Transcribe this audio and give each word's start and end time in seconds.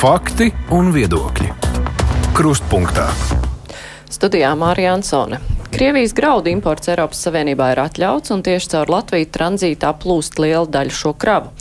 Fakti 0.00 0.46
un 0.72 0.86
viedokļi. 0.94 1.50
Krustpunktā. 2.32 3.02
Studijā 4.08 4.54
Mārija 4.56 4.94
Ansone. 4.96 5.42
Krievijas 5.74 6.14
graudu 6.16 6.48
imports 6.48 6.88
Eiropas 6.88 7.20
Savienībā 7.26 7.66
ir 7.74 7.82
atļauts, 7.82 8.32
un 8.32 8.40
tieši 8.40 8.70
caur 8.72 8.94
Latviju 8.94 9.28
tranzītā 9.28 9.90
plūst 10.00 10.40
liela 10.40 10.64
daļa 10.64 10.96
šo 11.02 11.12
kravu. 11.20 11.52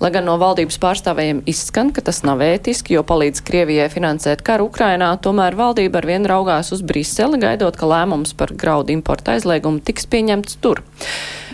Lai 0.00 0.08
gan 0.14 0.24
no 0.24 0.38
valdības 0.40 0.78
pārstāvējiem 0.80 1.42
izskan, 1.50 1.90
ka 1.92 2.00
tas 2.00 2.22
nav 2.24 2.40
ētiski, 2.40 2.94
jo 2.96 3.02
palīdz 3.04 3.42
Krievijai 3.44 3.90
finansēt 3.92 4.40
karu 4.46 4.70
Ukrainā, 4.70 5.10
tomēr 5.20 5.58
valdība 5.58 6.00
arvien 6.00 6.24
raugās 6.24 6.72
uz 6.72 6.80
Briseli, 6.80 7.36
gaidot, 7.42 7.76
ka 7.76 7.88
lēmums 7.90 8.32
par 8.32 8.54
graudu 8.56 8.94
importu 8.96 9.34
aizliegumu 9.34 9.84
tiks 9.84 10.08
pieņemts 10.08 10.56
tur. 10.64 10.80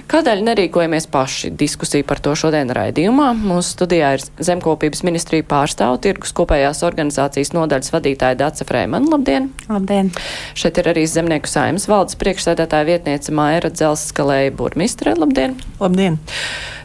Kādēļ 0.07 0.45
nerīkojamies 0.47 1.09
paši? 1.11 1.51
Diskusija 1.59 2.07
par 2.07 2.21
to 2.23 2.37
šodien 2.39 2.71
raidījumā. 2.71 3.33
Mūsu 3.35 3.73
studijā 3.73 4.13
ir 4.15 4.23
Zemkopības 4.47 5.03
ministrija 5.03 5.43
pārstāvu 5.51 5.99
tirgus 6.05 6.31
kopējās 6.37 6.85
organizācijas 6.87 7.51
nodaļas 7.57 7.91
vadītāja 7.97 8.39
Dāca 8.45 8.69
Frēmana. 8.69 9.11
Labdien! 9.17 9.51
Labdien! 9.67 10.13
Šeit 10.55 10.79
ir 10.79 10.93
arī 10.93 11.09
Zemnieku 11.11 11.51
saimas 11.51 11.89
valdes 11.91 12.15
priekšsēdētāja 12.23 12.87
vietniece 12.93 13.35
Maira 13.35 13.73
Dzelskalēja 13.75 14.55
Burmistre. 14.55 15.17
Labdien! 15.19 15.59
Labdien! 15.83 16.21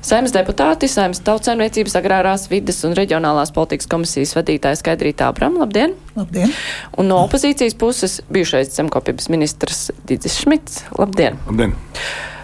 Saimnes 0.02 0.34
deputāti, 0.34 0.90
Saimnes 0.90 1.22
tautsēmniecības 1.52 1.98
agrārās 2.00 2.48
vides 2.52 2.80
un 2.88 2.96
reģionālās 2.96 3.52
politikas 3.52 3.90
komisijas 3.92 4.34
vadītāja 4.38 4.80
Skaidrītā 4.80 5.28
Abram. 5.32 5.58
Labdien! 5.60 5.96
Labdien! 6.16 6.52
Un 6.98 7.10
no 7.12 7.20
opozīcijas 7.26 7.76
puses 7.76 8.22
bijušais 8.32 8.72
zemkopības 8.78 9.28
ministrs 9.34 9.90
Didis 10.08 10.40
Šmits. 10.40 10.86
Labdien! 10.96 11.40
Labdien! 11.50 11.76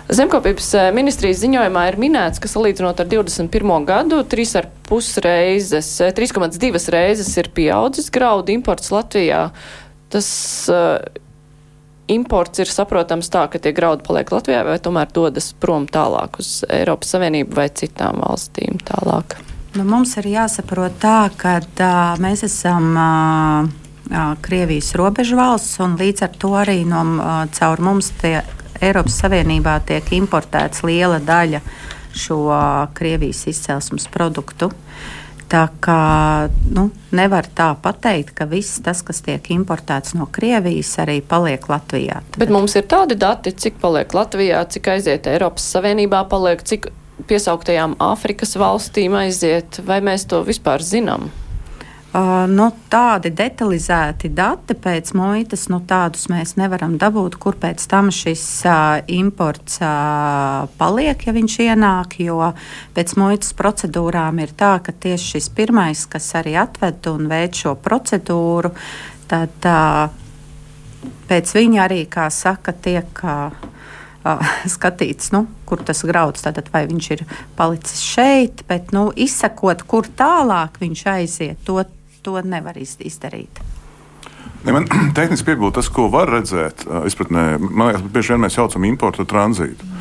Zemkopības 0.07 0.67
eh, 0.79 0.89
ministrijas 0.95 1.39
ziņojumā 1.41 1.85
ir 1.89 1.97
minēts, 1.99 2.39
ka 2.39 2.51
salīdzinot 2.51 2.99
ar 3.03 3.07
21. 3.11 3.73
gadu 3.87 4.21
3,5 4.27 5.23
reizes, 5.23 5.89
3,2 5.99 6.71
eh, 6.71 6.89
reizes 6.95 7.31
ir 7.39 7.51
pieaudzis 7.55 8.11
graudu 8.11 8.55
imports 8.55 8.91
Latvijā. 8.91 9.49
Tas 10.11 10.29
uh, 10.71 10.99
imports 12.11 12.63
ir 12.63 12.71
saprotams 12.71 13.29
tā, 13.33 13.45
ka 13.51 13.59
tie 13.61 13.73
graudi 13.75 14.05
paliek 14.07 14.31
Latvijā 14.31 14.63
vai 14.67 14.77
tomēr 14.83 15.11
dodas 15.13 15.51
prom 15.59 15.87
tālāk 15.89 16.39
uz 16.41 16.61
Eiropas 16.69 17.15
Savienību 17.15 17.57
vai 17.57 17.67
citām 17.69 18.23
valstīm 18.23 18.79
tālāk? 18.87 19.39
Nu, 19.77 19.83
mums 19.85 20.15
ir 20.17 20.29
jāsaprot 20.31 20.95
tā, 21.01 21.27
ka 21.37 21.59
uh, 21.61 22.15
mēs 22.23 22.47
esam. 22.47 22.95
Uh, 22.95 23.83
Krievijas 24.41 24.93
robežu 24.95 25.35
valsts, 25.35 25.81
un 25.83 25.97
līdz 25.99 26.21
ar 26.23 26.35
to 26.39 26.53
arī 26.55 26.77
no, 26.87 27.01
caur 27.51 27.81
mums 27.83 28.13
tie 28.21 28.37
Eiropas 28.79 29.17
Savienībā 29.19 29.73
tiek 29.83 30.13
importēts 30.15 30.85
liela 30.87 31.17
daļa 31.19 31.59
šo 32.15 32.37
Krievijas 32.97 33.43
izcelsmes 33.51 34.07
produktu. 34.13 34.71
Tā 35.47 35.63
kā 35.79 36.49
nu, 36.75 36.89
nevar 37.15 37.47
tā 37.55 37.69
pateikt, 37.79 38.33
ka 38.35 38.47
viss 38.51 38.81
tas, 38.83 38.99
kas 39.05 39.21
tiek 39.23 39.45
importēts 39.55 40.11
no 40.19 40.27
Krievijas, 40.27 40.91
arī 40.99 41.21
paliek 41.23 41.63
Latvijā. 41.71 42.19
Tad... 42.33 42.39
Bet 42.43 42.51
mums 42.51 42.75
ir 42.75 42.87
tādi 42.91 43.15
dati, 43.19 43.55
cik 43.55 43.79
paliek 43.79 44.11
Latvijā, 44.17 44.65
cik 44.67 44.91
aiziet 44.97 45.29
Eiropas 45.31 45.69
Savienībā, 45.71 46.25
paliek, 46.27 46.63
cik 46.67 46.89
piesauktajām 47.31 47.95
Āfrikas 48.03 48.57
valstīm 48.59 49.15
aiziet, 49.17 49.79
vai 49.87 50.01
mēs 50.03 50.27
to 50.27 50.43
vispār 50.47 50.83
zinām? 50.83 51.31
Nu, 52.15 52.65
tādi 52.89 53.29
detalizēti 53.35 54.29
dati 54.33 54.73
pēc 54.79 55.11
muitas, 55.17 55.65
nu, 55.69 55.81
tādus 55.85 56.29
mēs 56.31 56.55
nevaram 56.57 56.95
dabūt, 56.97 57.35
kur 57.35 57.57
pēc 57.59 57.83
tam 57.91 58.07
šis 58.15 58.43
uh, 58.65 59.01
imports 59.11 59.81
uh, 59.83 60.63
paliek, 60.79 61.27
ja 61.27 61.35
viņš 61.35 61.57
ienāk. 61.67 62.17
Jo 62.23 62.53
pēc 62.95 63.13
muitas 63.19 63.51
procedūrām 63.59 64.39
ir 64.39 64.55
tā, 64.57 64.77
ka 64.81 64.95
tieši 64.95 65.35
šis 65.35 65.51
pirmais, 65.59 66.05
kas 66.09 66.31
arī 66.39 66.55
atved 66.57 67.11
un 67.11 67.27
veic 67.29 67.59
šo 67.59 67.75
procedūru, 67.75 68.71
tad 69.27 69.67
uh, 69.67 70.07
pēc 71.27 71.57
viņa 71.59 71.83
arī, 71.89 72.05
kā 72.09 72.31
saka, 72.33 72.71
tiek. 72.71 73.23
Uh, 73.23 73.75
skatīts, 74.75 75.31
nu, 75.31 75.45
kur 75.67 75.79
tas 75.87 76.01
grauds, 76.07 76.43
tātad 76.43 76.67
vai 76.73 76.81
viņš 76.89 77.09
ir 77.15 77.21
palicis 77.55 78.01
šeit, 78.03 78.65
bet 78.67 78.91
nu, 78.95 79.07
izsakot, 79.15 79.85
kur 79.87 80.09
tālāk 80.19 80.81
viņš 80.81 81.03
aiziet, 81.13 81.61
to, 81.67 81.77
to 82.27 82.35
nevar 82.43 82.77
izdarīt. 82.77 83.63
Ne, 84.65 84.73
man 84.73 84.87
tehniski 85.17 85.51
piebilst 85.51 85.79
tas, 85.79 85.91
ko 85.93 86.09
var 86.11 86.31
redzēt. 86.31 86.87
Izpratnē, 87.07 87.49
man 87.59 87.91
liekas, 87.91 88.07
bieži 88.11 88.35
vien 88.35 88.43
mēs 88.43 88.59
saucam 88.59 88.87
importu 88.89 89.27
tranzītu. 89.27 89.95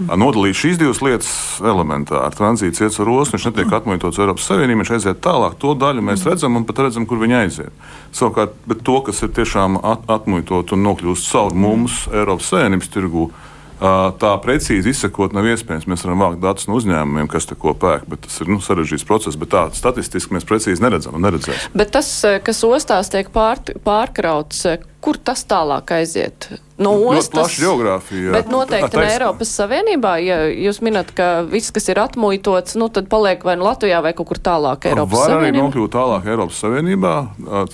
Nodalīt 0.00 0.56
šīs 0.56 0.78
divas 0.80 1.02
lietas 1.04 1.30
elementāri. 1.60 2.32
Tranzīts 2.32 2.80
iet 2.80 2.94
ar 3.02 3.10
osmu, 3.12 3.36
viņš 3.36 3.46
netiek 3.50 3.74
atmuitots 3.76 4.20
Eiropas 4.20 4.46
Savienībā, 4.48 4.80
viņš 4.80 4.92
aiziet 4.96 5.20
tālāk. 5.24 5.58
To 5.60 5.74
daļu 5.76 6.04
mēs 6.06 6.24
redzam 6.24 6.56
un 6.56 6.64
pat 6.68 6.80
redzam, 6.86 7.04
kur 7.08 7.20
viņi 7.20 7.36
aiziet. 7.36 7.84
Savukārt, 8.16 8.56
to, 8.86 8.96
kas 9.04 9.20
ir 9.26 9.34
tiešām 9.36 9.76
atmuitot 9.84 10.72
un 10.72 10.84
nokļūst 10.88 11.28
caur 11.28 11.52
mums 11.52 12.06
Eiropas 12.14 12.48
Savienības 12.54 12.88
tirgū, 12.94 13.28
Tā 13.80 14.30
precīzi 14.44 14.92
izsakot, 14.92 15.32
nav 15.32 15.46
iespējams. 15.48 15.86
Mēs 15.88 16.02
varam 16.04 16.20
vākt 16.20 16.42
datus 16.42 16.66
no 16.68 16.76
uzņēmumiem, 16.76 17.30
kas 17.32 17.48
te 17.48 17.56
ko 17.56 17.72
pērk, 17.72 18.04
bet 18.12 18.26
tas 18.26 18.36
ir 18.42 18.50
nu, 18.52 18.58
sarežģīts 18.60 19.06
process. 19.08 19.40
Bet 19.40 19.54
tā 19.54 19.62
statistiski 19.72 20.36
mēs 20.36 20.44
precīzi 20.48 20.84
neredzam 20.84 21.16
un 21.16 21.24
neredzēsim. 21.24 21.72
Bet 21.72 21.94
tas, 21.96 22.10
kas 22.44 22.60
ostās 22.68 23.08
tiek 23.12 23.30
pār, 23.32 23.62
pārkrauts, 23.86 24.66
kur 25.00 25.16
tas 25.16 25.46
tālāk 25.48 25.94
aiziet? 25.96 26.50
No 26.80 26.92
ostas. 27.08 27.32
Plaša 27.32 27.64
geogrāfija. 27.64 28.34
Bet 28.36 28.52
noteikti 28.52 29.00
ne 29.00 29.08
Eiropas 29.14 29.54
Savienībā. 29.56 30.12
Ja 30.24 30.42
jūs 30.48 30.82
minat, 30.84 31.14
ka 31.16 31.30
viss, 31.48 31.72
kas 31.72 31.88
ir 31.88 32.02
atmuitots, 32.04 32.76
nu, 32.80 32.90
tad 32.92 33.08
paliek 33.08 33.48
vai 33.48 33.56
nu 33.56 33.64
Latvijā 33.64 34.04
vai 34.04 34.12
kaut 34.16 34.28
kur 34.28 34.44
tālāk 34.44 34.90
Eiropas 34.92 35.16
Var 35.16 35.32
Savienībā. 35.32 35.40
Var 35.40 35.56
arī 35.56 35.64
nokļūt 35.64 35.96
tālāk 35.96 36.30
Eiropas 36.34 36.60
Savienībā 36.66 37.16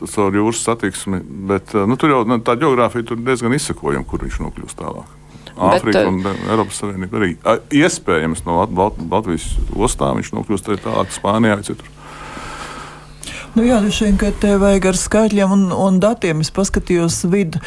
caur 0.06 0.41
jūras 0.43 0.62
satiksmi, 0.71 1.22
bet 1.50 1.75
nu, 1.75 1.99
tur 1.99 2.15
jau 2.15 2.25
nu, 2.31 2.39
tā 2.47 2.55
geogrāfija 2.62 3.11
tur 3.11 3.22
diezgan 3.27 3.59
izsakojama, 3.59 4.06
kur 4.06 4.22
viņš 4.27 4.43
nokļūst 4.47 4.83
tālāk. 4.83 5.15
Āfrika 5.56 6.05
Bet, 6.05 6.09
un 6.11 6.49
Eiropas 6.50 6.81
Savienība 6.83 7.21
arī. 7.21 7.34
Iespējams, 7.72 8.44
no 8.47 8.62
Latvijas 8.62 9.53
ostām 9.72 10.21
viņš 10.21 10.34
nokļūst 10.37 10.72
arī 10.72 10.83
tālāk, 10.84 11.15
Spānijā 11.17 11.61
vai 11.61 11.67
citur. 11.67 11.93
Nu 13.56 13.65
jā, 13.65 13.78
šeit 13.89 14.21
te 14.37 14.50
vajag 14.61 14.91
ar 14.91 14.99
skaitļiem 15.00 15.53
un, 15.55 15.62
un 15.72 15.97
datiem. 15.97 16.43
Es 16.45 16.50
paskatījos 16.53 17.22
vidu, 17.33 17.62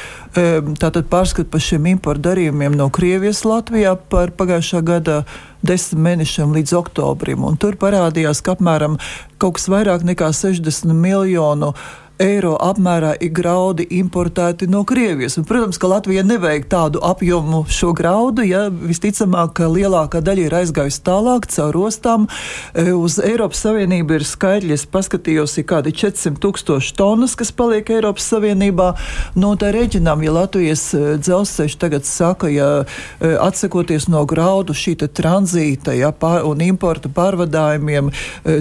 tātad 0.78 1.08
pārskatu 1.10 1.50
par 1.50 1.64
šiem 1.66 1.88
importu 1.90 2.28
darījumiem 2.28 2.76
no 2.78 2.92
Krievijas 2.94 3.42
Latvijā 3.42 3.96
par 4.12 4.30
pagājušā 4.38 4.84
gada 4.86 5.24
desmit 5.66 6.04
mēnešiem 6.06 6.54
līdz 6.60 6.76
oktobrim. 6.78 7.42
Un 7.42 7.58
tur 7.58 7.74
parādījās, 7.82 8.44
ka 8.46 8.54
apmēram 8.54 9.00
kaut 9.42 9.58
kas 9.58 9.66
vairāk 9.74 10.06
nekā 10.06 10.30
60 10.30 10.94
miljonu 10.94 11.74
eiro 11.74 11.98
eiro 12.20 12.56
apmērā 12.60 13.14
ir 13.24 13.32
graudi 13.36 13.86
importēti 14.00 14.68
no 14.70 14.84
Krievijas. 14.88 15.38
Un, 15.40 15.46
protams, 15.48 15.80
ka 15.80 15.90
Latvija 15.90 16.24
nevajag 16.28 16.68
tādu 16.72 17.02
apjomu 17.06 17.64
šo 17.72 17.94
graudu, 17.96 18.44
ja 18.44 18.66
visticamāk, 18.70 19.62
lielākā 19.72 20.22
daļa 20.26 20.46
ir 20.46 20.56
aizgājusi 20.60 21.02
tālāk 21.08 21.48
caur 21.54 21.80
ostām. 21.80 22.28
E, 22.74 22.90
uz 22.96 23.20
Eiropas 23.24 23.64
Savienību 23.64 24.20
ir 24.20 24.28
skaidri, 24.28 24.74
es 24.76 24.84
paskatījos, 24.90 25.56
ir 25.62 25.68
kādi 25.70 25.94
400 25.96 26.44
tūkstoši 26.44 26.96
tonnas, 27.00 27.38
kas 27.40 27.54
paliek 27.56 27.90
Eiropas 27.96 28.28
Savienībā. 28.34 28.92
No 29.40 29.54
tā 29.60 29.72
reģionām, 29.76 30.26
ja 30.28 30.36
Latvijas 30.36 30.90
e, 30.94 31.06
dzelzceļš 31.24 31.80
tagad 31.80 32.08
saka, 32.10 32.52
ja 32.52 32.70
e, 32.84 33.34
atsakoties 33.40 34.10
no 34.12 34.26
graudu 34.30 34.76
šī 34.76 34.98
tranzīta 35.00 35.94
ja, 35.96 36.12
pār, 36.12 36.44
un 36.50 36.60
importa 36.66 37.08
pārvadājumiem, 37.14 38.10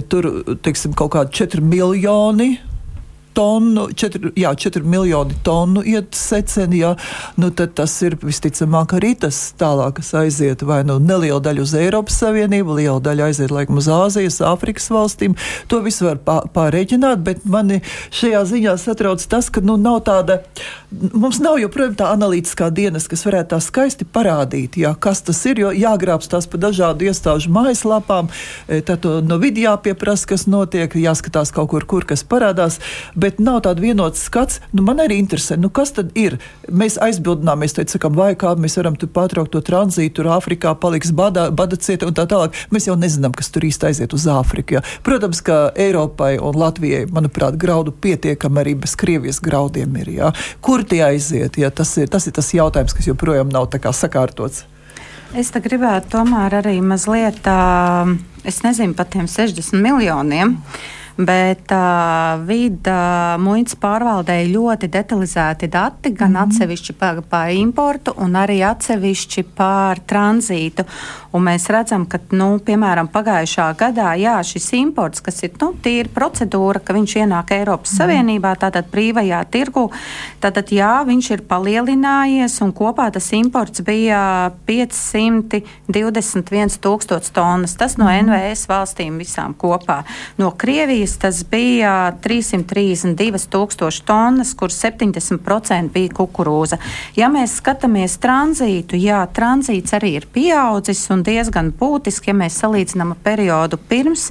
tur, 0.07 0.27
teiksim, 0.63 0.93
kaut 0.95 1.11
kādi 1.17 1.41
4 1.41 1.65
miljoni 1.65 2.53
tonu, 3.39 3.87
4, 3.95 4.33
jā, 4.39 4.51
4 4.67 4.83
miljoni 4.83 5.37
tonu 5.43 5.83
iet 5.87 6.15
seceni, 6.17 6.81
jā, 6.83 6.93
nu 7.39 7.49
tad 7.55 7.73
tas 7.79 7.93
ir 8.03 8.17
visticamāk 8.19 8.97
arī 8.97 9.13
tas 9.23 9.37
tālāk, 9.59 9.99
kas 9.99 10.11
aiziet 10.19 10.65
vai 10.67 10.81
nu 10.87 10.97
neliela 10.99 11.39
daļa 11.43 11.63
uz 11.63 11.75
Eiropas 11.79 12.19
Savienību, 12.19 12.75
liela 12.81 12.99
daļa 13.03 13.29
aiziet 13.29 13.53
laikam 13.55 13.79
uz 13.79 13.87
Āzijas, 13.93 14.41
Āfrikas 14.43 14.89
valstīm. 14.91 15.37
To 15.71 15.79
visu 15.85 16.09
var 16.09 16.19
pārreķināt, 16.55 17.23
bet 17.23 17.45
mani 17.47 17.79
šajā 18.15 18.43
ziņā 18.51 18.75
satrauc 18.81 19.23
tas, 19.31 19.47
ka 19.53 19.63
nu 19.63 19.77
nav 19.79 20.01
tāda, 20.09 20.41
mums 20.91 21.39
nav 21.43 21.59
joprojām 21.61 21.95
tā 21.99 22.11
analītiskā 22.15 22.69
dienas, 22.75 23.07
kas 23.11 23.23
varētu 23.27 23.53
tā 23.53 23.61
skaisti 23.63 24.07
parādīt, 24.09 24.79
jā, 24.83 24.91
kas 24.99 25.23
tas 25.27 25.39
ir, 25.47 25.63
jo 25.63 25.71
jāgrābst 25.75 26.33
tās 26.33 26.49
pa 26.49 26.59
dažādu 26.59 27.07
iestāžu 27.07 27.53
mājaslapām, 27.55 28.31
e, 28.67 28.81
tad 28.85 29.05
no 29.23 29.39
vidi 29.41 29.63
jāpieprasa, 29.67 30.33
kas 30.33 30.47
notiek, 30.49 30.99
jāskatās 30.99 31.53
kaut 31.55 31.71
kur, 31.71 31.87
kur 31.87 32.07
kas 32.09 32.25
parādās. 32.27 32.79
Bet 33.15 33.28
bet 33.29 33.41
nav 33.43 33.61
tāda 33.67 33.83
vienota 33.83 34.17
skats. 34.17 34.59
Nu, 34.73 34.83
man 34.85 35.01
arī 35.03 35.19
interesē, 35.21 35.57
nu, 35.59 35.69
kas 35.73 35.93
tad 35.97 36.15
ir. 36.17 36.39
Mēs 36.69 36.97
aizbildināmies, 37.01 37.75
tad 37.77 37.91
sakām, 37.93 38.15
vai 38.17 38.31
kā 38.39 38.55
mēs 38.57 38.77
varam 38.79 38.97
tur 38.99 39.11
pārtraukt 39.13 39.53
to 39.53 39.61
tranzītu, 39.65 40.15
tur 40.19 40.31
Āfrikā 40.33 40.73
paliks 40.81 41.13
bada, 41.15 41.49
bada 41.53 41.77
cieta 41.77 42.09
un 42.09 42.17
tā 42.17 42.25
tālāk. 42.29 42.57
Mēs 42.73 42.89
jau 42.89 42.97
nezinām, 42.99 43.35
kas 43.37 43.51
tur 43.53 43.67
īsti 43.69 43.91
aiziet 43.91 44.15
uz 44.17 44.25
Āfriku. 44.33 44.79
Ja. 44.79 44.83
Protams, 45.05 45.43
ka 45.45 45.59
Eiropai 45.77 46.35
un 46.41 46.57
Latvijai, 46.57 47.05
manuprāt, 47.13 47.59
graudu 47.61 47.93
pietiekami 47.93 48.63
arī 48.63 48.75
bez 48.81 48.97
Krievijas 48.99 49.41
graudiem 49.45 50.01
ir. 50.01 50.13
Ja. 50.19 50.33
Kur 50.65 50.85
tie 50.87 51.03
aiziet? 51.11 51.61
Ja. 51.61 51.69
Tas, 51.69 51.93
ir, 52.01 52.09
tas 52.11 52.25
ir 52.27 52.35
tas 52.35 52.53
jautājums, 52.55 52.97
kas 52.97 53.09
joprojām 53.11 53.53
nav 53.53 53.69
sakārtots. 53.69 54.65
Es 55.37 55.51
gribētu 55.53 56.09
tomēr 56.15 56.55
arī 56.63 56.79
mazliet, 56.81 57.45
uh, 57.45 58.09
es 58.49 58.63
nezinu 58.65 58.95
par 58.97 59.05
tiem 59.13 59.27
60 59.29 59.77
miljoniem. 59.77 60.55
Uh, 60.57 60.87
bet 61.19 61.67
uh, 61.75 62.39
vida 62.47 63.35
muitas 63.43 63.75
pārvaldē 63.79 64.37
ir 64.45 64.53
ļoti 64.53 64.87
detalizēti 64.91 65.67
dati, 65.71 66.11
gan 66.15 66.31
mm. 66.31 66.41
atsevišķi 66.45 66.93
par, 66.95 67.21
par 67.27 67.49
importu, 67.51 68.13
un 68.23 68.35
arī 68.39 68.61
atsevišķi 68.63 69.43
par 69.57 69.99
tranzītu. 70.07 70.83
Un 71.35 71.43
mēs 71.45 71.69
redzam, 71.69 72.05
ka, 72.09 72.17
nu, 72.31 72.59
piemēram, 72.63 73.07
pagājušā 73.11 73.75
gadā 73.77 74.15
jā, 74.17 74.43
šis 74.47 74.71
imports, 74.79 75.21
kas 75.25 75.43
ir 75.43 75.51
nu, 75.59 75.73
tīra 75.83 76.09
procedūra, 76.15 76.79
ka 76.79 76.95
viņš 76.95 77.11
ienāk 77.25 77.51
Eiropas 77.57 77.91
mm. 77.91 77.97
Savienībā, 77.99 78.51
tātad 78.63 78.85
brīvajā 78.93 79.41
tirgu, 79.51 79.83
tātad 80.39 80.71
jā, 80.71 81.03
viņš 81.09 81.25
ir 81.35 81.41
palielinājies, 81.51 82.55
un 82.63 82.71
kopā 82.79 83.09
tas 83.11 83.27
imports 83.35 83.83
bija 83.83 84.55
521 84.69 86.79
tūkstots 86.79 87.35
tonnas. 87.35 87.75
Tas 87.75 87.99
no 87.99 88.07
mm. 88.07 88.23
NVS 88.29 88.71
valstīm 88.71 89.19
visām 89.19 89.51
kopā. 89.59 90.07
No 90.39 90.55
Krievijas 90.55 91.08
tas 91.17 91.41
bija 91.47 92.11
332 92.21 93.47
tūkstoši 93.53 94.05
tonnas, 94.05 94.53
kur 94.59 94.73
70% 94.73 95.93
bija 95.95 96.13
kukurūza. 96.19 96.79
Ja 97.17 97.31
mēs 97.33 97.57
skatāmies 97.61 98.19
tranzītu, 98.21 98.99
jā, 98.99 99.23
tranzīts 99.33 99.95
arī 99.97 100.15
ir 100.19 100.29
pieaudzis 100.33 101.05
un 101.13 101.25
diezgan 101.25 101.73
būtiski, 101.79 102.33
ja 102.33 102.39
mēs 102.43 102.61
salīdzinām 102.61 103.15
periodu 103.23 103.79
pirms 103.89 104.29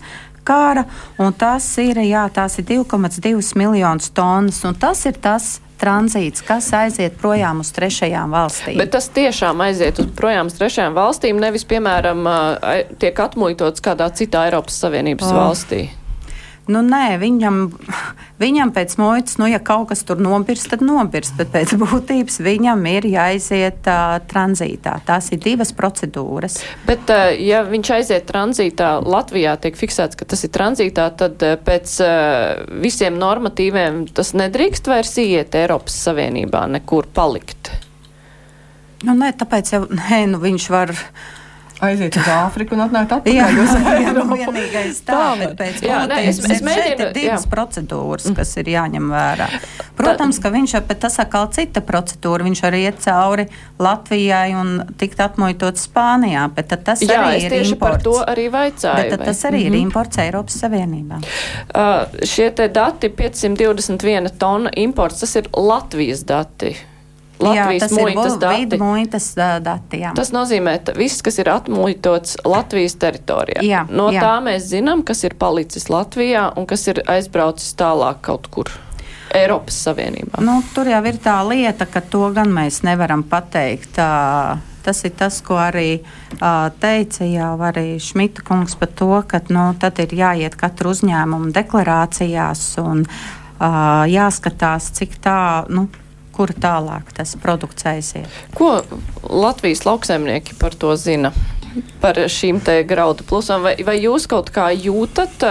kara, 0.48 0.84
un 1.20 1.34
tas 1.36 1.66
ir, 1.82 2.00
jā, 2.08 2.24
tās 2.32 2.58
ir 2.60 2.68
2,2 2.70 3.56
miljonus 3.58 4.12
tonnas, 4.16 4.62
un 4.64 4.76
tas 4.78 5.04
ir 5.08 5.18
tas 5.20 5.58
tranzīts, 5.78 6.42
kas 6.46 6.70
aiziet 6.74 7.18
projām 7.20 7.62
uz 7.62 7.70
trešajām 7.76 8.34
valstīm. 8.34 8.80
Bet 8.80 8.92
tas 8.96 9.08
tiešām 9.14 9.62
aiziet 9.68 10.00
uz 10.02 10.10
projām 10.18 10.50
uz 10.50 10.58
trešajām 10.58 10.96
valstīm, 10.96 11.38
nevis, 11.42 11.66
piemēram, 11.68 12.26
tiek 12.98 13.22
atmuitots 13.24 13.84
kādā 13.84 14.10
citā 14.18 14.48
Eiropas 14.48 14.80
Savienības 14.82 15.30
oh. 15.30 15.38
valstī. 15.42 15.82
Nu, 16.68 16.82
nē, 16.84 17.16
viņam, 17.16 17.62
viņam 18.42 18.72
pēc 18.76 18.98
muitas, 19.00 19.38
nu, 19.40 19.46
ja 19.48 19.56
kaut 19.64 19.88
kas 19.88 20.02
tur 20.04 20.20
nopirst, 20.20 20.68
tad 20.68 20.82
nopirst, 20.84 21.32
bet 21.38 21.48
pēc 21.54 21.72
būtības 21.80 22.36
viņam 22.44 22.84
ir 22.90 23.08
jāiziet 23.08 23.88
uh, 23.88 24.18
tranzītā. 24.28 24.98
Tās 25.08 25.30
ir 25.32 25.40
divas 25.44 25.72
procedūras. 25.76 26.60
Bet, 26.88 27.08
uh, 27.08 27.32
ja 27.32 27.62
viņš 27.64 27.92
aiziet 27.96 28.28
tranzītā, 28.28 28.98
Latvijā 29.00 29.56
tiek 29.62 29.80
fiksēts, 29.80 30.18
ka 30.18 30.28
tas 30.28 30.44
ir 30.44 30.52
tranzītā, 30.52 31.08
tad 31.16 31.40
uh, 31.46 31.56
pēc 31.56 31.96
uh, 32.04 32.68
visiem 32.84 33.16
normatīviem 33.16 34.04
tas 34.12 34.34
nedrīkst 34.36 34.92
vairs 34.92 35.16
iet 35.24 35.56
Eiropas 35.56 35.96
Savienībā 36.04 36.66
nekur 36.76 37.08
palikt. 37.16 37.72
Nu, 39.06 39.14
nē, 39.16 39.32
tāpēc 39.40 39.72
jau 39.72 39.84
nē, 39.88 40.24
nu, 40.34 40.40
viņš 40.42 40.68
var 40.74 40.92
aiziet 41.84 42.16
uz 42.18 42.28
Āfriku 42.32 42.74
un 42.76 42.82
atnākt 42.84 43.12
atpakaļ. 43.16 43.36
Jā, 43.36 43.48
uz 43.62 43.72
Eiropu. 43.92 44.38
vienīgais 44.40 45.00
tā, 45.06 45.20
bet 45.40 45.54
pēc 45.58 45.82
ne, 45.84 46.18
es, 46.30 46.40
es 46.42 46.62
mēģinu, 46.66 47.06
ir 47.06 47.12
divas 47.16 47.46
jā. 47.46 47.52
procedūras, 47.52 48.26
mm. 48.28 48.36
kas 48.38 48.54
ir 48.62 48.70
jāņem 48.72 49.12
vērā. 49.12 49.48
Protams, 49.98 50.40
ka 50.42 50.52
viņš, 50.54 50.76
bet 50.88 51.02
tas 51.04 51.18
atkal 51.22 51.48
cita 51.54 51.82
procedūra, 51.84 52.46
viņš 52.48 52.64
arī 52.68 52.82
iet 52.86 53.00
cauri 53.04 53.46
Latvijai 53.82 54.52
un 54.58 54.74
tikt 54.98 55.22
atmuitot 55.22 55.80
Spānijā, 55.80 56.48
bet 56.54 56.74
tas 56.86 57.02
jā, 57.04 57.22
arī 57.22 57.46
ir 57.46 57.56
imports. 57.60 57.80
par 57.84 58.02
to 58.04 58.16
arī 58.24 58.48
vaicāju. 58.54 59.08
Bet 59.14 59.24
tas 59.24 59.44
arī 59.44 59.62
mm 59.62 59.62
-hmm. 59.62 59.66
ir 59.66 59.72
mhm. 59.72 59.82
imports 59.82 60.18
Eiropas 60.18 60.60
Savienībā. 60.62 61.22
Uh, 61.74 62.26
šie 62.26 62.50
te 62.50 62.68
dati 62.68 63.08
521 63.08 64.30
tonna 64.38 64.70
imports, 64.76 65.20
tas 65.20 65.36
ir 65.36 65.48
Latvijas 65.56 66.24
dati. 66.24 66.76
Latvijas 67.42 67.92
jā, 67.92 68.02
muitas 68.02 68.36
dati. 68.42 68.80
Muitas, 68.82 69.28
dati 69.62 70.02
jā. 70.02 70.12
Tas 70.16 70.32
nozīmē, 70.34 70.78
ka 70.84 70.96
viss, 70.98 71.22
kas 71.24 71.38
ir 71.38 71.50
atmuitots 71.52 72.40
Latvijas 72.48 72.98
teritorijā, 72.98 73.62
jā, 73.66 73.84
no 73.90 74.08
jā. 74.14 74.24
tā 74.24 74.34
mēs 74.44 74.68
zinām, 74.72 75.04
kas 75.06 75.24
ir 75.28 75.38
palicis 75.38 75.88
Latvijā 75.92 76.48
un 76.58 76.66
kas 76.68 76.88
ir 76.90 77.02
aizbraucis 77.06 77.74
tālāk 77.78 78.22
kaut 78.26 78.50
kur. 78.52 78.74
Eiropas 79.34 79.76
Savienībā. 79.84 80.40
Nu, 80.40 80.62
tur 80.74 80.88
jau 80.88 81.00
ir 81.04 81.18
tā 81.20 81.36
lieta, 81.44 81.86
ka 81.88 82.00
to 82.00 82.30
gan 82.32 82.52
mēs 82.54 82.80
nevaram 82.86 83.22
pateikt. 83.28 84.00
Tas 84.88 85.02
ir 85.04 85.12
tas, 85.18 85.42
ko 85.44 85.58
arī 85.60 86.00
teica 86.80 87.26
jau 87.28 87.52
arī 87.68 87.98
Šmita 88.00 88.44
kungs 88.46 88.78
par 88.80 88.92
to, 88.96 89.10
ka 89.28 89.42
nu, 89.52 89.66
tad 89.80 90.00
ir 90.00 90.14
jāiet 90.16 90.56
katru 90.56 90.94
uzņēmumu 90.94 91.52
deklarācijās 91.56 92.64
un 92.80 93.04
jāskatās, 94.08 94.92
cik 94.96 95.18
tā. 95.24 95.40
Nu, 95.68 95.88
kur 96.38 96.54
tālāk 96.54 97.10
tas 97.16 97.34
produkts 97.42 97.86
aiziet. 97.90 98.30
Ko 98.54 98.78
Latvijas 99.26 99.82
lauksaimnieki 99.88 100.54
par 100.60 100.76
to 100.78 100.94
zina? 100.98 101.32
Par 102.02 102.16
šīm 102.30 102.62
te 102.64 102.80
graudu 102.88 103.26
plusām, 103.28 103.66
vai, 103.66 103.74
vai 103.84 103.98
jūs 104.00 104.26
kaut 104.30 104.48
kā 104.54 104.70
jūtat, 104.72 105.44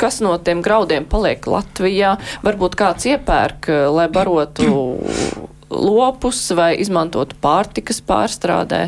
kas 0.00 0.20
no 0.24 0.32
tiem 0.40 0.62
graudiem 0.64 1.04
paliek 1.10 1.44
Latvijā? 1.50 2.14
Varbūt 2.46 2.78
kāds 2.78 3.06
iepērk, 3.10 3.68
lai 3.92 4.06
barotu 4.12 4.70
lopus 5.90 6.46
vai 6.56 6.72
izmantotu 6.82 7.38
pārtikas 7.42 8.00
pārstrādē? 8.06 8.86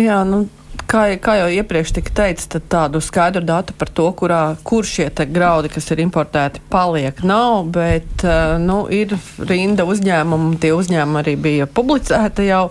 Jā, 0.00 0.22
nu, 0.24 0.46
kā, 0.90 1.04
kā 1.22 1.36
jau 1.40 1.48
iepriekš 1.52 1.94
tika 1.98 2.14
teikts, 2.22 2.48
tad 2.52 2.66
tādu 2.72 3.02
skaidru 3.04 3.44
datu 3.46 3.76
par 3.78 3.90
to, 3.92 4.08
kurā, 4.18 4.42
kur 4.66 4.86
šie 4.88 5.08
graudi, 5.30 5.70
kas 5.72 5.88
ir 5.94 6.02
importēti, 6.04 6.62
paliek, 6.72 7.22
nav. 7.26 7.70
Bet 7.74 8.26
uh, 8.26 8.58
nu, 8.62 8.84
ir 8.92 9.16
rinda 9.38 9.86
uzņēmumu, 9.88 10.58
tie 10.62 10.74
uzņēmumi 10.76 11.22
arī 11.22 11.36
bija 11.40 11.70
publicēta 11.70 12.46
jau 12.46 12.66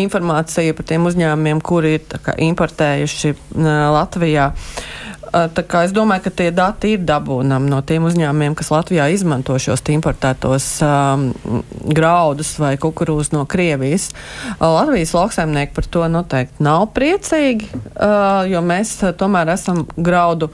informācija 0.00 0.74
par 0.74 0.88
tiem 0.88 1.06
uzņēmumiem, 1.10 1.60
kuri 1.64 1.96
ir 1.98 2.20
kā, 2.24 2.36
importējuši 2.50 3.34
uh, 3.34 3.72
Latvijā. 3.96 4.52
Uh, 4.52 5.02
Es 5.32 5.92
domāju, 5.96 6.26
ka 6.26 6.30
tie 6.36 6.50
dati 6.52 6.90
ir 6.92 7.04
dabūnami 7.08 7.70
no 7.72 7.78
tiem 7.88 8.04
uzņēmumiem, 8.04 8.52
kas 8.58 8.68
Latvijā 8.68 9.06
izmanto 9.14 9.56
šos 9.56 9.80
importētos 9.94 10.66
um, 10.84 11.30
graudus 11.88 12.50
vai 12.60 12.74
kukurūzus 12.80 13.32
no 13.32 13.46
Krievijas. 13.48 14.10
Latvijas 14.60 15.14
lauksaimnieki 15.16 15.72
par 15.78 15.88
to 15.88 16.04
noteikti 16.12 16.66
nav 16.66 16.90
priecīgi, 16.92 17.70
uh, 17.72 18.44
jo 18.50 18.60
mēs 18.60 18.98
tomēr 19.16 19.54
esam 19.54 19.86
graudu 19.96 20.50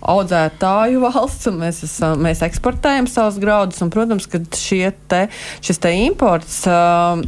audzētāju 0.00 1.02
valsts, 1.06 1.52
un 1.52 1.60
mēs, 1.60 1.84
esam, 1.90 2.16
mēs 2.24 2.40
eksportējam 2.48 3.12
savus 3.12 3.36
graudus. 3.42 3.84
Un, 3.84 3.92
protams, 3.92 4.30
ka 4.32 4.40
te, 4.48 5.26
šis 5.60 5.84
te 5.84 5.92
imports 6.08 6.62
uh, 6.72 7.20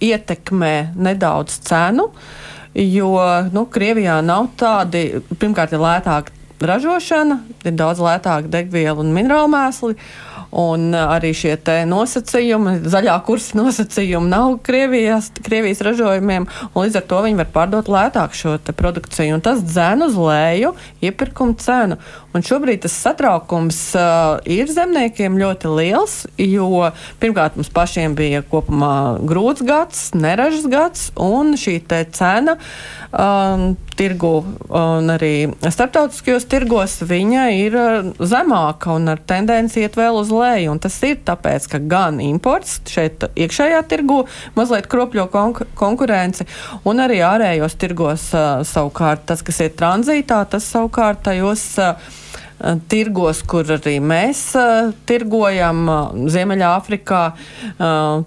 ietekmē 0.00 0.76
nedaudz 0.96 1.60
cenu. 1.68 2.08
Uh, 2.08 2.46
jo 2.74 3.14
nu, 3.52 3.66
Krievijā 3.72 4.18
nav 4.24 4.50
tādi, 4.58 5.22
pirmkārt, 5.38 5.72
ir 5.72 5.82
lētāka 5.82 6.34
ražošana, 6.60 7.42
ir 7.64 7.76
daudz 7.78 8.00
lētāka 8.02 8.50
degviela 8.50 8.98
un 9.02 9.14
minerālu 9.14 9.50
mēsli. 9.52 9.98
Un 10.48 10.94
arī 10.96 11.34
šie 11.36 11.58
nosacījumi, 11.84 12.78
zaļā 12.88 13.18
kursa 13.26 13.58
nosacījumi 13.58 14.30
nav 14.32 14.54
Krievijas, 14.64 15.28
Krievijas 15.44 15.82
ražojumiem, 15.84 16.46
un 16.72 16.86
līdz 16.86 16.96
ar 17.02 17.04
to 17.10 17.18
viņi 17.26 17.40
var 17.42 17.50
pārdot 17.52 17.90
lētāk 17.92 18.32
šo 18.32 18.56
produkciju. 18.78 19.36
Un 19.36 19.44
tas 19.44 19.60
dzēn 19.60 20.06
uz 20.06 20.16
leju 20.16 20.72
iepirkuma 21.04 21.58
cenu. 21.60 22.00
Un 22.38 22.44
šobrīd 22.46 22.84
tas 22.84 22.94
satraukums 22.94 23.76
uh, 23.98 24.36
ir 24.46 24.68
zemniekiem 24.70 25.40
ļoti 25.40 25.70
liels, 25.74 26.20
jo 26.38 26.86
pirmkārt 27.18 27.56
mums 27.58 27.70
pašiem 27.74 28.14
bija 28.14 28.44
kopumā 28.46 29.18
grūts 29.26 29.64
gads, 29.66 30.04
neražas 30.14 30.68
gads, 30.70 31.08
un 31.18 31.56
šī 31.58 31.80
cena 32.14 32.54
um, 33.10 33.72
tirgu 33.98 34.44
un 34.70 35.10
arī 35.10 35.48
starptautiskajos 35.64 36.46
tirgos 36.46 36.94
viņa 37.08 37.48
ir 37.56 37.74
zemāka 38.22 38.94
un 38.94 39.10
ar 39.10 39.18
tendenci 39.18 39.82
iet 39.82 39.98
vēl 39.98 40.20
uz 40.20 40.30
leju. 40.30 40.76
Un 40.76 40.82
tas 40.82 41.00
ir 41.08 41.18
tāpēc, 41.26 41.66
ka 41.72 41.82
gan 41.90 42.22
imports 42.22 42.78
šeit 42.86 43.26
iekšējā 43.34 43.82
tirgu 43.90 44.20
mazliet 44.54 44.86
kropļo 44.92 45.26
konk 45.34 45.64
konkurenci, 45.78 46.46
un 46.86 47.02
arī 47.02 47.18
ārējos 47.26 47.74
tirgos 47.82 48.30
uh, 48.36 48.62
savukārt 48.62 49.26
tas, 49.26 49.42
kas 49.42 49.58
ir 49.66 49.74
tranzītā, 49.74 50.44
tas 50.54 50.70
savukārt 50.70 51.26
tajos. 51.26 51.66
Uh, 51.82 52.24
tirgos, 52.90 53.44
kur 53.46 53.68
arī 53.78 53.96
mēs 54.02 54.42
uh, 54.58 54.92
tirgojam, 55.08 55.84
uh, 55.88 56.28
Ziemeļāfrikā, 56.32 57.22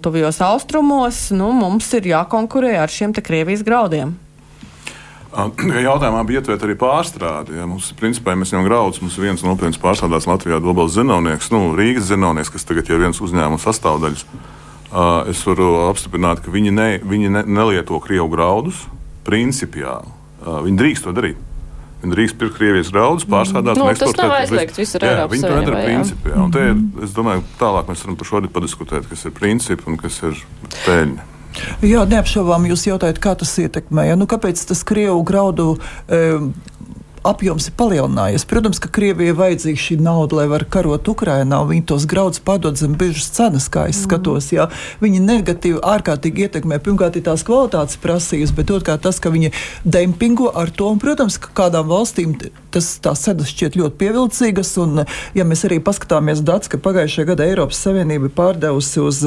tuvijos 0.02 0.40
austrumos, 0.44 1.24
nu, 1.36 1.52
mums 1.56 1.88
ir 1.98 2.12
jākonkurē 2.14 2.76
ar 2.82 2.92
šiem 2.92 3.12
Krievijas 3.12 3.64
graudiem. 3.66 4.16
Jautājumā 5.88 6.22
bija 6.28 6.42
ietverta 6.42 6.66
arī 6.68 6.76
pārstrāde. 6.80 7.56
Ja. 7.56 7.66
Mums, 7.68 7.90
principā, 7.98 8.34
mēs 8.38 8.52
ņemam 8.52 8.68
graudus. 8.68 9.00
Mums 9.02 9.16
ir 9.16 9.28
viens 9.28 9.44
nopietns 9.46 9.80
pārstrādāts 9.80 10.28
Latvijā 10.28 10.60
Dobels 10.62 10.96
zinovnieks, 10.96 11.52
nu, 11.54 11.70
Rīgas 11.78 12.10
zinovnieks, 12.10 12.52
kas 12.52 12.68
tagad 12.68 12.90
ir 12.92 13.00
viens 13.00 13.20
uzņēmuma 13.22 13.60
sastāvdaļas. 13.62 14.26
Uh, 14.92 15.30
es 15.32 15.40
varu 15.48 15.86
apstiprināt, 15.86 16.42
ka 16.44 16.52
viņi, 16.52 16.74
ne, 16.76 16.88
viņi 17.00 17.32
ne, 17.32 17.46
nelieto 17.48 17.96
krievu 18.04 18.28
graudus 18.34 18.82
principiāli. 19.24 20.10
Uh, 20.42 20.60
viņi 20.66 20.80
drīkst 20.82 21.08
to 21.08 21.16
darīt. 21.16 21.40
Drīkst 22.02 22.38
pirkt 22.38 22.56
Krievijas 22.58 22.90
graudus, 22.90 23.26
pārstrādāt 23.30 23.78
nu, 23.78 23.86
un 23.86 23.92
eksportēt. 23.92 24.16
Tas 24.18 24.26
nav 24.26 24.36
aizliegts 24.40 24.80
visur 24.80 25.04
Eiropas 25.06 25.36
Viņi 25.36 25.46
to 25.46 25.58
nedara 25.60 25.82
principā. 25.86 26.32
Un 26.42 26.54
te 26.54 26.64
ir, 26.72 26.80
es 27.06 27.12
domāju, 27.14 27.44
tālāk 27.60 27.92
mēs 27.92 28.02
varam 28.02 28.16
par 28.18 28.30
šo 28.30 28.40
arī 28.40 28.50
padiskutēt, 28.56 29.06
kas 29.10 29.22
ir 29.28 29.36
principi 29.36 29.86
un 29.92 30.00
kas 30.00 30.18
ir 30.26 30.40
peļņa. 30.82 31.28
Jā, 31.84 32.02
neapšaubām 32.08 32.66
jūs 32.70 32.86
jautājat, 32.88 33.20
kā 33.22 33.34
tas 33.38 33.52
ietekmē. 33.60 34.06
Ja? 34.08 34.18
Nu, 34.18 34.26
kāpēc 34.30 34.62
tas 34.70 34.82
Krievu 34.88 35.20
graudu 35.28 35.74
e, 36.08 36.22
apjoms 37.26 37.68
ir 37.68 37.74
palielinājies. 37.78 38.44
Protams, 38.48 38.80
ka 38.82 38.90
Krievijai 38.92 39.34
vajadzīga 39.36 39.80
šī 39.80 39.98
nauda, 40.02 40.40
lai 40.40 40.46
var 40.50 40.64
karot 40.70 41.08
Ukrainā, 41.12 41.60
un 41.62 41.70
viņi 41.70 41.84
tos 41.90 42.06
graudus 42.10 42.42
padod 42.42 42.78
zem 42.80 42.96
biežas 42.98 43.30
cenas, 43.36 43.68
kā 43.72 43.86
es 43.90 44.00
mm. 44.00 44.06
skatos. 44.06 44.50
Jā. 44.54 44.68
Viņi 45.02 45.22
negatīvi 45.24 45.82
ārkārtīgi 45.94 46.46
ietekmē. 46.46 46.80
Pirmkārt, 46.82 47.18
ir 47.18 47.26
tās 47.28 47.44
kvalitātes 47.46 48.00
prasības, 48.02 48.54
bet 48.56 48.72
otrkārt 48.74 49.04
tas, 49.06 49.20
ka 49.22 49.32
viņi 49.34 49.52
dempingo 49.84 50.50
ar 50.50 50.72
to. 50.74 50.90
Un, 50.92 51.02
protams, 51.02 51.38
ka 51.42 51.52
kādām 51.62 51.90
valstīm 51.92 52.34
tas 52.72 52.88
tās 53.04 53.22
cenas 53.26 53.52
šķiet 53.52 53.78
ļoti 53.78 53.98
pievilcīgas. 54.00 54.74
Un, 54.82 55.04
ja 55.38 55.46
mēs 55.46 55.66
arī 55.68 55.78
paskatāmies 55.84 56.42
datus, 56.46 56.72
ka 56.72 56.80
pagājušajā 56.82 57.28
gadā 57.32 57.46
Eiropas 57.50 57.82
Savienība 57.84 58.32
pārdevusi 58.34 59.02
uz 59.04 59.22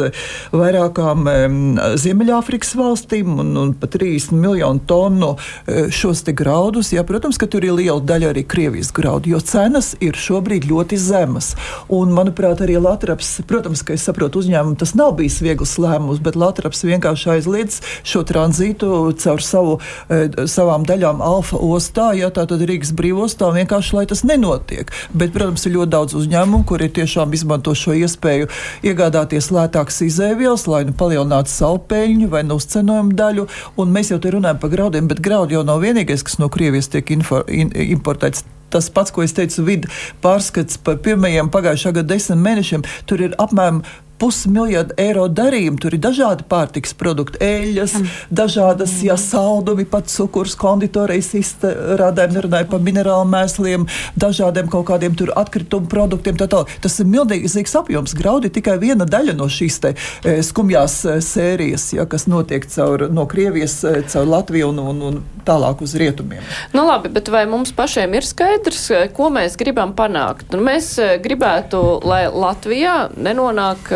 vairākām 0.56 1.30
um, 1.32 1.58
Ziemeļāfrikas 2.02 2.76
valstīm 2.80 3.40
un, 3.44 3.56
un 3.62 3.74
pat 3.80 3.96
30 3.96 4.36
miljonu 4.36 4.84
tonu 4.90 5.36
uh, 5.36 5.88
šos 5.94 6.26
graudus, 6.36 6.90
jā, 6.96 7.04
protams, 7.06 7.38
ka 7.38 7.48
tur 7.52 7.64
ir 7.64 7.76
liela 7.86 8.02
daļa 8.02 8.32
arī 8.34 8.44
Krievijas 8.50 8.92
graudu, 8.96 9.30
jo 9.34 9.40
cenas 9.46 9.94
ir 10.04 10.18
šobrīd 10.18 10.66
ļoti 10.70 10.98
zemas. 11.00 11.54
Un, 11.94 12.14
manuprāt, 12.16 12.64
arī 12.66 12.78
Latvijas, 12.82 13.40
protams, 13.48 13.84
ka 13.86 13.96
es 13.96 14.06
saprotu 14.08 14.42
uzņēmumu, 14.42 14.78
tas 14.80 14.96
nav 14.98 15.16
bijis 15.20 15.40
viegls 15.46 15.76
lēmums, 15.82 16.22
bet 16.26 16.38
Latvijas 16.40 16.86
vienkārši 16.88 17.32
aizliedz 17.36 17.80
šo 18.06 18.24
tranzītu 18.28 18.90
caur 19.22 19.44
savu, 19.44 19.78
e, 20.10 20.48
savām 20.50 20.86
daļām 20.88 21.22
Alfa 21.26 21.60
ostā, 21.62 22.12
ja 22.18 22.32
tā 22.34 22.48
tad 22.50 22.64
Rīgas 22.66 22.94
brīvostā, 22.98 23.52
vienkārši 23.56 23.98
lai 23.98 24.06
tas 24.10 24.24
nenotiek. 24.26 24.92
Bet, 25.14 25.34
protams, 25.36 25.66
ir 25.68 25.76
ļoti 25.78 25.94
daudz 25.94 26.18
uzņēmumu, 26.22 26.66
kuri 26.70 26.90
tiešām 26.96 27.34
izmanto 27.38 27.76
šo 27.78 27.96
iespēju 27.98 28.50
iegādāties 28.86 29.52
lētākas 29.54 30.02
izēvielas, 30.08 30.66
lai 30.72 30.86
nu 30.90 30.96
palielinātu 30.98 31.52
savu 31.52 31.82
peļņu 31.92 32.30
vai 32.32 32.44
nu 32.48 32.58
uzcenojumu 32.60 33.16
daļu. 33.18 33.48
Un 33.82 33.94
mēs 33.94 34.12
jau 34.14 34.20
te 34.22 34.34
runājam 34.34 34.62
par 34.62 34.74
graudiem, 34.74 35.10
bet 35.12 35.22
graudi 35.24 35.58
jau 35.58 35.64
nav 35.68 35.84
vienīgais, 35.84 36.24
kas 36.26 36.40
no 36.42 36.50
Krievijas 36.52 36.90
tiek 36.94 37.12
info, 37.16 37.44
in, 37.52 37.72
importēts. 37.76 38.46
Tas 38.74 38.90
pats, 38.92 39.14
ko 39.14 39.24
es 39.24 39.32
teicu, 39.36 39.64
vidu 39.68 39.92
pārskats 40.24 40.80
par 40.84 40.98
pirmajiem 41.06 41.52
pagājušā 41.54 41.94
gada 41.96 42.16
desmit 42.16 42.42
mēnešiem, 42.42 42.84
tur 43.08 43.22
ir 43.24 43.36
apmēram 43.40 43.84
pusmiljardu 44.22 44.96
eiro 45.02 45.28
darījumu. 45.28 45.80
Tur 45.82 45.96
ir 45.96 46.02
dažādi 46.04 46.46
pārtiks 46.50 46.96
produkti, 46.98 47.40
eļļas, 47.44 47.96
mm. 48.00 48.14
dažādas 48.36 48.94
mm. 48.98 49.06
jā, 49.10 49.18
saldumi, 49.20 49.86
pat 49.90 50.10
cukurs, 50.12 50.56
konditorijas 50.60 51.34
izstrādājumi, 51.40 52.38
nerunāju 52.38 52.70
par 52.72 52.84
minerālu 52.86 53.28
mēsliem, 53.32 53.88
dažādiem 54.20 54.70
kaut 54.72 54.88
kādiem 54.90 55.18
tur 55.18 55.34
atkritumu 55.36 55.90
produktiem. 55.92 56.38
Tā 56.40 56.48
tā. 56.52 56.64
Tas 56.84 57.00
ir 57.02 57.10
milzīgs 57.12 57.76
apjoms. 57.80 58.16
Graudi 58.18 58.52
tikai 58.54 58.78
viena 58.82 59.08
daļa 59.10 59.36
no 59.38 59.50
šīs 59.52 59.80
te, 59.84 59.94
e, 60.24 60.38
skumjās 60.46 60.98
e, 61.06 61.18
sērijas, 61.24 61.90
ja, 61.98 62.08
kas 62.10 62.28
notiek 62.32 62.68
caur, 62.72 63.08
no 63.12 63.28
Krievijas, 63.30 63.80
e, 63.84 64.04
caur 64.12 64.30
Latviju 64.30 64.72
un, 64.72 64.82
un, 64.94 65.02
un 65.10 65.20
tālāk 65.46 65.84
uz 65.86 65.96
rietumiem. 66.00 66.44
Nu, 66.74 66.86
labi, 66.88 67.12
bet 67.14 67.30
vai 67.34 67.46
mums 67.50 67.74
pašiem 67.76 68.16
ir 68.18 68.28
skaidrs, 68.28 68.88
ko 69.16 69.30
mēs 69.34 69.58
gribam 69.60 69.94
panākt? 69.98 70.48
Nu, 70.56 70.64
mēs 70.66 70.96
gribētu, 71.24 71.82
lai 72.08 72.26
Latvijā 72.32 72.96
nenonāk 73.16 73.92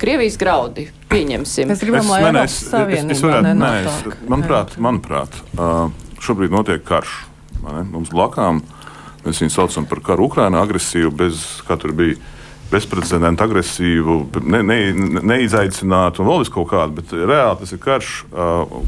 Krievijas 0.00 0.38
graudi. 0.40 0.88
Pieņemsim. 1.10 1.70
Mēs 1.70 1.82
gribam, 1.84 2.08
lai 2.10 2.22
Eiropas 2.24 2.56
Savienība 2.70 3.42
nenāk. 3.46 4.16
Manuprāt, 4.30 4.78
manuprāt 4.82 5.36
šobrīd 6.22 6.54
notiek 6.54 6.84
karš. 6.86 7.18
Mums 7.90 8.10
blakām 8.14 8.62
mēs 9.26 9.42
viņu 9.42 9.54
saucam 9.54 9.86
par 9.90 10.02
karu 10.06 10.28
Ukrainā, 10.30 10.62
agresīvu, 10.62 11.10
bez, 11.18 11.44
kā 11.66 11.78
tur 11.80 11.94
bija, 11.96 12.18
bezprecedenta 12.70 13.46
agresīvu, 13.46 14.16
ne, 14.42 14.62
ne, 14.66 14.78
neizaicinātu 15.22 16.22
un 16.22 16.30
vēl 16.30 16.42
vis 16.42 16.50
kaut 16.50 16.68
kādu, 16.72 16.96
bet 16.98 17.14
reāli 17.14 17.60
tas 17.60 17.74
ir 17.74 17.80
karš, 17.82 18.10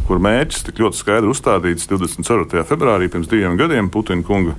kur 0.08 0.22
mērķis 0.25 0.66
tik 0.66 0.82
ļoti 0.82 0.98
skaidri 0.98 1.30
uzstādīts 1.30 1.87
24. 1.90 2.64
februārī 2.66 3.10
pirms 3.12 3.30
diviem 3.30 3.58
gadiem 3.60 3.90
Putina 3.94 4.26
kunga 4.26 4.56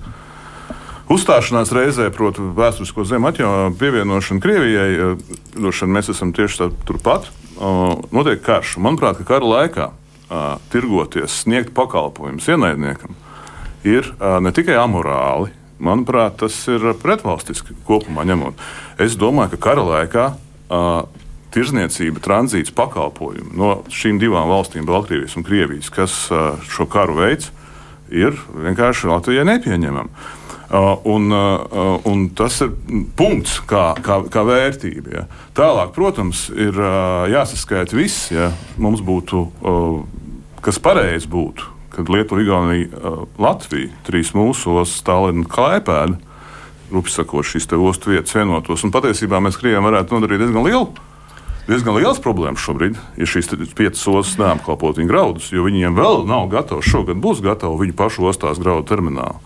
uzstāšanās 1.10 1.74
reizē, 1.76 2.10
proti, 2.14 2.44
vēsturisko 2.56 3.06
zemu 3.06 3.32
pievienošanu 3.80 4.44
Krievijai, 4.44 4.92
eh, 4.94 5.38
došana, 5.58 6.00
mēs 6.00 6.12
esam 6.14 6.34
tieši 6.34 6.64
tā, 6.64 6.72
turpat. 6.86 7.30
Notiek 8.12 8.40
karš. 8.40 8.78
Manuprāt, 8.80 9.18
ka 9.18 9.26
kara 9.28 9.44
laikā 9.44 9.90
tirgoties, 10.72 11.42
sniegt 11.44 11.74
pakalpojumus 11.76 12.48
ienaidniekam 12.48 13.18
ir 13.84 14.14
ne 14.20 14.52
tikai 14.56 14.78
amorāli, 14.80 15.50
manuprāt, 15.80 16.38
tas 16.44 16.56
ir 16.72 16.94
pretvalstiski 17.02 17.76
kopumā 17.88 18.24
ņemot. 18.30 18.54
Es 19.02 19.18
domāju, 19.20 19.56
ka 19.56 19.62
kara 19.70 19.84
laikā 19.84 20.26
tirzniecība, 21.52 22.22
tranzīts 22.22 22.74
pakalpojumi 22.76 23.58
no 23.58 23.80
šīm 23.90 24.20
divām 24.22 24.52
valstīm, 24.52 24.86
Baltkrievijas 24.86 25.38
un 25.40 25.48
Krievijas, 25.48 25.90
kas 25.94 26.18
šo 26.70 26.86
karu 26.90 27.18
veids, 27.24 27.50
ir 28.10 28.38
vienkārši 28.54 29.10
Latvijai 29.10 29.48
nepieņemama. 29.50 30.38
Uh, 30.70 31.00
un, 31.10 31.32
uh, 31.34 31.98
un 32.06 32.28
tas 32.38 32.60
ir 32.62 32.70
punkts, 33.18 33.56
kā, 33.66 33.96
kā, 34.06 34.20
kā 34.30 34.44
vērtība. 34.46 35.10
Ja. 35.16 35.24
Tālāk, 35.58 35.96
protams, 35.96 36.44
ir 36.54 36.78
uh, 36.78 37.26
jāsaskaita 37.32 37.98
viss. 37.98 38.28
Ja. 38.30 38.52
Mums 38.78 39.02
būtu, 39.02 39.48
kas 40.62 40.78
pareizi 40.84 41.26
būtu, 41.32 41.66
kad 41.96 42.12
Lietuva, 42.14 42.44
Igaunija, 42.46 43.16
Latvija, 43.42 43.90
trīs 44.06 44.36
mūsos, 44.38 44.94
Stalina 45.02 45.42
un 45.42 45.50
Klaipēda, 45.50 46.20
rupi 46.94 47.16
sakot, 47.16 47.50
šīs 47.50 47.66
ostu 47.74 48.14
vietas 48.14 48.38
vienotos. 48.38 48.86
Un 48.86 48.94
patiesībā 48.94 49.42
mēs 49.42 49.58
Krievijam 49.58 49.90
varētu 49.90 50.16
nodarīt 50.16 50.46
diezgan 50.46 50.70
lielu 50.70 50.92
diezgan 51.70 52.00
liels 52.00 52.18
problēmas 52.24 52.64
šobrīd, 52.66 52.96
ja 53.20 53.28
šīs 53.30 53.52
piecas 53.78 54.02
ostas 54.10 54.40
neapkalpot 54.42 54.98
viņu 54.98 55.12
graudus, 55.12 55.52
jo 55.54 55.66
viņiem 55.68 55.98
vēl 55.98 56.24
nav 56.30 56.48
gatavi, 56.50 56.82
šogad 56.86 57.20
būs 57.22 57.44
gatavi 57.46 57.84
viņu 57.84 57.98
pašu 58.00 58.26
ostās 58.32 58.62
graudu 58.62 58.88
terminālu. 58.90 59.38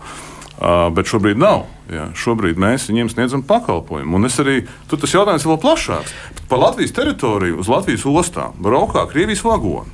Uh, 0.54 0.86
bet 0.94 1.10
šobrīd 1.10 1.38
nav. 1.40 1.64
Jā. 1.90 2.06
Šobrīd 2.14 2.60
mēs 2.62 2.86
viņiem 2.86 3.08
sniedzam 3.10 3.42
pakalpojumu. 3.42 4.20
Un 4.20 4.28
es 4.28 4.38
arī, 4.38 4.60
tur 4.86 5.00
tas 5.02 5.10
jautājums 5.10 5.42
ir 5.42 5.50
vēl 5.50 5.58
plašāks. 5.64 6.12
Pa 6.46 6.58
Latvijas 6.60 6.94
teritoriju, 6.94 7.58
uz 7.58 7.70
Latvijas 7.72 8.06
ostām 8.06 8.54
braukā 8.62 9.02
Krievijas 9.10 9.42
vagoni. 9.42 9.90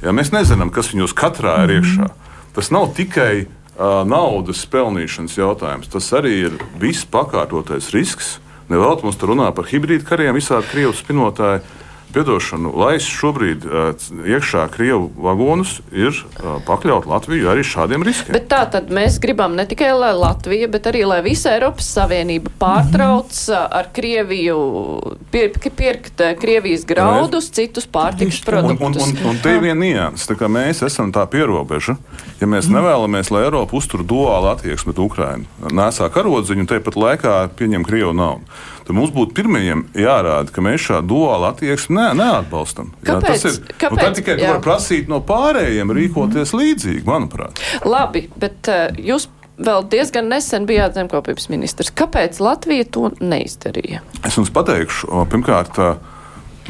Jā, 0.00 0.14
mēs 0.16 0.32
nezinām, 0.32 0.72
kas 0.72 0.88
viņos 0.94 1.12
katrā 1.14 1.58
ir 1.66 1.76
iekšā. 1.76 2.08
Tas 2.56 2.72
nav 2.72 2.94
tikai 2.96 3.44
uh, 3.44 4.00
naudas 4.08 4.64
pelnīšanas 4.72 5.36
jautājums, 5.36 5.92
tas 5.92 6.08
arī 6.16 6.32
ir 6.48 6.56
viss 6.80 7.04
pakārtotais 7.04 7.92
risks. 7.92 8.38
Nevēl 8.72 9.04
mums 9.04 9.20
tur 9.20 9.34
runā 9.34 9.50
par 9.52 9.68
hibrīdu 9.68 10.08
kariem, 10.08 10.32
visādi 10.34 10.70
krievu 10.72 10.96
spinotāji 10.96 11.60
Piedošanu, 12.12 12.72
lai 12.76 12.96
šobrīd 13.00 13.64
iekšā 14.28 14.66
Krievu 14.74 15.08
vagonus 15.16 15.78
ir 15.96 16.16
pakļaut 16.66 17.06
Latviju 17.08 17.48
arī 17.52 17.64
šādiem 17.66 18.04
riskiem. 18.04 18.36
Bet 18.36 18.50
tā 18.52 18.62
tad 18.72 18.92
mēs 18.92 19.16
gribam 19.22 19.56
ne 19.56 19.64
tikai, 19.68 19.90
lai 19.96 20.12
Latvija, 20.16 20.68
bet 20.72 20.90
arī, 20.90 21.04
lai 21.08 21.22
visa 21.24 21.54
Eiropas 21.56 21.88
Savienība 21.94 22.52
pārtrauc 22.60 23.38
ar 23.52 23.88
Krieviju, 23.96 24.58
pir, 25.32 25.56
pirkt 25.72 26.20
Krievijas 26.42 26.84
graudus, 26.88 27.48
citus 27.54 27.88
pārtikas 27.88 28.42
produktus. 28.44 28.84
Un, 28.84 28.98
un, 29.00 29.16
un, 29.16 29.32
un 29.32 29.40
te 29.42 29.56
ir 29.56 29.64
viena 29.64 29.80
nianses, 29.80 30.28
tā 30.28 30.36
kā 30.38 30.50
mēs 30.52 30.84
esam 30.84 31.14
tā 31.14 31.24
pierobeža, 31.32 31.96
ja 32.42 32.50
mēs 32.50 32.68
nevēlamies, 32.72 33.32
lai 33.32 33.46
Eiropa 33.46 33.78
uztur 33.80 34.04
duālu 34.04 34.52
attieksmi 34.52 34.92
pret 34.92 35.02
Ukrainu, 35.06 35.72
nesā 35.72 36.12
karodziņu 36.12 36.66
un 36.66 36.70
tepat 36.70 37.00
laikā 37.00 37.40
pieņem 37.56 37.88
Krievu 37.88 38.12
naudu 38.16 38.44
tad 38.86 38.96
mums 38.96 39.12
būtu 39.14 39.36
pirmajiem 39.36 39.84
jārāda, 39.98 40.52
ka 40.52 40.64
mēs 40.64 40.86
šādu 40.88 41.12
duālu 41.14 41.48
attieksmi 41.50 41.98
ne, 41.98 42.08
neatbalstam. 42.22 42.92
Kāpēc? 43.02 43.28
Jā, 43.28 43.42
tas 43.42 43.44
ir 43.48 43.60
nu, 43.60 43.76
kāpēc? 43.84 44.08
Nu, 44.08 44.16
tikai 44.18 44.38
var 44.42 44.62
prasīt 44.64 45.12
no 45.12 45.20
pārējiem 45.26 45.94
rīkoties 45.98 46.52
mm 46.52 46.58
-hmm. 46.58 46.62
līdzīgi, 46.62 47.04
manuprāt. 47.08 47.62
Labi, 47.84 48.26
bet 48.36 48.70
uh, 48.72 48.88
jūs 48.98 49.28
vēl 49.62 49.84
diezgan 49.90 50.28
nesen 50.28 50.66
bijāt 50.66 50.96
zemkopības 50.98 51.48
ministrs. 51.52 51.92
Kāpēc 51.94 52.40
Latvija 52.40 52.84
to 52.84 53.10
neizdarīja? 53.20 54.02
Es 54.24 54.36
jums 54.36 54.50
pateikšu, 54.50 55.26
pirmkārt. 55.30 55.78
Uh, 55.78 56.18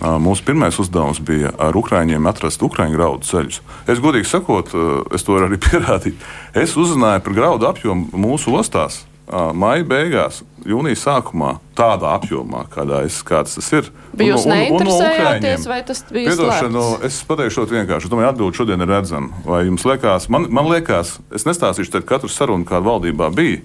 Mūsu 0.03 0.43
pirmais 0.43 0.75
uzdevums 0.83 1.21
bija 1.23 1.53
ar 1.63 1.77
ukrāņiem 1.79 2.25
atrast 2.27 2.63
ukrāņu 2.65 2.97
graudu 2.97 3.29
ceļus. 3.29 3.61
Es 3.87 4.01
godīgi 4.03 4.27
sakot, 4.27 4.73
es 5.15 5.23
to 5.23 5.37
arī 5.39 5.61
pierādīt. 5.67 6.19
Es 6.59 6.75
uzzināju 6.75 7.23
par 7.23 7.37
graudu 7.37 7.69
apjomu 7.69 8.09
mūsu 8.25 8.57
ostās 8.59 9.05
maija 9.33 9.85
beigās, 9.89 10.43
jūnijas 10.69 11.03
sākumā, 11.07 11.55
tādā 11.79 12.13
apjomā, 12.19 12.67
kādā 12.73 13.03
es, 13.07 13.21
kāds 13.27 13.57
tas 13.57 13.71
ir. 13.75 13.91
Bija 14.17 14.35
jūs 14.35 14.47
neinteresējāties, 14.51 15.67
vai 15.71 15.81
tas 15.89 16.05
bija 16.13 16.35
slēpts? 16.37 16.73
Nu, 16.73 16.85
es 17.07 17.21
pateikšu 17.29 17.67
vienkārši. 17.71 18.09
Es 18.09 18.13
domāju, 18.13 18.31
atbildi 18.33 18.61
šodien 18.61 18.85
ir 18.85 18.93
redzama. 18.93 19.43
Vai 19.47 19.65
jums 19.67 19.87
liekas, 19.89 20.29
man, 20.33 20.49
man 20.53 20.69
liekas, 20.71 21.17
es 21.35 21.47
nestāstīšu 21.49 21.97
te 21.97 22.03
katru 22.07 22.31
sarunu, 22.33 22.69
kāda 22.69 22.87
valdībā 22.91 23.31
bija. 23.35 23.63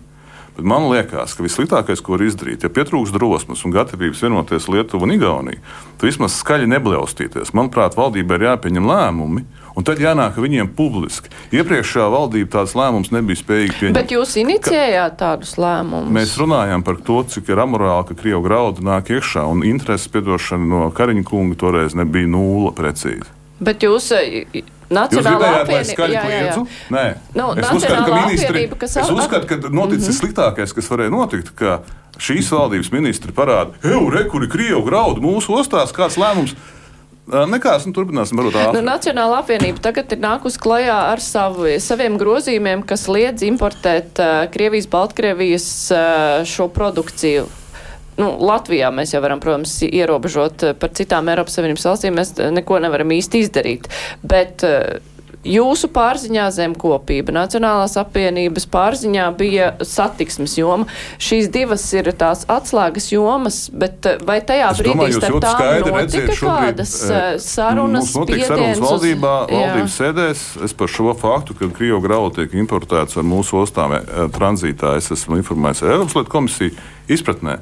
Bet 0.58 0.66
man 0.66 0.88
liekas, 0.90 1.36
ka 1.38 1.44
vissliktākais, 1.46 2.02
ko 2.02 2.16
var 2.16 2.24
izdarīt, 2.26 2.64
ja 2.66 2.72
pietrūks 2.74 3.12
drosmes 3.14 3.62
un 3.62 3.74
gatavības 3.76 4.24
vienoties 4.26 4.66
Lietuvu 4.74 5.06
un 5.06 5.14
Igauniju, 5.14 5.60
tad 6.00 6.06
vismaz 6.08 6.34
skaļi 6.40 6.66
neblaustīties. 6.72 7.52
Manuprāt, 7.54 7.94
valdībai 7.94 8.40
ir 8.40 8.46
jāpieņem 8.48 8.88
lēmumi, 8.90 9.44
un 9.78 9.86
tad 9.86 10.02
jānāk 10.02 10.40
viņiem 10.42 10.72
publiski. 10.74 11.30
Iepriekšējā 11.54 12.08
valdība 12.10 12.50
tādas 12.56 12.74
lēmumus 12.80 13.14
nebija 13.14 13.38
spējīga 13.44 13.76
pieņemt. 13.78 14.00
Bet 14.00 14.16
jūs 14.16 14.34
inicijējāt 14.42 15.20
tādus 15.22 15.54
lēmumus? 15.62 16.10
Mēs 16.18 16.34
runājām 16.42 16.86
par 16.88 16.98
to, 17.06 17.20
cik 17.36 17.52
ir 17.54 17.62
amorāli, 17.62 18.08
ka 18.10 18.18
Krievija 18.18 18.42
graudu 18.48 18.88
nāk 18.88 19.12
iekšā, 19.14 19.46
un 19.46 19.62
intereses 19.62 20.10
piedošana 20.10 20.72
no 20.74 20.88
Kariņa 20.98 21.28
kunga 21.30 21.60
toreiz 21.62 21.94
nebija 21.98 22.34
nulle 22.34 22.74
precīzi. 22.74 23.30
Bet 23.62 23.86
jūs 23.86 24.10
Nacionālā 24.90 25.50
apvienība- 25.66 25.96
Nu, 27.36 27.52
es 27.60 27.72
uzskatu, 27.72 28.06
ka 28.06 28.22
ministri, 28.26 28.68
kas 28.80 28.96
es 28.98 29.10
uzskatu, 29.10 29.48
ka 29.48 29.56
noticis 29.70 30.08
Mhm. 30.08 30.18
sliktākais, 30.22 30.74
kas 30.74 30.88
varēja 30.88 31.12
notikt, 31.12 31.56
ka 31.56 31.80
šīs 32.18 32.48
valdības 32.50 32.92
ministri 32.92 33.32
parāda, 33.32 33.74
ej, 33.84 34.10
re, 34.14 34.24
kuri 34.30 34.48
Krievu 34.48 34.86
graudu 34.88 35.22
mūsu 35.22 35.58
ostās, 35.60 35.92
kāds 35.92 36.16
lēmums. 36.18 36.56
Nekās, 37.28 37.84
nu, 37.86 37.92
turpināsim, 37.92 38.40
varbūt 38.40 38.54
Nu, 38.56 38.60
ātri. 38.72 38.84
Nacionāla 38.88 39.42
apvienība 39.44 39.82
tagad 39.84 40.10
ir 40.14 40.18
nākusi 40.24 40.58
klajā 40.64 41.12
ar 41.12 41.20
savu, 41.20 41.66
saviem 41.84 42.18
grozījumiem, 42.18 42.86
kas 42.88 43.08
liedz 43.12 43.42
importēt 43.44 44.18
uh, 44.24 44.48
Krievijas, 44.50 44.88
Baltkrievijas 44.88 45.92
uh, 45.92 46.46
šo 46.48 46.70
produkciju. 46.72 47.50
Nu, 48.18 48.32
Latvijā 48.50 48.90
mēs 48.94 49.14
jau 49.14 49.22
varam, 49.22 49.42
protams, 49.44 49.76
ierobežot 49.88 50.70
uh, 50.72 50.78
par 50.78 50.94
citām 50.98 51.30
Eiropas 51.30 51.58
Savienības 51.60 51.86
valstīm. 51.92 52.18
Mēs 52.18 52.34
uh, 52.40 52.50
neko 52.56 52.80
nevaram 52.84 53.14
īsti 53.14 53.44
izdarīt. 53.46 53.92
Bet 54.26 54.66
uh, 54.66 54.98
jūsu 55.48 55.88
pārziņā 55.94 56.48
zemkopība, 56.56 57.32
Nacionālās 57.36 57.94
apvienības 58.02 58.66
pārziņā 58.74 59.28
bija 59.38 59.70
satiksmes 59.86 60.58
joma. 60.60 60.88
Šīs 61.24 61.48
divas 61.54 61.86
ir 61.96 62.10
tās 62.20 62.44
atslēgas 62.52 63.10
jomas, 63.14 63.62
bet 63.72 64.10
vai 64.28 64.40
tajā 64.46 64.72
Es 64.74 64.82
brīdī 64.82 64.98
domāju, 64.98 65.20
starp 65.22 65.40
tām 65.46 65.88
notika 65.94 66.38
kādas 66.42 66.96
eh, 67.06 67.30
sarunas, 67.44 68.10
Mums 68.12 68.20
notiek 68.24 68.46
sarunas 68.50 68.82
uz- 68.82 68.88
valdībā, 68.90 69.34
Jā. 69.48 69.64
valdības 69.64 69.98
sēdēs. 70.02 70.46
Es 70.68 70.76
par 70.78 70.92
šo 70.92 71.14
faktu, 71.18 71.56
ka 71.62 71.72
Krievu 71.78 72.02
graudu 72.04 72.42
tiek 72.42 72.58
importēts 72.60 73.18
ar 73.22 73.28
mūsu 73.28 73.62
ostām 73.64 73.96
eh, 74.02 74.06
tranzītā, 74.36 74.98
es 75.00 75.12
esmu 75.16 75.40
informēts 75.44 75.84
ar 75.86 75.96
Eiropas 75.96 76.18
Lietu 76.18 76.34
komisiju 76.34 76.76
izpratnē. 77.08 77.60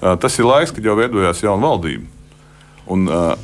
Tas 0.00 0.38
ir 0.38 0.46
laiks, 0.46 0.72
kad 0.74 0.84
jau 0.84 0.94
veidojās 0.98 1.42
jauna 1.42 1.62
valdība. 1.72 2.06
Un, 2.88 3.06
mēs 3.08 3.38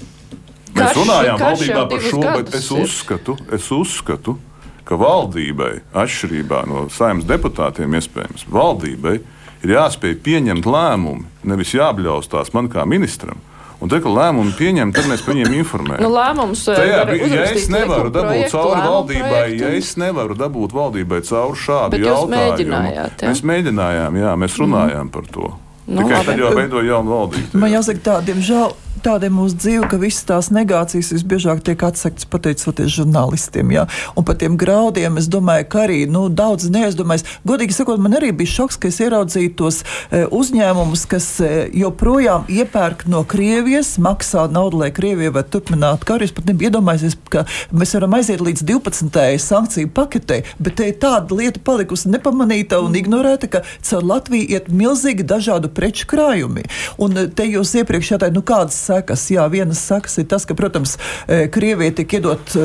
Karš- 0.75 0.99
runājām 1.01 1.39
karš 1.39 1.61
valdībā 1.61 1.87
par 1.91 2.05
šo, 2.09 2.21
bet 2.37 2.55
es 2.55 2.69
uzskatu, 2.71 3.37
es 3.53 3.71
uzskatu, 3.75 4.37
ka 4.85 4.99
valdībai, 5.01 5.81
atšķirībā 5.97 6.67
no 6.69 6.87
saimnes 6.93 7.25
deputātiem, 7.29 7.97
iespējams, 7.99 8.47
valdībai 8.53 9.17
ir 9.65 9.73
jāspēj 9.75 10.15
pieņemt 10.25 10.67
lēmumu, 10.69 11.25
nevis 11.45 11.73
jābļaustās 11.75 12.53
man 12.57 12.69
kā 12.73 12.85
ministram. 12.89 13.41
Un 13.83 13.91
te, 13.91 13.99
kad 14.01 14.13
lēmumu 14.15 14.55
pieņem, 14.57 14.93
tad 14.97 15.09
mēs 15.11 15.25
par 15.27 15.35
viņiem 15.35 15.57
informējam. 15.59 16.05
Nu, 16.07 16.13
lēmums, 16.15 16.63
Tajā 16.71 17.01
ja 17.29 17.43
es 17.51 17.67
nevaru 17.69 18.09
dabūt 18.15 18.31
projektu, 18.31 18.55
cauri 18.55 18.85
valdībai, 18.87 19.33
projektu. 19.35 19.65
ja 19.65 19.73
es 19.81 19.91
nevaru 20.01 20.37
dabūt 20.41 20.77
valdībai 20.77 21.19
cauri 21.27 21.59
šādu 21.65 21.91
Bet 21.97 22.07
jautājumu, 22.07 22.81
mēs 23.27 23.43
mēģinājām, 23.51 24.17
jā, 24.23 24.33
mēs 24.41 24.57
runājām 24.63 25.11
par 25.13 25.29
to. 25.35 25.51
Nu, 25.87 26.01
Tikai 26.03 26.17
labi. 26.17 26.27
tad 26.27 26.39
jau 26.41 26.51
veidoja 26.57 26.87
jaunu 26.95 27.11
valdību. 27.13 27.59
Man 27.61 27.71
jāsaka, 27.75 28.01
tā, 28.07 28.15
diemžēl 28.25 28.73
tāda 29.05 29.29
ir 29.29 29.35
mūsu 29.35 29.59
dzīve, 29.61 29.89
ka 29.91 29.99
visas 30.01 30.25
tās 30.29 30.51
negācijas 30.55 31.13
visbiežāk 31.15 31.63
tiek 31.67 31.83
atsektas 31.87 32.27
pateicoties 32.31 32.93
žurnālistiem. 32.97 33.73
Jā. 33.75 33.85
Un 34.17 34.27
par 34.27 34.39
tiem 34.41 34.57
graudiem 34.61 35.19
es 35.21 35.29
domāju, 35.33 35.69
ka 35.73 35.85
arī 35.85 36.05
nu, 36.11 36.27
daudz 36.33 36.71
neaizdomājas. 36.73 37.27
Godīgi 37.47 37.77
sakot, 37.77 38.01
man 38.03 38.17
arī 38.19 38.33
bija 38.37 38.55
šoks, 38.55 38.79
ka 38.81 38.91
es 38.91 39.01
ieraudzīju 39.05 39.55
tos 39.59 39.83
e, 39.85 40.25
uzņēmumus, 40.25 41.05
kas 41.11 41.29
e, 41.45 41.51
joprojām 41.77 42.49
iepērk 42.53 43.07
no 43.11 43.25
Krievijas, 43.29 43.95
maksā 44.03 44.47
naudu, 44.53 44.81
lai 44.85 44.91
Krievija 44.95 45.35
var 45.35 45.47
turpināt 45.53 46.07
karu. 46.09 46.25
Es 46.25 46.35
pat 46.35 46.49
nebiju 46.49 46.73
iedomājies, 46.73 47.19
ka 47.33 47.45
mēs 47.75 47.95
varam 47.99 48.17
aiziet 48.19 48.43
līdz 48.45 48.65
12. 48.71 49.21
sankciju 49.45 49.93
paketei, 49.95 50.43
bet 50.59 50.79
te 50.81 50.89
ir 50.91 50.99
tāda 51.03 51.37
lieta 51.37 51.61
palikusi 51.65 52.13
nepamanīta 52.15 52.81
un 52.85 52.97
ignorēta, 52.99 53.51
ka 53.53 53.65
caur 53.85 54.09
Latviju 54.15 54.49
iet 54.57 54.71
milzīgi 54.73 55.27
dažādu 55.29 55.71
preču 55.75 56.09
krājumi. 56.11 56.65
Un 57.05 57.19
e, 57.21 57.29
te 57.29 57.49
jūs 57.49 57.75
iepriekš 57.83 58.15
jautājāt, 58.15 58.37
nu 58.37 58.45
kādas 58.47 58.81
sekas? 58.95 59.29
Jā, 59.35 59.47
vienas 59.53 59.83
sekas 59.85 60.19
ir 60.23 60.29
tas, 60.31 60.47
ka, 60.49 60.57
protams, 60.59 60.99
e, 61.27 61.47
Krievija 61.53 61.99
tiek 62.01 62.21
iedot. 62.21 62.59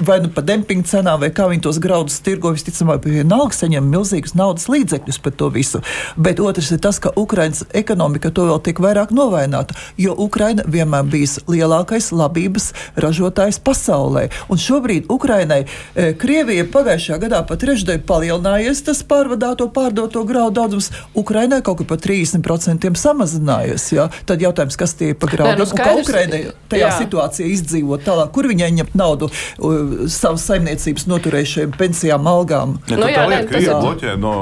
Vai 0.00 0.20
nu 0.20 0.30
par 0.32 0.44
dempingu 0.48 0.86
cenām, 0.88 1.20
vai 1.20 1.28
kā 1.34 1.44
viņi 1.50 1.60
tos 1.66 1.78
graudus 1.82 2.20
tirgo, 2.24 2.54
visticamāk, 2.54 3.04
vienalga 3.04 3.52
saņem 3.52 3.84
milzīgus 3.92 4.32
naudas 4.38 4.64
līdzekļus 4.72 5.18
par 5.20 5.34
to 5.36 5.50
visu. 5.52 5.82
Bet 6.16 6.40
otrs 6.40 6.70
ir 6.72 6.80
tas, 6.80 6.96
ka 7.02 7.12
Ukraiņas 7.20 7.66
ekonomika 7.76 8.30
to 8.32 8.46
vēl 8.48 8.62
tiek 8.64 8.80
vairāk 8.80 9.12
novaināta, 9.12 9.76
jo 10.00 10.14
Ukraina 10.16 10.64
vienmēr 10.64 11.04
bijis 11.10 11.36
lielākais 11.50 12.10
labības 12.16 12.70
ražotājs 12.96 13.60
pasaulē. 13.64 14.28
Un 14.48 14.60
šobrīd 14.60 15.10
Ukrainai 15.12 15.66
e, 15.66 16.10
Krievija 16.16 16.64
pagājušajā 16.72 17.20
gadā 17.26 17.42
pat 17.44 17.60
trešdaļ 17.60 18.00
palielinājies 18.08 18.80
tas 18.88 19.04
pārvadāto 19.04 19.68
pārdoto 19.74 20.24
graudu 20.28 20.62
daudzums, 20.62 20.90
Ukrainai 21.12 21.60
kaut 21.66 21.82
kur 21.82 21.90
par 21.92 22.00
30% 22.00 22.96
samazinājies. 23.04 23.90
Jā. 23.92 24.08
Tad 24.24 24.40
jautājums, 24.40 24.80
kas 24.80 24.96
tie 24.96 25.12
ir 25.12 25.20
pa 25.20 25.28
graudiem? 25.28 25.60
nu 25.60 25.68
kā 25.76 25.92
Ukrainai 26.00 26.42
tajā 26.72 26.88
jā. 26.88 26.96
situācijā 27.02 27.52
izdzīvot 27.52 28.04
tālāk, 28.06 28.32
kur 28.34 28.48
viņai 28.50 28.70
ņemt 28.80 28.96
naudu 28.98 29.28
uh, 29.28 29.89
savas 30.08 30.44
saimniecības 30.50 31.06
noturējušajiem 31.10 31.72
pensijām, 31.78 32.26
algām? 32.30 32.76
Ja, 32.88 32.96
Nu 32.96 33.06
jā, 33.06 33.24
nē, 33.24 33.28
lieta, 33.28 33.42
tas 33.42 33.50
Krievi 33.50 33.70
ir- 33.70 33.82
bloķē, 33.84 34.16
no, 34.20 34.32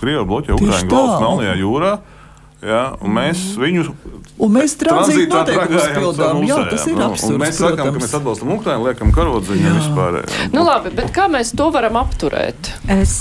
Krievi 0.00 0.24
bloķē 0.32 0.52
Ukraiņu 0.58 0.88
tā. 0.90 0.96
valsts 0.96 1.22
Melnajā 1.24 1.56
jūrā. 1.62 1.98
Jā, 2.66 2.84
un 2.98 3.14
mēs 3.14 3.52
viņu 3.60 3.86
Un 4.36 4.52
mēs 4.52 4.74
tranzītā 4.76 5.42
caur 5.48 6.42
Jā, 6.44 6.56
tas 6.68 6.82
ir 6.84 6.96
nu, 6.98 7.06
absurds, 7.06 7.38
Mēs 7.40 7.56
sakām, 7.56 7.76
ka 7.78 7.84
protams. 7.86 8.02
mēs 8.02 8.14
atbalstam 8.18 8.50
Ukraiņu, 8.52 8.84
liekam 8.84 9.12
karodziņu 9.16 9.70
vispār. 9.78 10.18
Nu, 10.52 10.64
labi, 10.66 10.92
bet 10.96 11.08
kā 11.16 11.24
mēs 11.32 11.54
to 11.56 11.70
varam 11.72 11.96
apturēt? 12.02 12.68
Es 12.92 13.14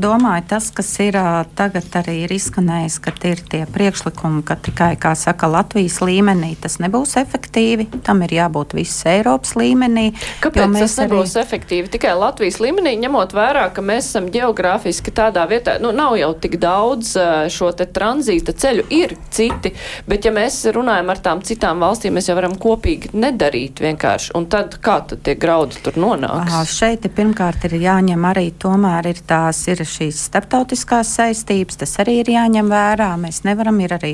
domāju, 0.00 0.46
tas, 0.48 0.70
kas 0.72 0.88
ir 1.04 1.18
tagad 1.58 1.98
arī 2.00 2.22
ir 2.24 2.32
izskanējis, 2.32 2.96
ka 3.04 3.12
ir 3.28 3.42
tie 3.52 3.60
priekšlikumi, 3.68 4.40
ka 4.48 4.56
tikai, 4.64 4.94
kā 5.00 5.12
saka, 5.18 5.50
Latvijas 5.52 5.98
līmenī 6.00 6.54
tas 6.62 6.78
nebūs 6.80 7.18
efektīvi. 7.20 7.90
Tam 8.06 8.24
ir 8.24 8.32
jābūt 8.38 8.72
visas 8.78 9.04
Eiropas 9.12 9.52
līmenī. 9.60 10.06
Kāpēc 10.40 10.78
tas 10.78 10.96
nebūs 11.02 11.36
efektīvi 11.42 11.92
tikai 11.92 12.16
Latvijas 12.16 12.62
līmenī, 12.64 12.96
ņemot 13.04 13.36
vērā, 13.36 13.66
ka 13.76 13.84
mēs 13.84 14.08
esam 14.08 14.32
geogrāfiski 14.32 15.12
tādā 15.12 15.44
vietā, 15.52 15.76
nu 15.84 15.92
nav 15.92 16.16
jau 16.16 16.32
tik 16.40 16.56
daudz 16.62 17.12
šo 17.52 17.74
te 17.76 17.84
tranzīta 17.92 18.56
ceļu, 18.56 18.88
ir 18.92 19.14
citi, 19.32 19.72
bet 20.08 20.26
ja 20.28 20.32
mēs 20.34 20.60
runājam 20.74 21.10
ar 21.14 21.20
tām 21.24 21.42
citām 21.46 21.82
valstīm, 21.82 22.14
mēs 22.18 22.28
jau 22.30 22.36
varam 22.38 22.54
kopīgi 22.60 23.12
nedarīt 23.16 23.80
vienkārši, 23.82 24.32
un 24.38 24.46
tad 24.52 24.76
kā 24.84 24.98
tad 25.10 25.22
tie 25.26 25.34
graudi 25.40 25.80
tur 25.84 25.96
Aha, 25.96 26.02
nonāks? 26.04 26.72
šeit 26.76 27.06
ir 27.08 27.14
pirmkārt 27.16 27.64
ir 27.68 27.76
jāņem 27.82 28.26
arī 28.28 28.50
tomēr 28.62 29.08
ir 29.12 29.22
tās 29.28 29.62
ir 29.72 29.82
šīs 29.86 30.20
starptautiskās 30.28 31.12
saistības, 31.18 31.80
tas 31.82 31.96
arī 32.02 32.18
ir 32.22 32.32
jāņem 32.34 32.68
vērā. 32.72 33.10
Mēs 33.20 33.42
nevaram, 33.48 33.78
ir 33.84 33.94
arī 33.98 34.12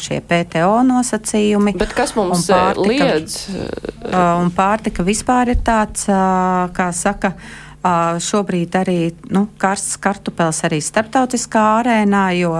šie 0.00 0.20
PTO 0.26 0.80
nosacījumi. 0.88 1.76
Bet 1.80 1.94
kas 1.96 2.14
mums 2.18 2.46
pārtika- 2.50 2.88
liedz? 2.88 3.36
Un 4.40 4.50
pārtika 4.56 5.04
vispār 5.06 5.52
ir 5.54 5.60
tāds, 5.66 6.06
kā 6.76 6.88
saka, 6.94 7.34
šobrīd 8.20 8.76
arī 8.76 8.98
nu, 9.32 9.46
karsts 9.58 9.96
kartupels 10.02 10.62
arī 10.68 10.80
starptautiskā 10.84 11.62
arēnā, 11.80 12.24
jo 12.38 12.52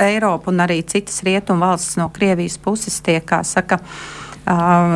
Eiropa 0.00 0.50
un 0.52 0.64
arī 0.64 0.80
citas 0.86 1.22
rietumu 1.26 1.66
valstis 1.66 1.98
no 2.00 2.08
Krievijas 2.14 2.58
puses 2.62 3.00
tiek, 3.04 3.24
kā 3.26 3.42
saka, 3.46 3.80
uh, 3.80 4.20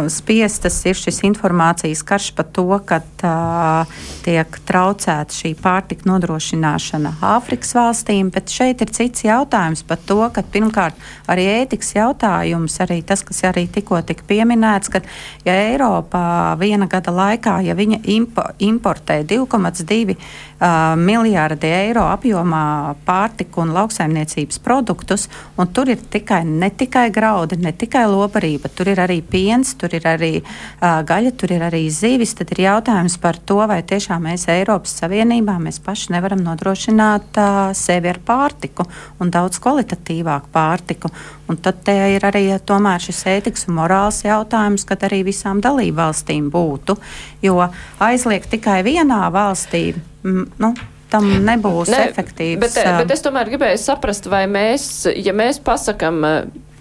spiestas 0.08 0.76
ir 0.88 0.96
šis 0.98 1.20
informācijas 1.28 2.02
karš 2.06 2.30
par 2.36 2.46
to, 2.52 2.66
ka 2.86 3.00
uh, 3.00 3.98
tiek 4.24 4.58
traucēta 4.66 5.34
šī 5.34 5.54
pārtika 5.60 6.08
nodrošināšana 6.08 7.14
Āfrikas 7.34 7.74
valstīm, 7.76 8.30
bet 8.34 8.52
šeit 8.52 8.82
ir 8.84 8.92
cits 8.94 9.26
jautājums 9.26 9.84
par 9.86 10.00
to, 10.08 10.20
ka 10.34 10.42
pirmkārt 10.42 10.98
arī 11.30 11.46
ētikas 11.60 11.94
jautājums, 11.96 12.78
arī 12.84 13.00
tas, 13.06 13.22
kas 13.26 13.44
arī 13.50 13.66
tikko 13.68 14.00
tika 14.06 14.26
pieminēts, 14.28 14.90
ka 14.92 15.04
ja 15.46 15.56
Eiropā 15.70 16.56
viena 16.60 16.88
gada 16.90 17.14
laikā, 17.14 17.60
ja 17.66 17.76
viņa 17.78 18.02
impo, 18.16 18.48
importē 18.64 19.22
2,2 19.28 20.18
uh, 20.60 20.94
miljārdi 20.98 21.70
eiro 21.70 22.04
apjomā 22.10 22.94
pārtiku 23.06 23.62
un 23.64 23.72
lauksaimniecības 23.76 24.60
produktus, 24.64 25.28
un 25.58 25.70
tur 25.74 25.90
ir 25.92 26.02
tikai, 26.10 26.42
ne 26.44 26.70
tikai 26.70 27.08
graudi, 27.14 27.58
ne 27.62 27.72
tikai 27.72 28.04
lobarība, 28.10 28.70
tur 28.74 28.90
ir 28.92 29.02
arī 29.04 29.20
piens, 29.22 29.74
tur 29.80 29.94
ir 29.96 30.08
arī 30.08 30.32
uh, 30.40 31.02
gaļa, 31.06 31.34
tur 31.40 31.54
ir 31.56 31.66
arī 31.68 31.84
zivis, 31.92 32.34
tad 32.38 32.54
ir 32.54 32.64
jautājums 32.66 33.18
par 33.22 33.38
to, 33.38 33.60
vai 33.70 33.82
tiešām 33.82 34.28
mēs 34.28 34.48
Eiropas 34.52 34.96
Savienībā 35.02 35.58
mēs 35.62 35.80
paši 35.84 36.14
nevaram 36.16 36.42
nodrošināt 36.44 37.40
uh, 37.40 37.70
sevi 37.76 38.12
ar 38.12 38.20
pārtiku 38.24 38.86
un 39.20 39.32
daudz 39.34 39.60
kvalitatīvāku 39.62 40.52
pārtiku. 40.54 41.10
Un 41.50 41.58
tad 41.60 41.84
ir 41.92 42.24
arī 42.24 42.46
tomēr 42.64 43.02
šis 43.04 43.20
ētikas 43.34 43.66
un 43.68 43.76
morāls 43.76 44.22
jautājums, 44.24 44.86
kad 44.88 45.02
arī 45.04 45.20
visām 45.26 45.60
dalību 45.64 45.98
valstīm 45.98 46.48
būtu, 46.52 46.96
jo 47.44 47.58
aizliegt 48.00 48.48
tikai 48.54 48.78
vienā 48.86 49.26
valstī, 49.34 49.90
mm, 50.24 50.46
nu, 50.64 50.72
tam 51.12 51.28
nebūs 51.44 51.92
Ne, 51.92 52.06
efektīvs. 52.10 52.62
Bet, 52.62 52.78
bet 53.02 53.12
es 53.12 53.24
tomēr 53.24 53.52
gribēju 53.52 53.80
saprast, 53.82 54.26
vai 54.32 54.46
mēs, 54.50 55.04
ja 55.12 55.36
mēs 55.36 55.60
pasakam, 55.64 56.24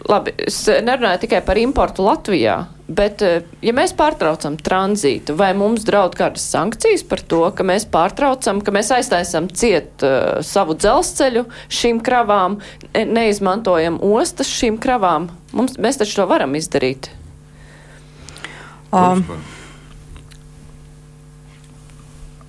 labi, 0.10 0.36
es 0.48 0.64
nerunāju 0.68 1.26
tikai 1.26 1.44
par 1.46 1.60
importu 1.62 2.08
Latvijā, 2.08 2.62
bet 2.88 3.22
eh, 3.24 3.46
ja 3.64 3.74
mēs 3.76 3.94
pārtraucam 3.98 4.58
tranzītu, 4.60 5.36
vai 5.40 5.52
mums 5.58 5.86
draud 5.88 6.18
kādas 6.20 6.46
sankcijas 6.52 7.06
par 7.08 7.24
to, 7.24 7.42
ka 7.56 7.66
mēs 7.68 7.88
pārtraucam, 7.92 8.62
ka 8.64 8.74
mēs 8.76 8.92
aiztaisam 8.96 9.48
ciet 9.54 10.04
uh, 10.06 10.42
savu 10.44 10.76
dzelzceļu 10.78 11.46
šīm 11.72 12.04
kravām, 12.04 12.60
ne- 12.94 13.08
neizmantojam 13.08 14.02
ostas 14.04 14.52
šīm 14.52 14.80
kravām? 14.84 15.30
Mums, 15.54 15.78
mēs 15.82 16.02
taču 16.02 16.22
to 16.22 16.28
varam 16.30 16.56
izdarīt. 16.60 17.12
Um, 18.94 19.24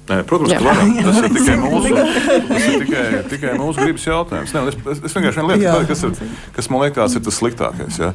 Nē, 0.04 0.18
protams, 0.28 0.52
Jā. 0.52 0.58
ka 0.60 0.66
varam. 0.66 0.90
Tas 1.06 1.18
ir 1.22 1.30
tikai 1.32 1.54
mūsu, 1.62 1.92
tas 1.96 2.64
ir 2.68 2.82
tikai, 2.82 3.04
tikai 3.30 3.52
mūsu 3.56 3.86
gribas 3.86 4.04
jautājums. 4.04 4.52
Nē, 4.52 4.62
es, 4.68 4.76
es, 4.92 4.98
es 5.08 5.14
vienkārši 5.16 5.40
vienu 5.40 5.54
lietu, 5.54 5.64
tādu, 5.64 5.86
kas, 5.88 6.02
ir, 6.04 6.34
kas 6.58 6.68
man 6.68 6.82
liekas 6.84 7.16
ir 7.16 7.22
tas 7.24 7.38
sliktākais. 7.40 8.00
Ja? 8.02 8.10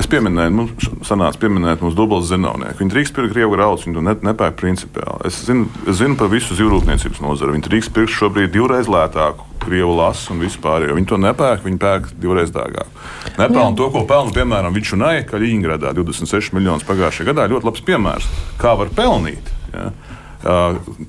Es 0.00 0.08
pieminēju, 0.08 0.54
mums 0.56 0.88
sanāca 1.04 1.42
pieminēt 1.42 1.84
mūsu 1.84 1.98
dubultas 1.98 2.30
zinovnieku. 2.32 2.80
Viņi 2.80 2.94
drīkst 2.94 3.16
pirkt 3.18 3.34
krievu 3.34 3.52
graudus, 3.52 3.84
viņi 3.84 3.98
to 3.98 4.06
ne, 4.06 4.16
nepērk 4.30 4.56
principiāli. 4.62 5.28
Es 5.28 5.42
zinu, 5.44 5.68
es 5.84 6.00
zinu 6.00 6.16
par 6.16 6.32
visu 6.32 6.56
zivrūpniecības 6.56 7.20
nozari. 7.20 7.58
Viņi 7.58 7.68
drīkst 7.68 7.92
pirkt 7.96 8.16
šobrīd 8.16 8.56
divreiz 8.56 8.88
lētāku 8.88 9.44
krievu 9.66 9.92
lasu 9.98 10.32
un 10.32 10.40
vispār. 10.40 10.88
Viņi 10.96 11.10
to 11.12 11.20
nepērk, 11.20 11.66
viņi 11.68 11.80
pērk 11.84 12.10
divreiz 12.22 12.52
dārgāk. 12.54 12.88
Nepelna 13.36 13.76
to, 13.76 13.90
ko 13.92 14.06
pelna, 14.08 14.32
piemēram, 14.32 14.72
Vičunai, 14.72 15.18
ka 15.28 15.40
Ļīņgradā 15.42 15.92
26 15.96 16.56
miljonus 16.56 16.86
pagājušajā 16.88 17.28
gadā. 17.28 17.48
Ļoti 17.52 17.68
labs 17.68 17.84
piemērs, 17.84 18.28
kā 18.62 18.76
var 18.78 18.92
pelnīt. 18.96 19.52
Ja? 19.74 19.90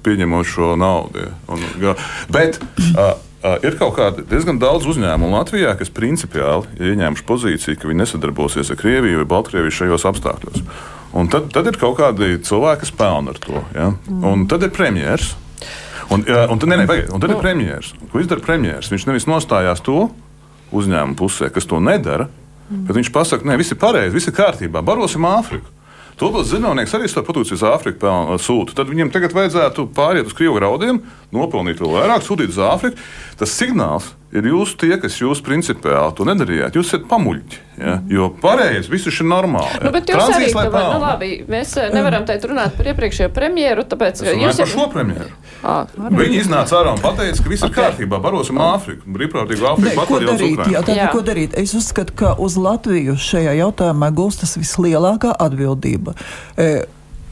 Pieņemot 0.06 0.48
šo 0.48 0.76
naudu. 0.80 1.30
Un. 1.52 1.66
Bet 2.34 2.60
ir 3.64 3.78
kaut 3.80 3.96
kādi 3.98 4.26
diezgan 4.28 4.60
daudz 4.62 4.88
uzņēmumu 4.90 5.36
Latvijā, 5.36 5.74
kas 5.80 5.92
principiāli 5.94 6.68
ir 6.80 6.94
ieņēmuši 6.94 7.26
pozīciju, 7.28 7.80
ka 7.80 7.90
viņi 7.90 8.02
nesadarbosies 8.04 8.72
ar 8.74 8.80
Krieviju 8.80 9.22
vai 9.22 9.28
Baltkrieviju 9.36 9.76
šajos 9.80 10.08
apstākļos. 10.10 10.64
Un 11.18 11.30
tad, 11.32 11.52
tad 11.54 11.70
ir 11.70 11.78
kaut 11.80 11.98
kādi 12.00 12.36
cilvēki, 12.44 12.84
kas 12.84 12.96
pelna 12.98 13.34
ar 13.34 13.42
to. 13.42 13.62
Ja. 13.76 13.92
Un 14.08 14.48
tad 14.52 14.66
ir 14.68 14.74
premjerministrs. 14.76 15.36
Un, 16.08 16.24
un, 16.24 16.60
tad, 16.60 16.68
nē, 16.72 16.82
nē, 16.82 16.88
pagaid, 16.88 17.10
un 17.12 17.24
tad 17.24 17.34
ir 17.34 17.40
premjerministrs. 17.42 18.10
Ko 18.12 18.22
izdara 18.24 18.44
premjerministrs? 18.44 18.94
Viņš 18.96 19.08
nevis 19.10 19.28
nostājās 19.28 19.82
to 19.84 20.10
uzņēmumu 20.76 21.18
pusē, 21.20 21.50
kas 21.54 21.68
to 21.68 21.80
nedara, 21.84 22.28
bet 22.70 22.96
viņš 22.98 23.12
pasakā, 23.16 23.48
ka 23.48 23.58
viss 23.60 23.74
ir 23.76 23.80
pareizi, 23.82 24.16
viss 24.16 24.30
ir 24.30 24.36
kārtībā, 24.36 24.84
barosim 24.88 25.28
Āfriku. 25.28 25.77
Tūlīt 26.18 26.48
zinātnēks 26.50 26.96
arī 26.98 27.08
to 27.14 27.22
produkciju 27.22 27.60
uz 27.60 27.64
Āfriku 27.70 28.38
sūta. 28.42 28.74
Tad 28.80 28.90
viņiem 28.90 29.12
tagad 29.14 29.36
vajadzētu 29.38 29.86
pāriet 29.94 30.26
uz 30.26 30.34
krievu 30.38 30.58
graudiem, 30.58 31.04
nopelnīt 31.36 31.84
vēl 31.84 31.94
vairāk, 31.94 32.26
sūtīt 32.26 32.56
uz 32.56 32.58
Āfriku. 32.66 32.98
Tas 33.38 33.54
signāls 33.54 34.10
ir 34.36 34.50
jūs 34.52 34.74
tie, 34.80 34.94
kas 35.02 35.16
jūs 35.22 35.42
principiāli 35.46 36.16
to 36.18 36.26
nedarījāt. 36.28 36.76
Jūs 36.78 36.92
esat 36.92 37.08
pamuļķi. 37.10 37.62
Ja? 37.78 37.94
Jo 38.10 38.28
pareizi, 38.42 38.90
viss 38.90 39.08
ir 39.10 39.28
normāli. 39.30 39.80
Nu, 39.84 39.92
bet 39.94 40.10
jūs 40.10 40.18
Tranzīts, 40.18 40.56
arī, 40.58 40.72
vai, 40.74 40.82
nu, 40.90 41.02
labi, 41.04 41.30
mēs 41.52 41.76
eh, 41.78 41.92
nevaram 41.94 42.26
teikt 42.28 42.48
runāt 42.50 42.74
par 42.78 42.90
iepriekšējo 42.92 43.30
premjeru, 43.36 43.86
tāpēc, 43.92 44.18
Es 44.18 44.26
ka 44.26 44.34
runāju 44.34 44.50
jūs 44.50 44.62
par 44.64 44.72
šo 44.74 44.88
premjeru. 44.96 45.30
Ā, 45.62 45.78
Viņi 46.18 46.42
iznāca 46.42 46.80
ārā 46.80 46.96
un 46.96 47.04
teica, 47.06 47.38
ka 47.44 47.54
viss 47.54 47.68
ir 47.68 47.74
kārtībā, 47.76 48.20
barosim 48.24 48.60
Āfriku, 48.62 49.06
brīvprātīgu 49.14 49.70
Āfriku, 49.72 50.08
ko 50.10 50.20
darīt? 50.26 50.66
Jā, 50.74 50.84
tā, 50.86 50.98
Jā. 50.98 51.08
ko 51.14 51.24
darīt? 51.26 51.58
Es 51.58 51.76
uzskatu, 51.78 52.18
ka 52.18 52.34
uz 52.42 52.58
Latviju 52.62 53.18
šajā 53.22 53.54
jautājumā 53.62 54.10
gulstas 54.18 54.58
vislielākā 54.58 55.36
atbildība. 55.48 56.18
E, 56.58 56.88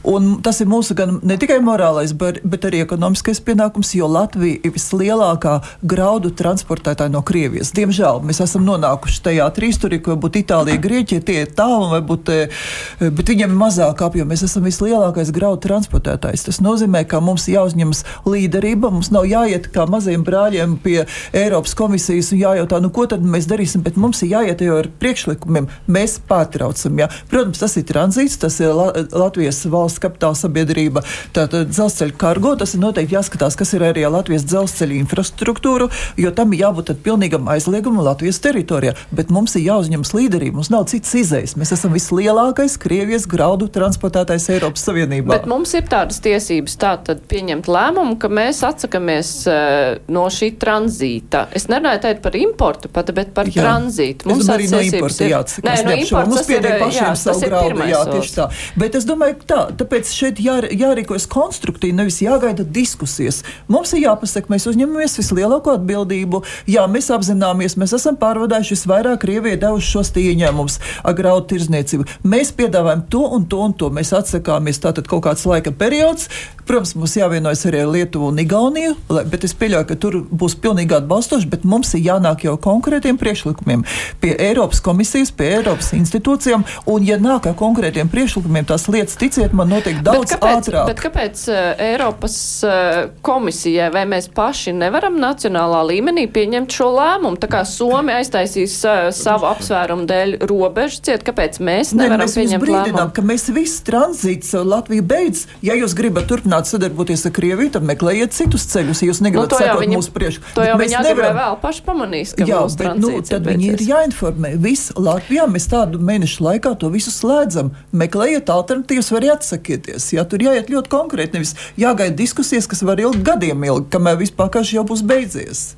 Un 0.06 0.36
tas 0.44 0.60
ir 0.62 0.68
mūsu 0.70 0.94
gan 0.94 1.16
ne 1.26 1.34
tikai 1.40 1.58
morālais, 1.64 2.12
bet, 2.14 2.38
bet 2.46 2.66
arī 2.68 2.84
ekonomiskais 2.84 3.40
pienākums, 3.42 3.90
jo 3.98 4.06
Latvija 4.06 4.60
ir 4.62 4.74
vislielākā 4.76 5.56
graudu 5.82 6.30
transportētāja 6.36 7.10
no 7.10 7.24
Krievijas. 7.26 7.72
Diemžēl 7.74 8.22
mēs 8.26 8.38
esam 8.44 8.62
nonākuši 8.68 9.22
tajā 9.24 9.48
trīsturī, 9.56 9.98
ko 10.04 10.14
būtu 10.22 10.44
Itālija, 10.44 10.78
Grieķija, 10.82 11.24
tie 11.26 11.40
ir 11.42 11.50
tālu, 11.58 11.88
varbūt, 11.96 12.30
e, 12.30 13.08
bet 13.08 13.32
viņiem 13.32 13.50
ir 13.50 13.58
mazāk 13.58 14.04
apjoma. 14.06 14.30
Mēs 14.30 14.44
esam 14.46 14.68
vislielākais 14.68 15.32
graudu 15.34 15.64
transportētājs. 15.66 16.46
Tas 16.46 16.62
nozīmē, 16.62 17.02
ka 17.10 17.18
mums 17.24 17.48
jāuzņemas 17.50 18.04
līderība, 18.30 18.92
mums 18.94 19.10
nav 19.14 19.26
jāiet 19.26 19.66
kā 19.74 19.88
maziem 19.90 20.22
brāļiem 20.26 20.78
pie 20.86 21.00
Eiropas 21.34 21.74
komisijas 21.78 22.30
un 22.30 22.44
jājautā, 22.44 22.78
nu, 22.84 22.92
ko 22.94 23.08
tad 23.10 23.26
mēs 23.26 23.50
darīsim, 23.50 23.82
bet 23.82 23.98
mums 23.98 24.22
ir 24.22 24.36
jāiet 24.36 24.62
jau 24.62 24.78
ar 24.84 24.90
priekšlikumiem. 25.02 25.66
Mēs 25.90 26.20
pārtraucam. 26.30 27.02
Jā. 27.02 27.10
Protams, 27.32 27.58
tas 27.62 27.74
ir 27.80 27.88
tranzīts, 27.90 28.38
tas 28.46 28.62
ir 28.62 28.70
La 28.76 28.92
Latvijas 29.26 29.64
valsts 29.70 29.95
kapitāla 30.02 30.36
sabiedrība, 30.38 31.02
tātad 31.36 31.70
dzelzceļa 31.72 32.16
kargo. 32.20 32.54
Tas 32.60 32.74
ir 32.76 32.82
noteikti 32.82 33.16
jāskatās, 33.16 33.56
kas 33.58 33.74
ir 33.76 33.84
arī 33.88 34.04
ar 34.06 34.14
Latvijas 34.16 34.46
dzelzceļa 34.48 34.98
infrastruktūru, 35.00 35.90
jo 36.20 36.30
tam 36.36 36.52
ir 36.54 36.64
jābūt 36.66 36.94
pilnīgam 37.04 37.48
aizliegumam 37.52 38.04
Latvijas 38.06 38.40
teritorijā. 38.44 38.94
Bet 39.16 39.30
mums 39.34 39.56
ir 39.58 39.66
jāuzņemas 39.68 40.12
līderība, 40.16 40.58
mums 40.60 40.70
nav 40.72 40.86
cits 40.90 41.14
izējas. 41.22 41.56
Mēs 41.60 41.72
esam 41.76 41.94
vislielākais 41.96 42.76
Krievijas 42.82 43.26
graudu 43.30 43.68
transportētājs 43.72 44.48
Eiropas 44.56 44.84
Savienībā. 44.86 45.32
Bet 45.36 45.48
mums 45.50 45.72
ir 45.76 45.86
tādas 45.90 46.20
tiesības 46.24 46.76
tātad 46.80 47.22
pieņemt 47.30 47.68
lēmumu, 47.70 48.16
ka 48.22 48.30
mēs 48.32 48.62
atsakamies 48.66 49.32
uh, 49.50 49.96
no 50.12 50.26
šī 50.32 50.52
tranzīta. 50.62 51.46
Es 51.56 51.68
nerunāju 51.72 52.02
teikt 52.06 52.22
par 52.24 52.36
importu 52.38 52.90
pat, 52.92 53.10
bet 53.16 53.32
par 53.36 53.48
Jā. 53.50 53.64
tranzītu. 53.64 54.28
Domāju, 54.28 54.52
arī 54.56 54.68
no 54.72 54.80
importa 54.84 55.24
ir- 55.24 55.32
jāatsakās. 55.34 55.66
Nē, 55.66 55.84
no 55.86 55.96
importa 55.96 56.30
Mums 56.30 56.46
pietiek 56.48 56.78
pašiem 56.82 57.06
jā, 57.06 57.14
savu 57.20 57.40
graudu. 57.46 57.86
Jā, 57.90 58.02
tieši 58.10 58.34
tā. 58.36 58.46
Bet 58.76 58.94
es 58.98 59.06
domāju, 59.08 59.38
ka 59.40 59.46
tā, 59.52 59.60
tāpēc 59.86 60.10
šeit 60.10 60.40
jā, 60.42 60.58
jārīkojas 60.66 61.28
konstruktīvi, 61.30 61.94
nevis 61.94 62.18
jāgaida 62.24 62.66
diskusijas. 62.66 63.42
Mums 63.70 63.94
ir 63.94 64.02
jāpasaka, 64.06 64.50
mēs 64.50 64.66
uzņemamies 64.66 65.14
vislielāko 65.20 65.76
atbildību. 65.78 66.42
Jā, 66.70 66.86
mēs 66.90 67.12
apzināmies, 67.14 67.78
mēs 67.78 67.94
esam 67.96 68.18
pārvadājuši 68.18 68.74
visvairāk 68.74 69.22
Krievijai 69.22 69.60
devuši 69.62 69.92
šos 69.92 70.12
ieņēmumus 70.16 70.80
ar 71.06 71.16
graudu 71.18 71.52
tirzniecību. 71.54 72.08
Mēs 72.26 72.52
piedāvājam 72.56 73.06
to 73.12 73.22
un 73.36 73.46
to 73.46 73.62
un 73.62 73.76
to. 73.78 73.90
Mēs 73.94 74.12
atsakāmies 74.16 74.82
tātad 74.82 75.06
kaut 75.10 75.24
kāds 75.28 75.46
laika 75.46 75.72
periods. 75.76 76.30
Protams, 76.66 76.96
mums 76.98 77.12
jāvienojas 77.14 77.60
arī 77.68 77.80
ar 77.84 77.90
Lietuvu 77.94 78.26
un 78.32 78.38
Igauniju, 78.42 78.96
lai- 79.14 79.24
bet 79.30 79.44
es 79.46 79.52
pieļauju, 79.54 79.86
ka 79.86 79.94
tur 80.02 80.16
būs 80.34 80.56
pilnīgi 80.58 80.96
atbalstoši, 80.96 81.46
bet 81.52 81.62
mums 81.64 81.92
ir 81.94 82.00
jānāk 82.08 82.42
jau 82.42 82.56
konkrētiem 82.58 83.14
priekšlikumiem 83.20 83.84
pie 84.20 84.32
Eiropas 84.34 84.80
komisijas, 84.82 85.30
pie 85.30 85.46
Eiropas 85.60 85.92
institūcijām, 85.94 86.64
un 86.90 87.06
ja 87.06 87.18
nāk 87.22 87.46
ar 87.46 87.54
konkrētiem 87.54 88.10
priekšlikumiem, 88.10 88.66
tās 88.66 88.88
lietas, 88.90 89.14
ticiet 89.20 89.54
man, 89.54 89.70
notiek 89.70 90.00
daudz 90.02 90.32
bet 90.32 90.40
kāpēc, 90.40 90.56
ātrāk. 90.70 90.86
Bet 90.90 91.02
kāpēc 91.04 91.44
uh, 91.52 91.60
Eiropas 91.86 92.36
uh, 92.66 92.98
komisijai 93.22 93.92
vai 93.94 94.02
mēs 94.10 94.26
paši 94.34 94.74
nevaram 94.74 95.20
nacionālā 95.22 95.84
līmenī 95.92 96.26
pieņemt 96.34 96.74
šo 96.74 96.90
lēmumu? 96.98 97.38
Tā 97.38 97.46
kā 97.52 97.62
Somi 97.62 98.10
aiztaisīs 98.16 98.74
uh, 98.88 99.06
savu 99.14 99.46
apsvērumu 99.52 100.08
dēļ 100.10 100.36
robežu 100.50 100.98
ciet, 101.06 101.22
kāpēc 101.22 101.60
mēs 101.62 101.94
nevaram 101.94 102.26
mēs 102.26 102.34
jūs 102.34 102.42
pieņemt 102.42 102.68
lēmumu? 102.74 103.06
ka 103.14 103.22
mēs 103.22 103.46
visi 103.54 103.86
tranzīts 103.86 104.50
Latviju 104.66 105.06
beidz. 105.06 105.46
Ja 105.62 105.78
jūs 105.78 105.94
gribat 105.94 106.26
turpināt 106.26 106.55
sadarboties 106.64 107.26
ar 107.26 107.32
Krieviju, 107.32 107.70
tad 107.72 107.82
meklējiet 107.82 108.32
citus 108.32 108.64
ceļus. 108.72 109.02
Ja 109.02 109.10
jūs 109.12 109.20
Nu, 109.20 109.28
negribat 109.28 109.52
jau 109.52 109.58
sekot 109.60 109.88
mūsu 109.92 110.10
priekšu, 110.10 110.40
to 110.54 110.62
jau 110.62 110.78
viņi 110.78 111.02
nevaram- 111.04 111.36
vēl 111.36 111.60
paši 111.60 111.82
pamanīs, 111.84 112.34
ka 112.34 112.44
Jā, 112.44 112.62
mūsu 112.64 112.76
bet 112.76 112.96
nu, 112.96 113.22
tad 113.22 113.46
ir 113.46 113.52
viņi 113.52 113.66
ir 113.72 113.78
jāinformē. 113.90 114.56
Viss 114.56 114.92
Latvijā 114.96 115.44
mēs 115.46 115.68
tādu 115.68 115.98
mēnešu 116.00 116.40
laikā 116.40 116.78
to 116.78 116.88
visu 116.88 117.10
slēdzam. 117.10 117.70
Meklējiet 117.92 118.46
alternatīvas, 118.48 119.10
var 119.12 119.20
atsakieties. 119.36 120.12
Jā, 120.12 120.24
tur 120.24 120.38
jāiet 120.38 120.68
ļoti 120.72 120.88
konkrēti. 120.88 121.34
Nevis 121.34 121.54
jāgaida 121.76 122.16
diskusijas, 122.16 122.66
kas 122.66 122.80
var 122.82 122.96
ilgi 122.96 123.22
gadiem 123.22 123.60
ilgi, 123.64 123.90
kamēr 123.90 124.16
vispār 124.16 124.48
jau 124.72 124.84
būs 124.84 125.02
beidzies. 125.02 125.74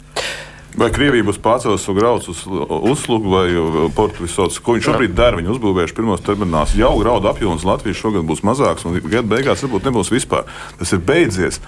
Vai 0.78 0.88
Krievija 0.94 1.24
būs 1.26 1.40
pārcēlusi 1.42 1.84
savu 1.88 1.98
graudu 1.98 2.30
uz 2.30 2.42
uzslugu 2.92 3.32
vai 3.32 3.46
uh, 3.58 3.78
portu 3.96 4.22
visots? 4.26 4.60
Ko 4.62 4.76
viņi 4.76 4.86
šobrīd 4.86 5.14
dara? 5.18 5.40
Viņi 5.40 5.50
uzbūvējuši 5.56 5.96
pirmos 5.96 6.22
terminālus. 6.26 6.76
Jau 6.78 6.92
graudu 7.00 7.30
apjoms 7.32 7.64
Latvijas 7.66 7.98
šogad 7.98 8.26
būs 8.28 8.44
mazāks, 8.46 8.86
un 8.86 9.00
gada 9.02 9.26
beigās 9.32 9.64
varbūt 9.66 9.88
nebūs 9.90 10.12
vispār. 10.14 10.46
Tas 10.78 10.92
ir 10.94 11.02
beidzies. 11.08 11.58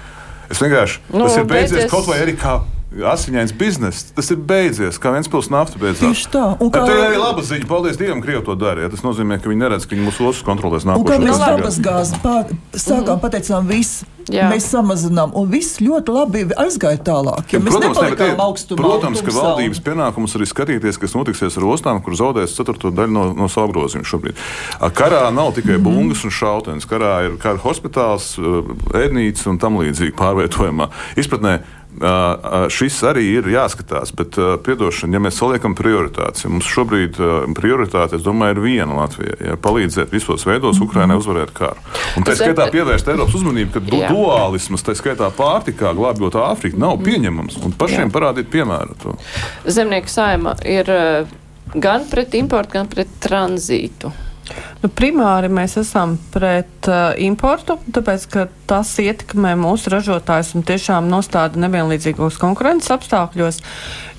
Es 0.51 0.63
vienkārši. 0.63 1.01
Nu, 1.15 1.25
tas 1.27 1.37
ir 1.41 1.49
beidzies, 1.51 1.77
beidzies- 1.77 1.91
kaut 1.91 2.07
vai 2.11 2.21
arī 2.23 2.37
kā 2.39 2.61
asiņains 2.91 3.53
bizness. 3.55 4.11
Tas 4.17 4.31
ir 4.35 4.37
beidzies, 4.37 4.99
kā 4.99 5.13
viens 5.15 5.29
pilsēta 5.31 5.55
nafta 5.55 5.79
beidzās. 5.79 6.03
Tieši 6.03 6.29
tā. 6.33 6.57
Un 6.61 6.71
kā- 6.75 6.83
tā 6.87 6.91
ir 6.97 7.05
arī 7.13 7.19
laba 7.23 7.41
ziņa. 7.43 7.67
Paldies 7.71 7.97
Dievam, 7.97 8.21
Krievi 8.23 8.45
to 8.45 8.55
dara. 8.59 8.83
Ja? 8.83 8.89
Tas 8.89 9.01
nozīmē, 9.07 9.41
ka 9.43 9.49
viņi 9.49 9.63
neredz, 9.63 9.87
ka 9.87 9.95
viņi 9.95 10.09
mūsu 10.11 10.27
ostas 10.27 10.43
kontrolēs 10.43 10.83
Un 10.85 11.05
kā 11.05 11.19
nākošais 11.19 11.29
mēs 11.29 11.39
dabas 11.39 11.79
gāzi 11.79 12.21
pār- 12.23 12.51
sākām, 12.75 13.21
pateicām, 13.21 13.67
viss. 13.67 14.05
Jā. 14.31 14.47
Mēs 14.53 14.67
samazinām, 14.71 15.33
un 15.35 15.49
viss 15.51 15.79
ļoti 15.81 16.13
labi 16.15 16.45
aizgāja 16.55 16.99
tālāk. 17.03 17.51
Ja 17.53 17.59
mēs 17.59 17.73
Protams, 17.73 17.97
ne, 17.97 18.11
nepalikām 18.11 18.37
tie- 18.37 18.37
augstumā. 18.37 18.77
protams, 18.77 19.23
ka 19.23 19.31
valdības 19.33 19.81
pienākums 19.81 20.35
arī 20.37 20.47
skatīties, 20.47 20.99
kas 21.01 21.15
notiksies 21.15 21.57
ar 21.57 21.65
ostām, 21.65 22.03
kur 22.05 22.13
zaudēs 22.15 22.55
ceturto 22.55 22.93
daļu 22.93 23.11
no, 23.11 23.33
no 23.33 23.49
savu 23.49 23.73
apgrozījuma 23.73 24.07
šobrīd. 24.07 24.35
A, 24.81 24.91
Karā 24.91 25.33
nav 25.35 25.55
tikai 25.55 25.79
Mhm. 25.79 25.83
bungas 25.83 26.23
un 26.25 26.31
šautenes. 26.31 26.87
Karā 26.87 27.27
ir 27.27 27.37
kara 27.39 27.59
hospitāls, 27.59 28.39
ēdnīca 28.93 29.47
un 29.49 29.59
tam 29.59 29.79
līdzīgi 29.79 30.13
pārvietojumā. 30.15 30.91
Izpratnē 31.17 31.63
šis 32.71 32.97
arī 33.11 33.25
ir 33.35 33.49
jāskatās, 33.51 34.13
bet, 34.17 34.39
piedošana, 34.65 35.17
ja 35.17 35.23
mēs 35.23 35.41
saliekam 35.41 35.75
prioritātes, 35.77 36.45
ja 36.45 36.51
mums 36.53 36.69
šobrīd 36.71 37.19
prioritāte, 37.57 38.17
es 38.21 38.25
domāju, 38.25 38.57
ir 38.57 38.63
viena 38.65 39.01
Latvija. 39.03 39.37
Ja, 39.51 39.59
palīdzēt 39.61 40.15
visos 40.15 40.47
veidos. 40.49 40.81
Ukrainai 40.81 41.19
uzvarēt 41.21 41.53
karu. 41.57 41.83
Un 42.17 42.25
tā 42.27 42.37
skaitā 42.39 42.71
pievērst 42.73 43.11
Eiropas 43.11 43.37
uzmanību, 43.41 43.75
ka 43.75 43.85
du 43.85 44.01
duālisms, 44.01 44.85
tā 44.87 44.95
skaitā 44.99 45.29
pārtikā, 45.35 45.93
glābjot 45.99 46.39
Āfriku, 46.41 46.81
nav 46.81 46.99
pieņemams. 47.05 47.61
Un 47.67 47.77
pašiem 47.77 48.07
Jā. 48.07 48.15
parādīt 48.15 48.51
piemēru. 48.53 48.97
To. 49.05 49.19
Zemnieku 49.69 50.11
saima 50.11 50.57
ir 50.65 50.89
gan 51.75 52.09
pret 52.11 52.35
importu, 52.39 52.79
gan 52.79 52.91
pret 52.91 53.13
tranzītu. 53.23 54.15
Nu, 54.81 54.89
primāri 54.89 55.51
mēs 55.53 55.77
esam 55.81 56.17
pret 56.33 56.89
uh, 56.89 57.13
importu, 57.21 57.77
tāpēc 57.93 58.27
ka 58.33 58.47
tas 58.71 58.93
ietekmē 59.03 59.53
mūsu 59.61 59.93
ražotājus 59.93 60.55
un 60.57 60.65
tiešām 60.67 61.11
nostāda 61.13 61.61
nevienlīdzīgos 61.67 62.39
konkurences 62.41 62.93
apstākļos. 62.95 63.61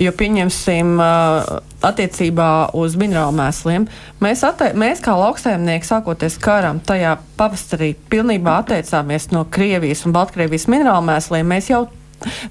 Jo, 0.02 0.14
pieņemsim, 0.18 0.94
uh, 1.02 1.62
attiecībā 1.86 2.50
uz 2.78 2.96
minerālu 3.00 3.34
mēsliem. 3.40 3.88
Mēs, 4.22 4.44
mēs 4.78 5.02
kā 5.04 5.16
lauksaimnieki, 5.18 5.88
sākoties 5.88 6.38
karam, 6.42 6.82
tajā 6.86 7.16
pavasarī 7.40 7.94
pilnībā 8.12 8.60
atteicāmies 8.62 9.32
no 9.34 9.48
Krievijas 9.50 10.06
un 10.06 10.16
Baltkrievijas 10.16 10.70
minerālu 10.72 11.10
mēsliem. 11.10 11.50
Mēs 11.50 11.72
jau 11.74 11.88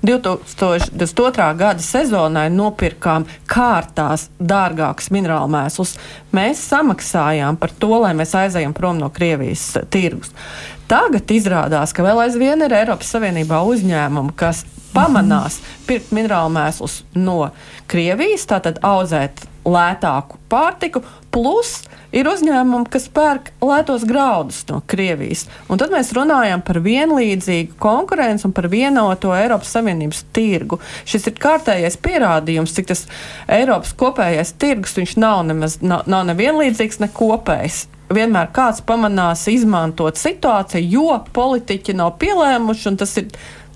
2022. 0.07 1.47
gada 1.61 1.85
sezonai 1.85 2.49
nopirkām 2.55 3.27
kārtās 3.51 4.29
dārgākus 4.39 5.11
minerālu 5.15 5.51
mēslus. 5.53 5.97
Mēs 6.37 6.63
samaksājām 6.71 7.59
par 7.61 7.75
to, 7.79 7.93
lai 8.03 8.13
mēs 8.19 8.35
aizejam 8.39 8.75
prom 8.77 9.01
no 9.01 9.11
Krievijas 9.15 9.73
tirgus. 9.91 10.35
Tagad 10.91 11.31
izrādās, 11.31 11.95
ka 11.95 12.03
vēl 12.03 12.25
aizvien 12.25 12.67
ir 12.67 12.75
Eiropas 12.75 13.13
Savienībā 13.15 13.61
uzņēmumi, 13.63 14.35
kas 14.39 14.65
pamanās 14.95 15.61
pirkt 15.89 16.13
minerālu 16.15 16.53
mēslus 16.55 17.01
no 17.19 17.51
Krievijas, 17.91 18.47
tātad 18.51 18.81
auzēt 18.87 19.45
lētāku 19.67 20.39
pārtiku, 20.51 21.03
plus 21.31 21.83
ir 22.17 22.29
uzņēmumi, 22.31 22.89
kas 22.91 23.07
pērk 23.13 23.51
lētos 23.63 24.07
graudus 24.09 24.63
no 24.71 24.81
Krievijas. 24.91 25.47
Un 25.71 25.81
tad 25.81 25.93
mēs 25.95 26.13
runājam 26.17 26.63
par 26.65 26.81
vienlīdzīgu 26.85 27.77
konkurenci 27.81 28.49
un 28.49 28.57
par 28.57 28.71
vienoto 28.73 29.35
Eiropas 29.37 29.75
Savienības 29.77 30.25
tirgu. 30.35 30.81
Šis 31.09 31.29
ir 31.31 31.39
kārtējais 31.41 32.01
pierādījums, 32.03 32.75
cik 32.77 32.91
tas 32.91 33.07
Eiropas 33.51 33.95
kopējais 34.01 34.57
tirgus 34.61 35.17
nav 35.21 35.45
nemaz 35.49 35.81
nav, 35.85 36.07
nav 36.11 36.27
nevienlīdzīgs, 36.33 37.01
ne 37.05 37.11
kopējs 37.15 37.87
vienmēr 38.11 38.49
kāds 38.55 38.83
pamanās 38.83 39.45
izmantot 39.53 40.19
situāciju, 40.19 40.89
jo 40.91 41.19
politiķi 41.35 41.95
nav 42.01 42.17
pielēmuši, 42.19 42.89
un 42.91 42.99
tas 42.99 43.13
ir 43.21 43.29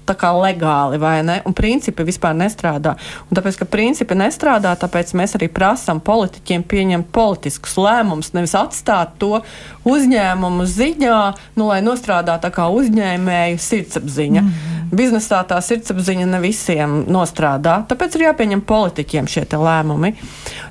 tā 0.08 0.16
kā 0.18 0.30
legāli, 0.36 0.98
vai 1.00 1.18
ne? 1.26 1.38
Un 1.48 1.56
principi 1.56 2.04
vispār 2.06 2.36
nestrādā. 2.36 2.94
Un 3.28 3.38
tāpēc, 3.38 3.58
ka 3.60 3.68
principi 3.70 4.16
nestrādā, 4.18 4.74
tāpēc 4.80 5.14
mēs 5.18 5.36
arī 5.38 5.48
prasām 5.52 6.02
politiķiem 6.04 6.64
pieņemt 6.68 7.10
politiskus 7.14 7.78
lēmumus, 7.80 8.32
nevis 8.36 8.56
atstāt 8.58 9.16
to 9.22 9.40
uzņēmumu 9.88 10.68
ziņā, 10.68 11.20
nu, 11.58 11.68
lai 11.70 11.80
nostrādā 11.84 12.36
tā 12.42 12.52
kā 12.54 12.68
uzņēmēju 12.72 13.60
sirdsapziņa. 13.60 14.42
Mm 14.42 14.48
-hmm. 14.48 14.74
Biznesā 14.94 15.40
tā 15.48 15.58
sirdsapziņa 15.64 16.26
ne 16.26 16.40
visiem 16.40 17.04
nostrādā, 17.08 17.82
tāpēc 17.88 18.14
ir 18.14 18.26
jāpieņem 18.28 18.60
politiķiem 18.60 19.26
šie 19.26 19.44
lēmumi. 19.50 20.14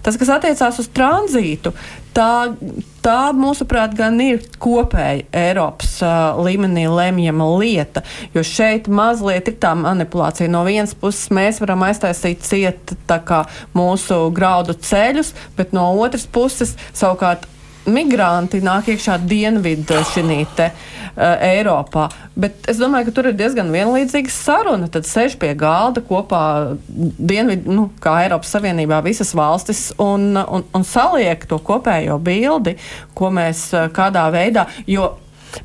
Tas, 0.02 0.18
kas 0.18 0.30
attiecās 0.30 0.80
uz 0.80 0.88
tranzītu, 0.88 1.74
tā, 2.16 2.54
tā 3.04 3.20
mūsuprāt, 3.38 3.96
gan 3.98 4.20
ir 4.24 4.42
kopēja 4.62 5.26
Eiropas 5.44 5.96
uh, 6.06 6.40
līmenī 6.44 6.86
lemjama 6.92 7.48
lieta, 7.58 8.04
jo 8.36 8.44
šeit 8.46 8.90
mazliet 8.92 9.50
ir 9.52 9.58
tā 9.62 9.74
manipulācija. 9.80 10.52
No 10.52 10.64
vienas 10.68 10.96
puses 10.98 11.32
mēs 11.34 11.62
varam 11.64 11.86
aiztaisīt 11.88 12.46
ciet 12.46 12.96
mūsu 13.74 14.20
graudu 14.36 14.78
ceļus, 14.78 15.34
bet 15.58 15.74
no 15.76 15.90
otras 16.02 16.28
puses 16.30 16.78
savukārt 16.94 17.48
migranti 17.90 18.62
nāk 18.64 18.90
iekšā 18.94 19.18
dienvidu 19.28 20.00
šī 20.12 20.40
te 20.56 20.70
uh, 20.72 21.36
Eiropā. 21.44 22.08
Bet 22.36 22.70
es 22.72 22.80
domāju, 22.82 23.10
ka 23.10 23.16
tur 23.18 23.30
ir 23.32 23.38
diezgan 23.40 23.72
vienlīdzīga 23.74 24.34
saruna. 24.34 24.90
Tad 24.92 25.08
sēž 25.10 25.38
pie 25.42 25.54
galda 25.60 26.04
kopā 26.06 26.44
dienvidu, 26.88 27.74
nu, 27.74 27.88
kā 28.04 28.16
Eiropas 28.24 28.54
Savienībā 28.56 29.02
visas 29.06 29.34
valstis 29.38 29.90
un, 30.02 30.32
un, 30.38 30.66
un 30.74 30.88
saliek 30.88 31.46
to 31.50 31.60
kopējo 31.64 32.20
bildi, 32.24 32.78
ko 33.18 33.34
mēs 33.34 33.68
uh, 33.76 33.90
kādā 33.94 34.30
veidā, 34.34 34.68
jo 34.88 35.14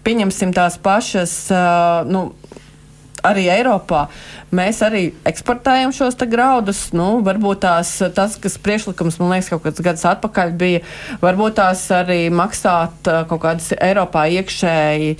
pieņemsim 0.04 0.52
tās 0.56 0.76
pašas, 0.82 1.38
uh, 1.54 2.04
nu, 2.08 2.28
arī 3.26 3.48
Eiropā. 3.52 4.06
Mēs 4.54 4.80
arī 4.84 5.02
eksportējam 5.28 5.92
šos 5.94 6.16
graudus. 6.30 6.88
Nu, 6.96 7.18
varbūt 7.24 7.62
tās, 7.64 7.90
tas, 8.16 8.38
kas 8.40 8.56
priekšlikums, 8.62 9.18
man 9.20 9.34
liekas, 9.34 9.50
kaut 9.52 9.66
kāds 9.66 9.84
gads 9.84 10.06
atpakaļ 10.08 10.54
bija, 10.58 10.80
varbūt 11.22 11.58
tās 11.60 11.84
arī 11.94 12.28
maksāt 12.32 13.10
uh, 13.10 13.22
kaut 13.28 13.42
kādas 13.44 13.70
Eiropā 13.76 14.26
iekšēji, 14.38 15.14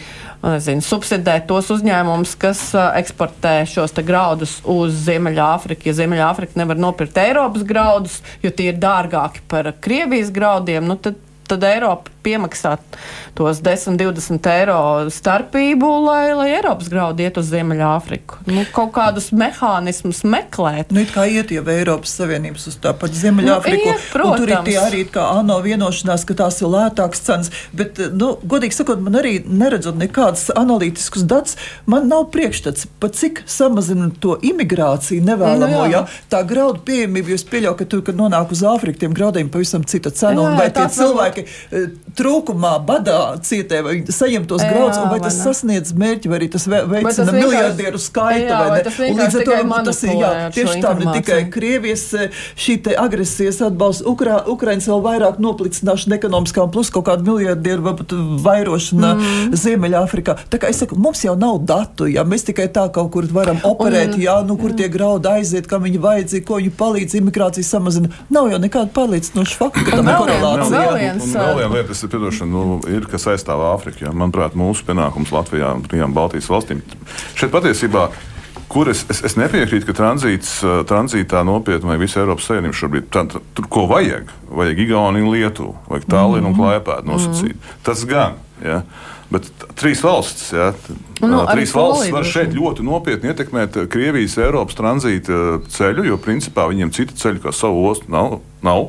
nezinu, 0.44 0.84
subsidēt 0.86 1.48
tos 1.50 1.70
uzņēmumus, 1.74 2.34
kas 2.40 2.64
uh, 2.76 2.90
eksportē 3.00 3.60
šos 3.68 3.96
graudus 4.06 4.58
uz 4.68 5.04
Ziemeļāfriku. 5.06 5.90
Ja 5.90 5.98
Ziemeļāfrika 6.00 6.60
nevar 6.60 6.80
nopirkt 6.80 7.20
Eiropas 7.20 7.66
graudus, 7.68 8.20
jo 8.44 8.54
tie 8.54 8.72
ir 8.72 8.82
dārgāki 8.82 9.44
par 9.50 9.72
Krievijas 9.84 10.32
graudiem, 10.34 10.86
nu, 10.88 10.96
tad 10.96 11.18
tad 11.48 11.64
Eiropa 11.66 12.12
piemaksā 12.28 12.76
tos 13.38 13.60
10, 13.62 13.96
20 14.00 14.48
eiro 14.50 14.78
starpību, 15.12 15.88
lai, 16.04 16.22
lai 16.36 16.48
Eiropas 16.56 16.90
graudi 16.90 17.24
iet 17.26 17.38
uz 17.40 17.48
Ziemeļāfriku. 17.52 18.42
Nu, 18.50 18.64
kaut 18.74 18.90
kādus 18.96 19.30
mehānismus 19.36 20.24
meklēt. 20.26 20.92
Nu, 20.94 21.04
it 21.04 21.12
kā 21.14 21.28
iet 21.30 21.52
jau 21.54 21.62
Eiropas 21.72 22.16
Savienības 22.18 22.68
uz 22.72 22.78
tāpat 22.82 23.14
Ziemeļāfriku. 23.16 23.84
Nu, 23.84 23.94
iet, 23.94 24.08
protams. 24.12 24.42
tur 24.42 24.52
ir 24.52 24.64
tie 24.66 24.76
arī 24.82 25.04
kā 25.14 25.28
ANO 25.38 25.60
vienošanās, 25.64 26.26
ka 26.28 26.36
tās 26.42 26.58
ir 26.62 26.72
lētākas 26.72 27.24
cenas. 27.28 27.52
Bet, 27.76 28.00
nu, 28.18 28.32
godīgi 28.42 28.80
sakot, 28.80 29.00
man 29.04 29.20
arī 29.20 29.38
neredzot 29.46 29.98
nekādus 30.00 30.48
analītiskus 30.58 31.26
datus, 31.28 31.56
man 31.86 32.10
nav 32.10 32.28
priekšstats, 32.34 32.88
pa 32.98 33.12
cik 33.14 33.44
samazina 33.48 34.10
to 34.20 34.36
imigrāciju 34.42 35.24
nevēlamo. 35.30 35.84
Nu, 35.84 35.86
jā. 35.86 36.02
ja? 36.02 36.26
Tā 36.32 36.42
graudu 36.48 36.82
pieejamība, 36.88 37.32
jo 37.32 37.38
es 37.38 37.46
pieļauju, 37.48 37.78
ka 37.78 37.88
tur, 37.88 38.04
kad 38.10 38.18
nonāk 38.18 38.52
uz 38.54 38.64
Āfriku, 38.66 39.04
tiem 39.04 39.14
graudiem 39.16 39.50
pavisam 39.52 39.86
cita 39.88 40.10
cena. 40.14 40.48
Jā, 40.48 40.56
vai 40.58 40.68
tie 40.74 40.86
cilvēki 40.98 41.37
cilvēki 41.38 41.46
eh, 41.72 41.88
trūkumā, 42.18 42.78
badā 42.84 43.38
cietē, 43.42 43.82
vai 43.84 43.94
saņem 44.06 44.46
tos 44.48 44.62
graudus, 44.62 44.98
vai 45.10 45.20
tas 45.22 45.38
sasniedz 45.38 45.94
mērķi, 45.94 46.28
vai 46.28 46.38
arī 46.40 46.48
tas 46.50 46.66
veicina 46.66 47.32
miljardieru 47.32 47.98
skaitu. 47.98 48.48
Jā, 48.48 48.60
vai 48.68 48.80
tas, 48.86 48.98
un 48.98 49.18
līdz 49.18 49.38
ar 49.38 49.46
to 49.46 49.82
tas 49.88 50.02
ir 50.02 50.14
jā, 50.18 50.32
tieši 50.56 50.82
tā, 50.82 50.94
ne 50.98 51.14
tikai 51.18 51.40
Krievijas 51.52 52.06
eh, 52.14 52.42
šī 52.58 52.78
agresijas 52.98 53.60
atbalsts, 53.66 54.04
Ukrā, 54.08 54.40
Ukrainas 54.48 54.88
vēl 54.88 55.02
vairāk 55.04 55.38
noplicināšana 55.42 56.18
ekonomiskā 56.18 56.64
un 56.64 56.72
plus 56.74 56.90
kaut 56.94 57.06
kāda 57.08 57.26
miljardieru 57.26 57.84
varbūt 57.84 58.14
vairošana 58.44 59.14
mm. 59.14 59.56
Ziemeļāfrikā. 59.58 60.36
Tā 60.50 60.60
kā 60.60 60.70
es 60.72 60.80
saku, 60.82 60.98
mums 60.98 61.22
jau 61.24 61.34
nav 61.38 61.60
datu, 61.68 62.08
ja 62.10 62.24
mēs 62.28 62.46
tikai 62.48 62.68
tā 62.72 62.86
kaut 62.94 63.12
kur 63.14 63.28
varam 63.32 63.60
operēt, 63.66 64.16
un, 64.16 64.22
jā, 64.24 64.38
nu 64.46 64.56
kur 64.60 64.72
jā. 64.72 64.82
tie 64.82 64.90
graudi 64.92 65.30
aiziet, 65.30 65.68
kam 65.70 65.84
viņi 65.84 66.02
vajadzīgi, 66.02 66.44
ko 66.48 66.60
viņi 66.60 66.72
palīdz, 66.78 67.18
imigrācija 67.20 67.66
samazina. 67.66 68.10
Nav 68.32 68.50
jau 68.52 68.60
nekāda 68.62 68.92
pārliecinoša 68.94 69.58
fakta, 69.60 69.84
ka 69.86 69.98
tam 69.98 70.08
ir 70.08 70.20
korelācija. 70.22 70.88
Un 71.34 71.44
vēl 71.44 71.60
viena 71.60 71.74
lieta, 71.74 71.88
kas 71.92 72.40
nu, 72.46 72.64
ir, 72.88 73.06
kas 73.10 73.28
aizstāv 73.32 73.62
Āfriku. 73.72 74.06
Ja? 74.06 74.14
Manuprāt, 74.16 74.56
mūsu 74.58 74.86
pienākums 74.88 75.32
Latvijā 75.34 75.74
un 75.76 75.84
trijām 75.88 76.16
Baltijas 76.16 76.50
valstīm. 76.52 76.82
Šeit 77.38 77.52
patiesībā 77.54 78.08
kur 78.68 78.90
es, 78.92 79.04
es, 79.08 79.22
es 79.24 79.36
nepiekrītu, 79.40 79.86
ka 79.88 79.96
tranzīts, 79.96 80.58
tranzītā 80.88 81.40
nopietni 81.46 81.88
vai 81.88 81.98
visa 82.00 82.20
Eiropas 82.20 82.48
Savienība 82.50 82.76
šobrīd 82.76 83.06
tā, 83.14 83.24
tā, 83.32 83.40
tur 83.56 83.68
ko 83.72 83.86
vajag. 83.88 84.28
Vajag 84.60 84.82
Igauniju, 84.84 85.30
Lietuvu, 85.32 85.76
vajag 85.88 86.08
Tallinu 86.10 86.48
mm 86.48 86.54
-hmm. 86.54 86.60
un 86.60 86.82
Klaipēdu 86.82 87.08
nosacīt. 87.12 87.54
Mm 87.54 87.60
-hmm. 87.60 87.82
Tas 87.82 88.04
gan. 88.04 88.32
Ja? 88.64 88.82
Bet 89.30 89.50
trīs 89.76 90.02
valstis, 90.02 90.52
ja, 90.52 90.72
nu, 91.20 91.44
trīs 91.52 91.74
valstis 91.74 92.12
var 92.12 92.24
šeit 92.24 92.54
ļoti 92.54 92.82
nopietni 92.82 93.28
ietekmēt 93.28 93.88
Krievijas, 93.88 94.38
Eiropas 94.38 94.74
tranzīta 94.74 95.60
ceļu, 95.68 96.04
jo 96.04 96.16
principā 96.16 96.68
viņiem 96.68 96.90
citu 96.90 97.14
ceļu 97.14 97.40
kā 97.40 97.52
savu 97.52 97.88
ostu 97.88 98.04
nav. 98.08 98.40
nav 98.62 98.88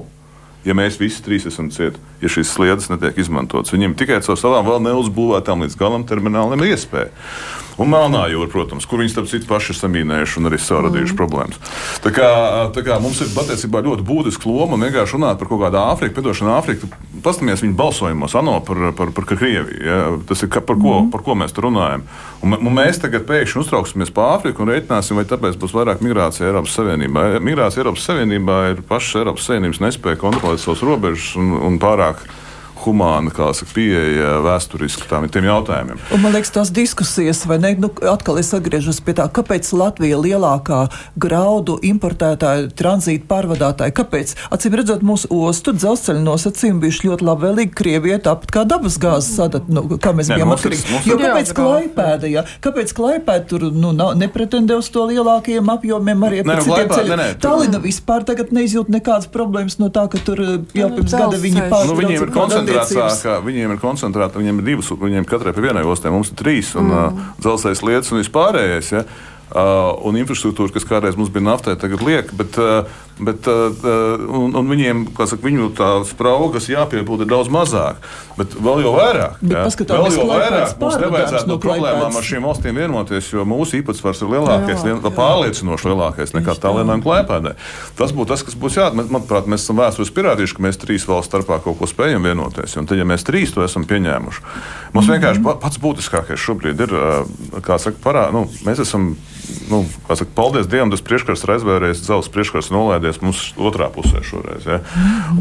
ja 0.65 0.75
mēs 0.78 0.99
visi 0.99 1.23
trīs 1.25 1.47
esam 1.49 1.69
cieti, 1.73 1.99
ja 2.21 2.32
šīs 2.32 2.51
sliedas 2.55 2.89
netiek 2.91 3.17
izmantotas. 3.21 3.73
Viņiem 3.75 3.95
tikai 3.99 4.21
caur 4.25 4.39
savām 4.39 4.67
vēl 4.67 4.84
neuzbūvētām 4.89 5.65
līdz 5.65 5.79
galam 5.79 6.05
termināliem 6.10 6.65
ir 6.65 6.75
iespēja. 6.75 7.12
Un 7.79 7.88
Melnā 7.88 8.25
jūra, 8.27 8.49
protams, 8.51 8.84
kur 8.89 8.99
viņi 8.99 9.13
starp 9.13 9.29
citu 9.32 9.47
paši 9.47 9.73
samīnējuši 9.77 10.41
un 10.41 10.49
arī 10.49 10.58
saradījuši 10.60 11.13
mm. 11.13 11.19
problēmas. 11.19 11.60
Tā 12.03 12.12
kā, 12.12 12.27
tā 12.75 12.84
kā 12.84 12.97
mums 12.99 13.21
ir 13.23 13.32
patiesībā 13.32 13.79
ļoti 13.86 14.03
būtiska 14.08 14.49
loma 14.51 14.75
un 14.75 14.84
vienkārši 14.84 15.15
runāt 15.15 15.39
par 15.39 15.47
kaut 15.47 15.62
kādu 15.63 15.79
Āfriku, 15.79 16.17
piedošanu 16.17 16.51
Āfriku. 16.58 16.89
Paskatāmies 17.23 17.63
viņu 17.63 17.77
balsojumos, 17.79 18.36
ANO 18.36 18.58
par, 18.67 18.84
par, 18.97 19.13
par 19.15 19.27
Krieviju. 19.29 19.79
Ja? 19.79 20.01
Tas 20.27 20.43
ir 20.43 20.51
par 20.51 20.75
ko, 20.75 20.97
mm. 21.05 21.08
par 21.13 21.23
ko 21.23 21.38
mēs 21.39 21.55
tur 21.55 21.69
runājam. 21.69 22.03
Un, 22.43 22.58
un 22.60 22.75
mēs 22.75 22.99
tagad 22.99 23.23
pēkšņi 23.29 23.63
uztrauksimies 23.63 24.12
par 24.15 24.36
Āfriku 24.36 24.65
un 24.65 24.73
reiķināsim, 24.73 25.15
vai 25.19 25.25
tāpēc 25.27 25.55
būs 25.60 25.75
vairāk 25.75 26.03
migrācija 26.03 26.49
Eiropas 26.51 26.75
Savienībā. 26.75 27.25
Migrācija 27.43 27.86
Eiropas 27.86 28.10
Savienībā 28.10 28.60
ir 28.73 28.84
pašas 28.91 29.21
Eiropas 29.21 29.47
Savienības 29.47 29.79
nespēja 29.84 30.19
kontrolēt 30.19 30.63
savas 30.63 30.84
robežas 30.84 31.32
un, 31.39 31.51
un 31.67 31.79
pārāk 31.79 32.08
vairāk 32.09 32.48
humāna 32.83 33.31
saka, 33.31 33.69
pieeja 33.75 34.39
vēsturiski 34.45 35.07
tam 35.09 35.27
jautājumiem. 35.29 35.99
Un, 36.13 36.23
man 36.23 36.33
liekas, 36.35 36.51
tās 36.55 36.71
diskusijas, 36.73 37.43
vai 37.49 37.59
ne? 37.61 37.73
Nu, 37.79 37.91
atkal 38.11 38.39
es 38.41 38.51
atgriežos 38.55 39.01
pie 39.05 39.15
tā, 39.17 39.27
kāpēc 39.31 39.69
Latvija 39.77 40.17
ir 40.17 40.23
lielākā 40.23 40.81
graudu 41.19 41.77
importētāja, 41.85 42.69
tranzīta 42.77 43.27
pārvadātāja. 43.29 43.93
Kāpēc? 43.95 44.35
Acīm 44.53 44.77
redzot, 44.79 45.03
mūsu 45.05 45.29
ostu 45.31 45.73
dzelzceļa 45.75 46.23
nosacījumi 46.25 46.83
bijuši 46.85 47.07
ļoti 47.07 47.27
labvēlīgi 47.29 47.75
Krievijai, 47.79 48.19
tāpat 48.25 48.53
kā 48.55 48.65
dabas 48.67 48.97
gāzes 49.01 49.35
sadat, 49.39 49.69
nu, 49.71 49.85
kā 50.01 50.13
mēs 50.17 50.31
bijām 50.33 50.53
atkarīgi. 50.55 51.01
Jo 51.07 51.19
kāpēc 51.21 51.53
Klaipēda, 51.57 52.31
jā? 52.31 52.45
Kāpēc 52.63 52.93
Klaipēda 52.97 53.47
tur 53.49 53.67
nu, 53.73 53.93
nav, 53.95 54.15
nepretendē 54.19 54.79
uz 54.79 54.89
to 54.93 55.05
lielākajiem 55.09 55.71
apjomiem 55.75 56.27
arī 56.29 56.43
par 56.47 56.63
citiem 56.65 56.91
ceļiem? 56.93 57.23
Tallina 57.43 57.81
vispār 57.83 58.25
tagad 58.27 58.53
neizjūt 58.55 58.91
nekādas 58.93 59.29
problēmas 59.31 59.79
no 59.81 59.91
tā, 59.93 60.05
ka 60.11 60.21
tur 60.25 60.41
jau 60.43 60.89
pirms 60.95 61.15
gada 61.15 61.39
viņi 61.39 61.65
pārbrauca. 61.71 62.59
Nu, 62.59 62.68
koncentrētā, 62.77 63.39
viņiem 63.45 63.73
ir 63.73 63.82
koncentrēta, 63.82 64.41
viņiem 64.41 64.62
ir 64.62 64.69
divas, 64.71 64.91
viņiem 65.01 65.27
katrai 65.29 65.53
pa 65.55 65.65
vienai 65.65 65.84
ostē, 65.88 66.12
mums 66.13 66.32
ir 66.34 66.39
trīs, 66.39 66.71
un 66.79 66.89
mm. 66.89 67.19
uh, 67.19 67.34
dzelzceļa 67.41 67.89
lietas 67.89 68.13
un 68.13 68.21
vispārējais. 68.21 68.93
Ja? 68.95 69.03
Uh, 69.49 69.95
un 70.05 70.13
infrastruktūra, 70.19 70.69
kas 70.75 70.83
kādreiz 70.85 71.15
mums 71.17 71.31
bija 71.33 71.41
naftē, 71.47 71.73
tagad 71.81 72.03
liek, 72.05 72.27
bet, 72.38 72.53
uh, 72.62 72.85
bet 73.17 73.47
uh, 73.49 73.71
un, 74.29 74.51
un 74.53 74.67
viņiem, 74.69 75.07
kā 75.17 75.25
saka, 75.25 75.41
viņu 75.47 75.71
tā 75.73 75.88
spraugas 76.05 76.67
jāpiepilda 76.69 77.25
daudz 77.25 77.49
mazāk. 77.49 77.97
Bet 78.38 78.53
vēl 78.53 78.83
jau 78.85 78.91
vairāk, 78.93 79.39
Bet 79.41 79.55
jā, 79.55 79.63
paskatāmies, 79.65 80.13
vēl 80.13 80.21
jau 80.21 80.27
vairāk 80.29 80.75
mums 80.83 80.99
nevajadzētu 81.01 81.49
no 81.49 81.57
problēmām 81.63 82.19
ar 82.21 82.27
šīm 82.29 82.45
valstīm 82.45 82.77
vienoties, 82.77 83.31
jo 83.33 83.47
mūsu 83.49 83.79
īpatsvars 83.79 84.21
ir 84.21 84.29
lielākais, 84.35 84.85
Jā, 84.85 84.93
jā. 85.01 85.13
pārliecinoši 85.17 85.89
lielākais 85.89 86.35
nekā 86.38 86.55
Tallinā 86.62 86.99
un 86.99 87.03
Klaipēdē. 87.07 87.55
Tas 87.97 88.13
būtu 88.13 88.29
tas, 88.35 88.45
kas 88.45 88.53
būs 88.53 88.77
jādara. 88.77 89.07
Manuprāt, 89.09 89.49
mēs 89.49 89.65
esam 89.65 89.81
vēstures 89.81 90.13
pierādījuši, 90.13 90.59
ka 90.59 90.67
mēs 90.67 90.77
trīs 90.85 91.09
valstu 91.09 91.33
starpā 91.33 91.57
kaut 91.65 91.81
ko 91.81 91.89
spējam 91.89 92.29
vienoties. 92.29 92.77
Un 92.77 92.85
tad, 92.85 93.01
ja 93.01 93.09
mēs 93.09 93.25
trīs 93.25 93.49
to 93.57 93.65
esam 93.65 93.89
pieņēmuši, 93.89 94.45
mums 94.93 95.09
vienkārši 95.09 95.41
pa- 95.49 95.57
pats 95.65 95.81
būtiskākais 95.81 96.38
šobrīd 96.45 96.85
ir, 96.85 96.95
kā 97.65 97.81
saka, 97.81 97.97
parā, 98.05 98.29
nu, 98.35 98.45
mēs 98.69 98.85
esam. 98.85 99.15
Nu, 99.69 99.84
saka, 100.08 100.28
paldies 100.36 100.67
Dievam, 100.69 100.89
tas 100.91 101.04
priekškars 101.06 101.43
ir 101.45 101.54
aizvēries, 101.56 102.02
dzelzs 102.02 102.32
priekškars 102.34 102.71
nolaidies 102.73 103.21
mums 103.21 103.41
otrā 103.58 103.89
pusē 103.93 104.21
šoreiz. 104.25 104.65
Ja? 104.65 104.80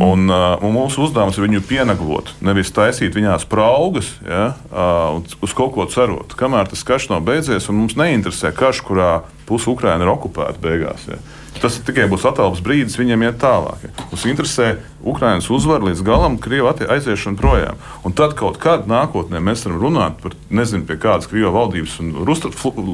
Un, 0.04 0.28
uh, 0.28 0.60
un 0.64 0.74
mūsu 0.76 1.06
uzdevums 1.06 1.38
ir 1.38 1.46
viņu 1.46 1.62
pieneglot, 1.68 2.34
nevis 2.44 2.72
taisīt 2.76 3.16
viņās 3.16 3.46
spraugas, 3.48 4.12
ja? 4.26 4.52
uh, 4.68 5.18
un 5.18 5.24
uz 5.44 5.56
kaut 5.56 5.74
ko 5.76 5.88
cerot. 5.90 6.36
Kamēr 6.38 6.68
tas 6.70 6.84
karš 6.86 7.10
nav 7.14 7.24
beidzies, 7.28 7.70
un 7.72 7.80
mums 7.82 7.96
neinteresē 7.98 8.52
karš, 8.56 8.84
kurā 8.88 9.10
puse 9.48 9.70
Ukraina 9.72 10.04
ir 10.04 10.12
okupēta 10.12 10.60
beigās. 10.62 11.08
Ja? 11.08 11.20
Tas 11.62 11.78
tikai 11.82 12.06
būs 12.10 12.22
attēlps 12.28 12.60
brīdis 12.62 12.98
viņiem 13.00 13.24
iet 13.26 13.38
tālāk. 13.42 13.88
Mums 14.12 14.24
interesē 14.30 14.76
Ukraiņas 15.08 15.48
uzvara 15.54 15.88
līdz 15.88 16.02
galam, 16.06 16.36
Krievijas 16.38 16.74
attie- 16.74 16.88
aiziešana 16.90 17.38
projām. 17.38 17.76
Un 18.04 18.12
tad 18.12 18.34
kaut 18.38 18.58
kad 18.62 18.86
nākotnē 18.90 19.38
mēs 19.42 19.64
varam 19.66 19.80
runāt 19.82 20.20
par, 20.22 20.32
nezinu, 20.50 20.86
pie 20.86 20.96
kādas 20.96 21.26
Krievijas 21.30 21.54
valdības 21.54 21.98
un 22.02 22.12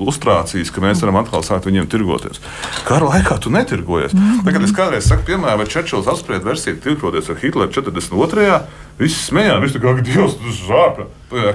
lustrācijas, 0.05 0.71
ka 0.73 0.81
mēs 0.85 1.03
varam 1.05 1.17
atkal 1.21 1.43
sākt 1.45 1.69
viņiem 1.69 1.89
tirgoties. 1.91 2.41
Kara 2.89 3.07
laikā 3.13 3.39
tu 3.41 3.51
netirgojies. 3.51 4.13
Tagad 4.45 4.65
es 4.65 4.73
kādreiz 4.77 5.09
saku, 5.09 5.27
piemēram, 5.33 5.59
vai 5.63 5.67
Čečils 5.67 6.09
apspried 6.11 6.45
versiju 6.45 6.81
tirgoties 6.85 7.31
ar 7.31 7.37
Hitleru 7.43 7.73
42. 7.73 8.61
Visi 8.95 9.19
smējās, 9.27 9.59
viņš 9.63 9.77
kā 9.83 9.93
Dievs, 10.07 10.37
tas 10.39 10.59
zāpja. 10.69 11.07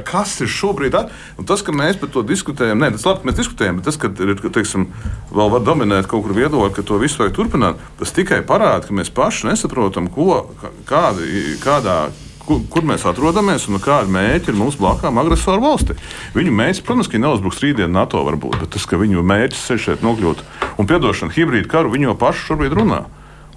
Kas 0.08 0.34
ir 0.44 0.50
šobrīd? 0.52 0.96
Un 1.40 1.48
tas, 1.48 1.62
ka 1.64 1.72
mēs 1.76 2.00
par 2.00 2.12
to 2.12 2.24
diskutējam, 2.28 2.82
ne, 2.82 2.90
tas 2.92 3.06
labi, 3.08 3.22
ka 3.22 3.30
mēs 3.30 3.38
diskutējam, 3.40 3.78
bet 3.80 3.88
tas, 3.88 4.00
ka 4.00 4.10
ir, 4.12 4.34
teiksim, 4.44 4.90
vēl 5.32 5.54
var 5.54 5.64
dominēt 5.64 6.10
kaut 6.12 6.26
kur 6.26 6.36
viedokļi, 6.36 6.74
ka 6.76 6.84
to 6.84 6.98
visu 7.00 7.22
vajag 7.22 7.38
turpināt, 7.38 7.80
tas 8.02 8.12
tikai 8.16 8.42
parāda, 8.48 8.90
ka 8.90 8.98
mēs 8.98 9.12
paši 9.16 9.48
nesaprotam, 9.54 10.10
ko, 10.12 10.50
kādi, 10.90 11.56
kādā. 11.64 12.02
Kur, 12.50 12.64
kur 12.74 12.82
mēs 12.88 13.04
atrodamies 13.06 13.68
un 13.70 13.78
kāda 13.78 14.10
mērķa 14.10 14.50
ir 14.50 14.56
mūsu 14.58 14.80
blakām 14.82 15.20
agresoru 15.22 15.62
valstī? 15.62 15.94
Viņu 16.34 16.56
mērķis, 16.58 16.82
protams, 16.88 17.10
ka 17.12 17.22
neuzbruks 17.22 17.62
rītdien 17.62 17.94
NATO, 17.94 18.24
varbūt, 18.26 18.58
bet 18.64 18.74
tas, 18.74 18.88
ka 18.90 18.98
viņu 18.98 19.22
mērķis 19.22 19.68
ir 19.76 19.84
šeit 19.84 20.02
nokļūt 20.02 20.42
un 20.82 20.90
piedošana 20.90 21.36
hibrīdu 21.36 21.70
karu, 21.70 21.94
viņi 21.94 22.10
jau 22.10 22.18
paši 22.26 22.48
šobrīd 22.48 22.74
runā. 22.80 23.04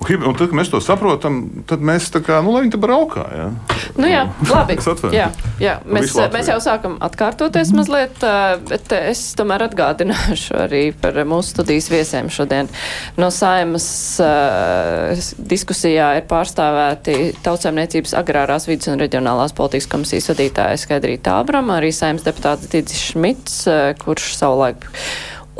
Un, 0.03 0.35
tad, 0.37 0.49
kad 0.51 0.57
mēs 0.59 0.71
to 0.73 0.81
saprotam, 0.83 1.38
tad 1.69 1.83
mēs 1.85 2.09
tā 2.15 2.23
kā, 2.25 2.41
nu, 2.45 2.55
lai 2.55 2.65
viņi 2.65 2.75
te 2.75 2.81
braukā. 2.83 3.25
Ja? 3.37 3.47
Nu 4.01 4.11
jā, 4.11 4.27
labi. 4.51 4.77
Es 4.83 4.88
atvainojos. 4.88 5.15
jā, 5.15 5.29
jā. 5.62 5.75
Mēs, 5.87 6.15
mēs 6.33 6.49
jau 6.51 6.59
sākam 6.65 6.97
atkārtoties 7.05 7.71
mazliet, 7.77 8.25
bet 8.69 8.95
es 8.97 9.21
tomēr 9.38 9.67
atgādināšu 9.69 10.57
arī 10.65 10.83
par 10.97 11.19
mūsu 11.29 11.53
studijas 11.55 11.91
viesiem 11.93 12.31
šodien. 12.33 12.71
No 13.21 13.29
saimas 13.35 13.87
uh, 14.23 15.12
diskusijā 15.38 16.09
ir 16.19 16.27
pārstāvēti 16.31 17.19
tautsēmniecības 17.45 18.17
agrārās 18.19 18.67
vidas 18.71 18.91
un 18.93 19.03
reģionālās 19.03 19.55
politikas 19.57 19.91
komisijas 19.93 20.33
vadītāja 20.33 20.81
Skaidrīta 20.83 21.38
Ābrama, 21.43 21.79
arī 21.79 21.93
saimas 21.95 22.27
deputāts 22.27 22.71
Didis 22.73 23.07
Šmits, 23.12 23.62
kurš 24.03 24.33
savulaik 24.41 24.88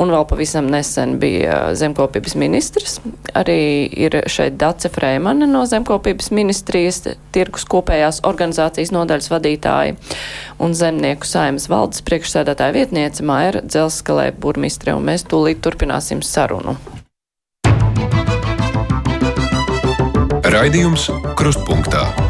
un 0.01 0.11
vēl 0.13 0.25
pavisam 0.29 0.67
nesen 0.71 1.17
bija 1.21 1.73
zemkopības 1.77 2.35
ministrs. 2.39 2.97
Arī 3.37 3.85
ir 4.05 4.17
šeit 4.31 4.57
Dace 4.61 4.89
Freimane 4.93 5.47
no 5.49 5.65
zemkopības 5.69 6.31
ministrijas, 6.35 7.03
tirkus 7.35 7.67
kopējās 7.69 8.23
organizācijas 8.27 8.93
nodaļas 8.95 9.29
vadītāja 9.33 9.95
un 10.63 10.75
zemnieku 10.77 11.27
saimas 11.29 11.69
valdes 11.71 12.03
priekšsēdētāja 12.07 12.77
vietniece 12.77 13.25
Maira 13.25 13.63
Dzelskalē 13.65 14.31
burmistre, 14.37 14.95
un 14.97 15.07
mēs 15.09 15.27
tūlīt 15.29 15.63
turpināsim 15.63 16.23
sarunu. 16.25 16.77
Raidījums 20.53 21.09
Krustpunktā. 21.39 22.22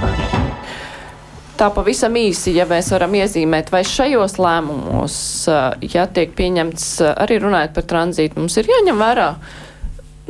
Tā 1.53 1.67
pavisam 1.69 2.15
īsi, 2.17 2.55
ja 2.57 2.65
mēs 2.65 2.89
varam 2.93 3.13
iezīmēt, 3.13 3.69
vai 3.73 3.83
šajos 3.85 4.39
lēmumos, 4.41 5.17
ā, 5.53 5.59
ja 5.85 6.07
tiek 6.09 6.33
pieņemts 6.37 6.87
ā, 7.05 7.11
arī 7.25 7.37
runājot 7.43 7.75
par 7.75 7.85
tranzītu, 7.91 8.39
mums 8.41 8.57
ir 8.57 8.71
jāņem 8.71 8.97
vērā 8.97 9.27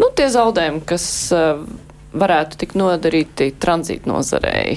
nu, 0.02 0.10
tie 0.18 0.28
zaudējumi, 0.34 0.82
kas 0.90 1.06
ā, 1.32 1.46
varētu 2.14 2.60
tikt 2.60 2.76
nodarīti 2.80 3.54
tranzītu 3.56 4.12
nozarei. 4.12 4.76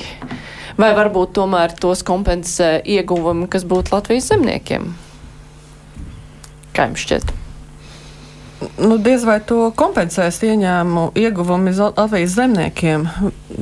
Vai 0.76 0.92
varbūt 0.96 1.34
tomēr 1.38 1.74
tos 1.80 2.04
kompensē 2.06 2.76
ieguvumi, 2.84 3.48
kas 3.50 3.66
būtu 3.68 3.96
Latvijas 3.96 4.30
zemniekiem? 4.30 4.92
Kā 6.76 6.86
jums 6.90 7.04
šķiet? 7.06 7.45
Nu, 8.78 8.96
diez 8.98 9.24
vai 9.26 9.38
to 9.44 9.70
kompensēs 9.76 10.38
ieņēmumu 10.44 11.12
ieguvumi 11.18 11.72
Latvijas 11.76 12.34
zemniekiem, 12.36 13.06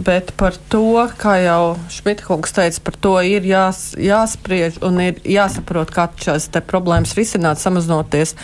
bet 0.07 0.33
par 0.39 0.57
to, 0.73 1.05
kā 1.21 1.37
jau 1.43 1.75
Šmitkungs 1.93 2.55
teica, 2.57 2.81
par 2.87 2.97
to 3.07 3.13
ir 3.27 3.47
jās, 3.49 3.81
jāspriež 4.01 4.81
un 4.87 5.01
ir 5.05 5.21
jāsaprot, 5.29 5.93
kā 5.95 6.07
šīs 6.21 6.49
problēmas 6.69 7.15
risināt, 7.19 7.63
samazinoties 7.63 8.35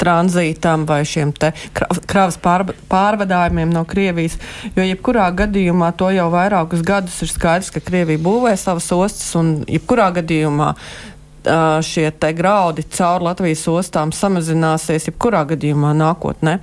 tranzītam 0.00 0.86
vai 0.88 1.02
šiem 1.08 1.32
te 1.36 1.52
kra- 1.76 1.90
kravas 2.08 2.38
pārvadājumiem 2.42 3.72
no 3.74 3.84
Krievijas, 3.88 4.38
jo 4.76 4.86
jebkurā 4.86 5.28
gadījumā 5.42 5.92
to 5.98 6.10
jau 6.14 6.28
vairākus 6.34 6.84
gadus 6.86 7.20
ir 7.24 7.32
skaidrs, 7.32 7.72
ka 7.74 7.84
Krievija 7.84 8.22
būvē 8.24 8.56
savas 8.58 8.90
ostas 8.96 9.30
un 9.38 9.58
jebkurā 9.68 10.10
gadījumā 10.20 10.74
šie 11.84 12.10
te 12.20 12.32
graudi 12.36 12.84
caur 12.94 13.24
Latvijas 13.24 13.64
ostām 13.72 14.12
samazināsies 14.14 15.08
jebkurā 15.08 15.44
gadījumā 15.52 15.94
nākotnē. 15.96 16.58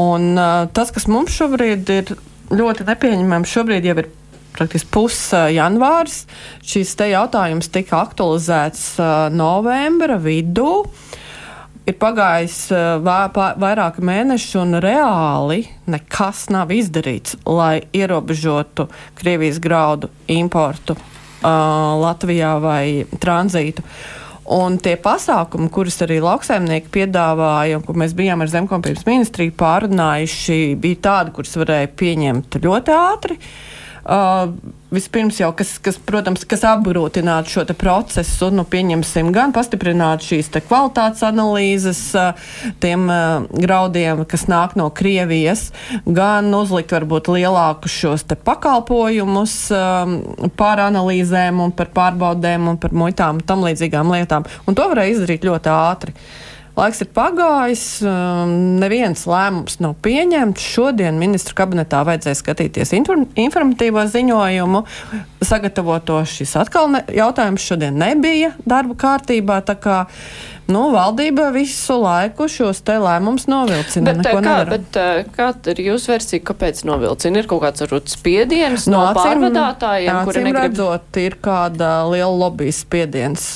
Un 0.00 0.34
tas, 0.76 0.92
kas 0.94 1.08
mums 1.10 1.34
šobrīd 1.38 1.90
ir 1.94 2.14
ļoti 2.54 2.86
nepieņemams, 2.88 3.54
šobrīd 3.56 3.88
jau 3.88 3.96
ir 4.02 4.10
praktiski 4.54 4.90
puses 4.94 5.32
janvārs. 5.54 6.24
Šis 6.62 6.94
te 6.98 7.08
jautājums 7.10 7.72
tika 7.74 8.02
aktualizēts 8.04 8.94
novembra 9.34 10.20
vidū. 10.22 10.84
Ir 11.84 11.98
pagājis 12.00 12.70
vairāki 13.04 14.04
mēneši, 14.08 14.54
un 14.62 14.78
reāli 14.80 15.66
nekas 15.92 16.46
nav 16.54 16.72
izdarīts, 16.72 17.36
lai 17.44 17.82
ierobežotu 17.92 18.86
Krievijas 19.18 19.60
graudu 19.60 20.08
importu 20.32 20.96
Latvijā 21.44 22.54
vai 22.62 22.84
tranzītu. 23.20 23.84
Un 24.54 24.76
tie 24.76 24.98
pasākumi, 25.00 25.70
kurus 25.72 25.96
arī 26.04 26.18
lauksaimnieki 26.20 26.90
piedāvāja, 26.92 27.78
un 27.78 27.84
kur 27.86 27.96
mēs 27.96 28.12
bijām 28.16 28.44
ar 28.44 28.50
Zemkopības 28.52 29.06
ministriju 29.08 29.54
pārunājuši, 29.56 30.58
bija 30.80 31.00
tādi, 31.06 31.32
kurus 31.38 31.56
varēja 31.62 31.88
pieņemt 31.96 32.58
ļoti 32.64 32.96
ātri. 32.98 33.38
Uh, 33.38 33.74
vispirms 34.94 35.40
jau, 35.40 35.50
kas, 35.56 35.74
kas, 35.82 35.96
protams, 35.98 36.44
kas 36.48 36.62
apgrūtinātu 36.68 37.50
šo 37.50 37.64
procesu, 37.78 38.50
nu, 38.54 38.66
pieņemsim, 38.68 39.30
gan 39.34 39.54
pastiprināt 39.56 40.24
šīs 40.26 40.50
te 40.54 40.62
kvalitātes 40.64 41.24
analīzes 41.26 42.02
uh, 42.18 42.36
tiem 42.84 43.08
uh, 43.08 43.48
graudiem, 43.50 44.24
kas 44.28 44.46
nāk 44.50 44.76
no 44.78 44.90
Krievijas, 44.94 45.70
gan 46.04 46.52
uzlikt 46.54 46.94
varbūt 46.94 47.32
lielākus 47.34 47.96
šos 48.04 48.26
pakalpojumus 48.44 49.56
um, 49.74 50.16
par 50.58 50.82
analīzēm 50.84 51.62
un 51.64 51.74
par 51.74 51.90
pārbaudēm 51.96 52.70
un 52.74 52.80
par 52.80 52.94
muitām 52.94 53.40
un 53.40 53.46
tam 53.46 53.64
līdzīgām 53.66 54.12
lietām. 54.14 54.46
Un 54.68 54.76
to 54.76 54.88
varēja 54.90 55.16
izdarīt 55.16 55.48
ļoti 55.48 55.72
ātri. 55.72 56.14
Laiks 56.74 57.04
ir 57.04 57.08
pagājis, 57.14 57.82
um, 58.02 58.54
neviens 58.82 59.20
lēmums 59.30 59.76
nav 59.78 59.92
pieņemts. 60.02 60.64
Šodien 60.74 61.20
ministru 61.20 61.54
kabinetā 61.60 62.00
vajadzēja 62.06 62.38
skatīties 62.40 62.90
inform 62.98 63.28
informatīvo 63.38 64.02
ziņojumu, 64.10 64.80
sagatavot 65.46 66.02
to. 66.08 66.16
Šis 66.26 66.56
atkal 66.58 66.90
ne, 66.90 67.04
jautājums 67.14 67.62
šodien 67.62 67.94
nebija 68.02 68.56
darba 68.66 68.96
kārtībā. 68.98 69.60
Kā 69.84 70.00
nu, 70.66 70.88
valdība 70.90 71.52
visu 71.54 72.00
laiku 72.02 72.48
šos 72.50 72.82
te 72.82 72.96
lēmumus 72.98 73.46
novilcina. 73.50 74.10
Bet, 74.10 74.24
neko 74.24 74.32
kā, 74.34 74.42
nedara. 74.42 74.74
bet 74.74 74.98
ā, 74.98 75.06
kāda 75.36 75.76
ir 75.76 75.82
jūsu 75.92 76.10
versija, 76.10 76.42
kāpēc 76.50 76.82
novilcina? 76.88 77.38
Ir 77.38 77.50
kaut 77.50 77.62
kāds 77.68 77.84
varbūt 77.86 78.10
spiediens 78.16 78.88
no, 78.88 78.98
no 78.98 79.04
acīm- 79.12 79.44
pārvadātājiem, 79.44 80.18
kuri 80.26 80.44
negrib 80.48 80.72
redzot, 80.72 81.22
ir 81.22 81.38
kāda 81.44 81.92
liela 82.10 82.34
lobbyjas 82.34 82.82
spiediens. 82.82 83.46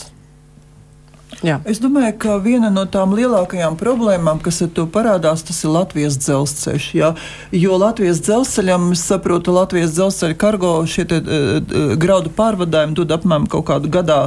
Jā. 1.47 1.61
Es 1.71 1.79
domāju, 1.79 2.17
ka 2.19 2.37
viena 2.43 2.67
no 2.73 2.83
tām 2.91 3.13
lielākajām 3.15 3.77
problēmām, 3.79 4.41
kas 4.43 4.59
ar 4.65 4.73
to 4.75 4.89
parādās, 4.91 5.45
tas 5.47 5.61
ir 5.63 5.71
Latvijas 5.71 6.19
dzelzceļš. 6.19 6.89
Jā. 6.99 7.13
Jo 7.55 7.79
Latvijas 7.79 8.19
dzelzceļam, 8.27 8.91
es 8.97 9.05
saprotu, 9.07 9.55
Latvijas 9.55 9.95
dzelzceļa 9.95 10.39
kargo 10.41 10.73
šie 10.91 11.07
te, 11.07 11.21
uh, 11.23 11.95
graudu 12.01 12.33
pārvadājumi 12.35 12.99
dod 12.99 13.15
apmēram 13.15 13.47
kaut 13.51 13.69
kādu 13.71 13.93
gadā 13.93 14.19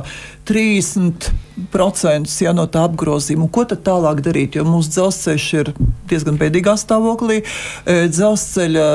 30% 0.52 2.44
ja, 2.44 2.52
no 2.56 2.66
tā 2.68 2.84
apgrozījuma. 2.90 3.48
Ko 3.54 3.64
tad 3.70 3.84
tālāk 3.88 4.20
darīt? 4.26 4.58
Jo 4.58 4.66
mūsu 4.68 4.92
dzelzceļš 4.98 5.46
ir 5.62 5.72
diezgan 6.12 6.36
bēdīgā 6.42 6.74
stāvoklī. 6.80 7.38
E, 7.42 7.44
dzelzceļa 8.12 8.88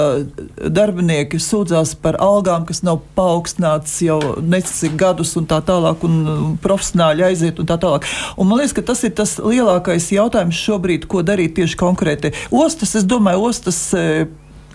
darbinieki 0.77 1.41
sūdzās 1.41 1.95
par 2.03 2.19
algām, 2.23 2.67
kas 2.69 2.83
nav 2.87 3.01
paaugstināts 3.17 3.97
jau 4.05 4.21
necik 4.45 4.99
gadus 5.01 5.33
un 5.41 5.49
tā 5.49 5.63
tālāk, 5.65 6.05
un 6.05 6.57
profesionāļi 6.63 7.29
aiziet 7.31 7.63
un 7.63 7.71
tā 7.71 7.79
tālāk. 7.81 8.09
Un 8.37 8.51
man 8.51 8.61
liekas, 8.61 8.77
ka 8.77 8.85
tas 8.93 9.05
ir 9.09 9.17
tas 9.17 9.39
lielākais 9.41 10.13
jautājums 10.13 10.65
šobrīd, 10.69 11.09
ko 11.09 11.25
darīt 11.27 11.57
tieši 11.57 11.81
konkrēti. 11.81 12.35
Ostas, 12.53 12.97
es 13.01 13.09
domāju, 13.09 13.49
ostas 13.49 13.81
e, 13.97 14.27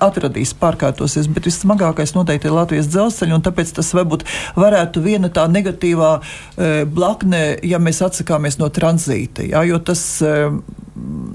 atradīs, 0.02 0.54
pārkārtosies, 0.58 1.30
bet 1.32 1.48
vissmagākais 1.50 2.16
noteikti 2.18 2.50
ir 2.50 2.58
Latvijas 2.58 2.90
dzelzceļa, 2.92 3.38
un 3.38 3.46
tāpēc 3.46 3.74
tas 3.78 3.92
varbūt 3.98 4.26
varētu 4.60 5.04
viena 5.06 5.32
tā 5.34 5.48
negatīvā 5.52 6.12
e, 6.20 6.72
blakne, 6.86 7.44
ja 7.68 7.82
mēs 7.82 8.02
atsakāmies 8.06 8.60
no 8.62 8.72
tranzīta, 8.74 9.46
jā, 9.54 9.66
jo 9.70 9.82
tas. 9.92 10.06
E, 10.22 10.38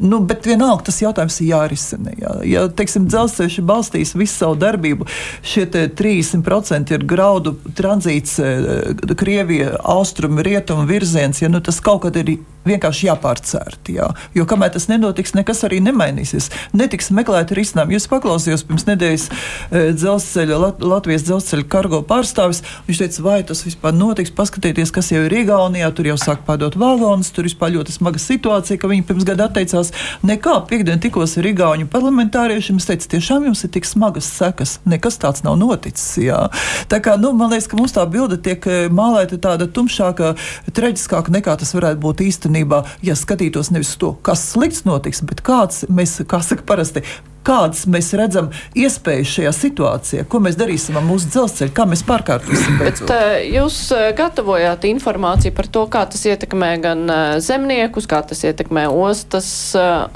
Nu, 0.01 0.19
bet 0.21 0.45
vienalga 0.47 0.85
tas 0.87 0.99
jautājums 1.01 1.39
ir 1.41 1.49
jārisina. 1.51 2.13
Jā. 2.21 2.33
Ja, 2.47 2.65
teiksim, 2.69 3.07
dzelzceļš 3.09 3.59
ir 3.61 3.67
balstījis 3.69 4.13
visu 4.19 4.35
savu 4.43 4.59
darbību, 4.61 5.07
šie 5.47 5.65
30% 5.73 6.93
ir 6.93 7.07
graudu 7.09 7.55
tranzīts, 7.79 8.37
e, 8.39 9.15
Krievija, 9.17 9.73
austrumi, 9.97 10.45
rietumu 10.45 10.85
virziens, 10.89 11.41
ja 11.41 11.49
nu, 11.49 11.63
tas 11.65 11.81
kaut 11.81 12.05
kad 12.05 12.19
ir 12.21 12.37
vienkārši 12.67 13.07
jāpārcērt. 13.09 13.91
Jā. 13.95 14.11
Jo 14.35 14.45
kamēr 14.49 14.73
tas 14.75 14.89
nenotiks, 14.91 15.37
nekas 15.39 15.63
arī 15.67 15.79
nemainīsies. 15.85 16.51
Netiks 16.77 17.13
meklēt 17.15 17.55
risinājumu. 17.57 17.97
Jūs 17.97 18.09
paklausījos 18.11 18.67
pirms 18.67 18.87
nedēļas 18.89 19.27
e, 19.31 19.85
dzelzceļa, 19.97 20.61
Lat 20.61 20.83
Latvijas 20.85 21.27
dzelzceļa 21.29 21.69
kargo 21.73 22.03
pārstāvis. 22.07 22.63
Viņš 22.89 23.03
teica, 23.03 23.25
vai 23.27 23.39
tas 23.47 23.63
vispār 23.67 23.95
notiks, 23.97 24.35
paskatieties, 24.35 24.93
kas 24.95 25.13
jau 25.15 25.23
ir 25.27 25.39
Igaunijā, 25.45 25.93
tur 25.95 26.11
jau 26.11 26.19
sāk 26.21 26.43
pārdot 26.49 26.79
vagonus, 26.81 27.31
tur 27.35 27.47
vispār 27.49 27.77
ļoti 27.79 27.95
smaga 27.95 28.23
situācija, 28.23 28.81
ka 28.83 28.91
viņi 28.91 29.07
pirms 29.07 29.29
gada 29.29 29.49
atteicās 29.57 29.93
nekā. 30.27 30.57
Piekdien 30.69 31.01
tikos 31.01 31.37
ar 31.41 31.49
Igauņu 31.49 31.89
parlamentāriešiem, 31.93 32.81
es 32.81 32.89
teicu, 32.89 33.09
tiešām 33.17 33.49
jums 33.49 33.65
ir 33.65 33.73
tik 33.73 33.89
smagas 33.89 34.29
sekas, 34.29 34.77
nekas 34.85 35.17
tāds 35.23 35.45
nav 35.47 35.57
noticis. 35.61 36.19
Jā. 36.21 36.47
Tā 36.91 37.01
kā, 37.05 37.17
nu, 37.21 37.33
man 37.37 37.53
liekas, 37.55 37.69
ka 37.71 37.79
mums 37.79 37.97
tā 37.97 38.05
bilde 38.11 38.39
tiek 38.43 38.67
e, 38.69 38.79
mālēta 38.93 39.39
tāda 39.41 39.69
tumšāka, 39.69 40.35
traģiskāka 40.77 41.33
nekā 41.39 41.57
tas 41.61 41.73
varētu 41.77 42.03
būt 42.03 42.25
īstenībā, 42.27 42.83
ja 43.07 43.17
skatītos 43.17 43.73
nevis 43.73 43.97
to, 44.01 44.13
kas 44.27 44.45
slikts 44.53 44.85
notiks, 44.89 45.25
bet 45.27 45.43
kāds 45.47 45.87
mēs, 45.89 46.19
kā 46.29 46.43
saka 46.45 46.67
parasti, 46.69 47.05
kādas 47.47 47.85
mēs 47.91 48.11
redzam 48.19 48.51
iespējas 48.77 49.35
šajā 49.37 49.53
situācijā, 49.55 50.25
ko 50.31 50.41
mēs 50.45 50.59
darīsim 50.59 50.99
ar 50.99 51.05
mūsu 51.07 51.31
dzelzceļu, 51.35 51.75
kā 51.77 51.87
mēs 51.89 52.03
pārkārtosim. 52.09 52.81
Bet 52.83 53.03
uh, 53.07 53.37
jūs 53.45 53.79
uh, 53.95 54.09
gatavojāt 54.17 54.87
informāciju 54.91 55.55
par 55.57 55.71
to, 55.73 55.85
kā 55.93 56.05
tas 56.11 56.27
ietekmē 56.27 56.73
gan 56.83 57.05
uh, 57.07 57.23
zemniekus, 57.43 58.09
kā 58.11 58.23
tas 58.27 58.43
ietekmē 58.47 58.87
ostas 58.91 59.49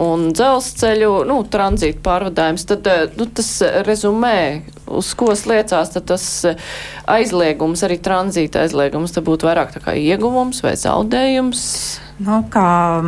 un 0.01 0.29
dzelzceļu, 0.35 1.13
nu, 1.29 1.41
tranzītu 1.51 2.03
pārvadājums. 2.05 2.67
Tad 2.71 2.87
nu, 3.19 3.27
tas 3.39 3.51
rezumē, 3.87 4.37
uz 4.91 5.13
ko 5.19 5.33
sliecās, 5.39 5.95
tas 5.95 6.27
aizliegums, 7.11 7.85
arī 7.87 7.99
tranzīta 8.03 8.65
aizliegums, 8.65 9.15
tad 9.15 9.27
būtu 9.29 9.49
vairāk 9.51 9.75
tā 9.77 9.83
kā 9.85 9.97
ieguvums 9.99 10.63
vai 10.65 10.77
zaudējums. 10.81 11.67
Nu, 12.21 12.43
kā, 12.53 13.01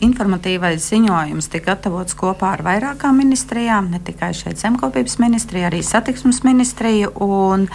informatīvais 0.00 0.86
ziņojums 0.88 1.50
tika 1.52 1.74
gatavots 1.74 2.14
kopā 2.16 2.54
ar 2.54 2.62
vairākām 2.64 3.18
ministrijām, 3.20 3.90
ne 3.92 3.98
tikai 4.00 4.30
šeit 4.36 4.56
zemkopības 4.62 5.18
ministrija, 5.20 5.68
arī 5.68 5.82
satiksmes 5.84 6.40
ministrija. 6.46 7.10
Un, 7.20 7.66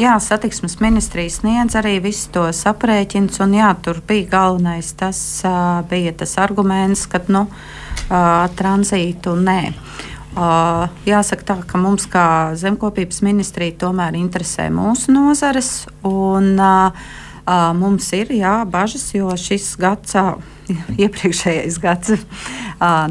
jā, 0.00 0.14
satiksmes 0.24 0.78
ministrija 0.80 1.34
sniedz 1.34 1.76
arī 1.76 1.98
visus 2.06 2.30
tos 2.32 2.62
aprēķinus, 2.70 3.36
un 3.44 3.52
jā, 3.58 3.68
tur 3.84 4.00
bija 4.08 4.30
galvenais 4.32 4.94
tas, 4.96 5.18
bija 5.90 6.14
tas 6.22 6.32
arguments, 6.40 7.04
ka 7.04 7.20
nu, 7.28 7.44
tranzītu 8.56 9.36
nē. 9.36 9.60
Uh, 10.34 10.88
jāsaka, 11.06 11.44
tā, 11.46 11.58
ka 11.68 11.78
mums, 11.78 12.08
kā 12.10 12.24
zemkopības 12.58 13.20
ministrija, 13.22 13.76
tomēr 13.84 14.16
interesē 14.18 14.66
mūsu 14.72 15.12
nozares. 15.14 15.84
Un, 16.02 16.56
uh, 16.56 17.12
Mums 17.46 18.06
ir 18.16 18.32
jā, 18.32 18.54
bažas, 18.64 19.10
jo 19.12 19.28
šis 19.36 19.74
gads, 19.80 20.16
iepriekšējais 21.04 21.78
gads, 21.82 22.14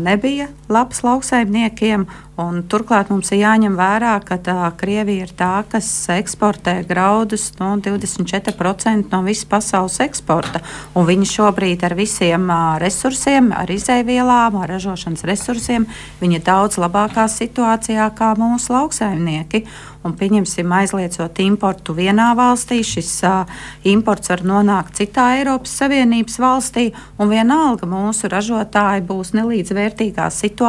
nebija 0.02 0.50
labs 0.74 1.04
lauksaimniekiem. 1.06 2.08
Turklāt 2.70 3.12
mums 3.14 3.30
ir 3.30 3.44
jāņem 3.44 3.76
vērā, 3.78 4.16
ka 4.26 4.40
tā, 4.42 4.56
Krievija 4.78 5.28
ir 5.28 5.34
tā, 5.38 5.52
kas 5.70 5.86
eksportē 6.10 6.80
graudus 6.90 7.52
no 7.60 7.76
24% 7.78 9.14
no 9.14 9.22
visas 9.28 9.46
pasaules 9.52 10.00
eksporta. 10.02 10.64
Viņi 10.98 11.30
šobrīd 11.30 11.86
ar 11.86 11.94
visiem 12.00 12.50
resursiem, 12.82 13.52
ar 13.54 13.70
izēvielām, 13.70 14.58
ar 14.58 14.74
ražošanas 14.74 15.28
resursiem, 15.30 15.86
viņi 16.24 16.40
ir 16.42 16.46
daudz 16.50 16.82
labākā 16.82 17.30
situācijā 17.30 18.10
kā 18.18 18.34
mūsu 18.40 18.74
lauksaimnieki 18.74 19.68
un 20.04 20.16
pieņemsim, 20.20 20.72
aizliedzot 20.76 21.40
importu 21.44 21.96
vienā 21.96 22.32
valstī, 22.38 22.82
šis 22.86 23.12
uh, 23.28 23.62
imports 23.88 24.32
var 24.32 24.44
nonākt 24.48 25.00
citā 25.00 25.30
Eiropas 25.38 25.76
Savienības 25.80 26.40
valstī, 26.44 26.90
un 27.22 27.32
vienalga 27.32 27.88
mūsu 27.90 28.32
ražotāji 28.32 29.06
būs 29.08 29.34
nelīdzvērtīgā 29.38 30.28
situācijā, 30.34 30.63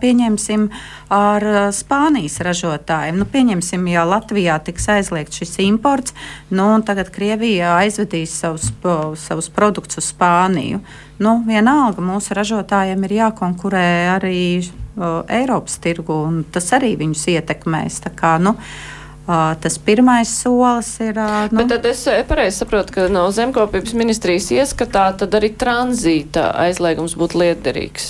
pieņemsim, 0.00 0.68
ar 1.12 1.46
uh, 1.46 1.58
Spānijas 1.74 2.38
ražotājiem. 2.44 3.18
Nu, 3.20 3.26
pieņemsim, 3.28 3.86
ja 3.92 4.04
Latvijā 4.08 4.58
tiks 4.64 4.88
aizliegts 4.92 5.42
šis 5.42 5.58
imports, 5.66 6.14
nu, 6.50 6.68
un 6.76 6.86
tagad 6.86 7.12
Krievija 7.14 7.76
aizvedīs 7.80 8.34
savus, 8.42 8.70
savus 9.24 9.50
produktus 9.52 10.02
uz 10.02 10.12
Spāniju. 10.12 10.82
Nu, 11.22 11.36
vienalga 11.46 12.02
mūsu 12.04 12.34
ražotājiem 12.38 13.04
ir 13.06 13.18
jākonkurē 13.20 13.86
arī 14.16 14.40
Eiropas 15.32 15.78
tirgu, 15.80 16.16
un 16.28 16.42
tas 16.52 16.66
arī 16.76 16.96
viņus 17.00 17.28
ietekmēs. 17.36 18.02
Kā, 18.18 18.36
nu, 18.42 18.56
Uh, 19.22 19.52
tas 19.62 19.76
pirmais 19.78 20.26
solis 20.26 20.96
ir. 20.98 21.14
Uh, 21.14 21.46
nu, 21.54 21.60
Bet 21.60 21.68
tad 21.70 21.84
es 21.86 22.00
pareizi 22.26 22.58
saprotu, 22.58 22.96
ka 22.96 23.04
no 23.06 23.28
zemkopības 23.30 23.94
ministrijas 23.94 24.48
ieskatā 24.50 25.04
tad 25.20 25.36
arī 25.38 25.52
tranzīta 25.54 26.48
aizliegums 26.64 27.14
būtu 27.14 27.38
liederīgs. 27.38 28.08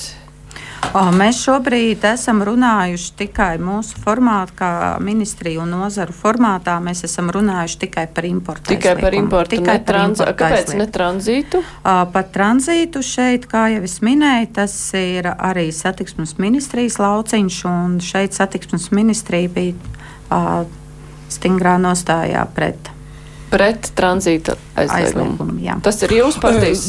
O, 0.92 1.02
mēs 1.14 1.38
šobrīd 1.46 2.02
esam 2.10 2.42
runājuši 2.44 3.12
tikai 3.22 3.54
mūsu 3.62 3.96
formātā, 4.02 4.52
kā 4.58 4.70
ministriju 5.00 5.62
un 5.62 5.72
nozaru 5.72 6.12
formātā. 6.16 6.74
Mēs 6.84 7.04
esam 7.06 7.30
runājuši 7.32 7.78
tikai 7.86 8.04
par 8.12 8.26
importu. 8.28 8.66
Tikai 8.74 8.92
aizliekumu. 8.92 9.06
par 9.06 9.16
importu, 9.16 9.56
tikai 9.56 9.76
par 9.78 9.86
tranz... 9.88 10.20
importu 10.20 10.36
Kāpēc 10.42 10.58
aizliekumu. 10.58 10.82
ne 10.82 10.88
tranzītu? 10.98 11.62
Par 11.86 12.28
tranzītu 12.34 13.04
šeit, 13.06 13.46
kā 13.48 13.68
jau 13.72 13.82
es 13.88 13.98
minēju, 14.04 14.50
tas 14.58 14.76
ir 14.98 15.30
arī 15.32 15.68
satiksmes 15.72 16.36
ministrijas 16.42 16.98
lauciņš, 17.00 17.60
un 17.72 17.96
šeit 18.04 18.36
satiksmes 18.36 18.90
ministrija 18.92 19.52
bija 19.54 19.78
uh, 20.28 20.66
stingrā 21.32 21.78
nostājā 21.80 22.44
pret 22.52 22.92
pret 23.53 23.92
tranzīta 23.98 24.57
aizliegumu. 24.76 25.36
aizliegumu 25.36 25.80
Tas 25.84 26.00
ir 26.07 26.14
jūsu 26.16 26.40
partijas 26.40 26.82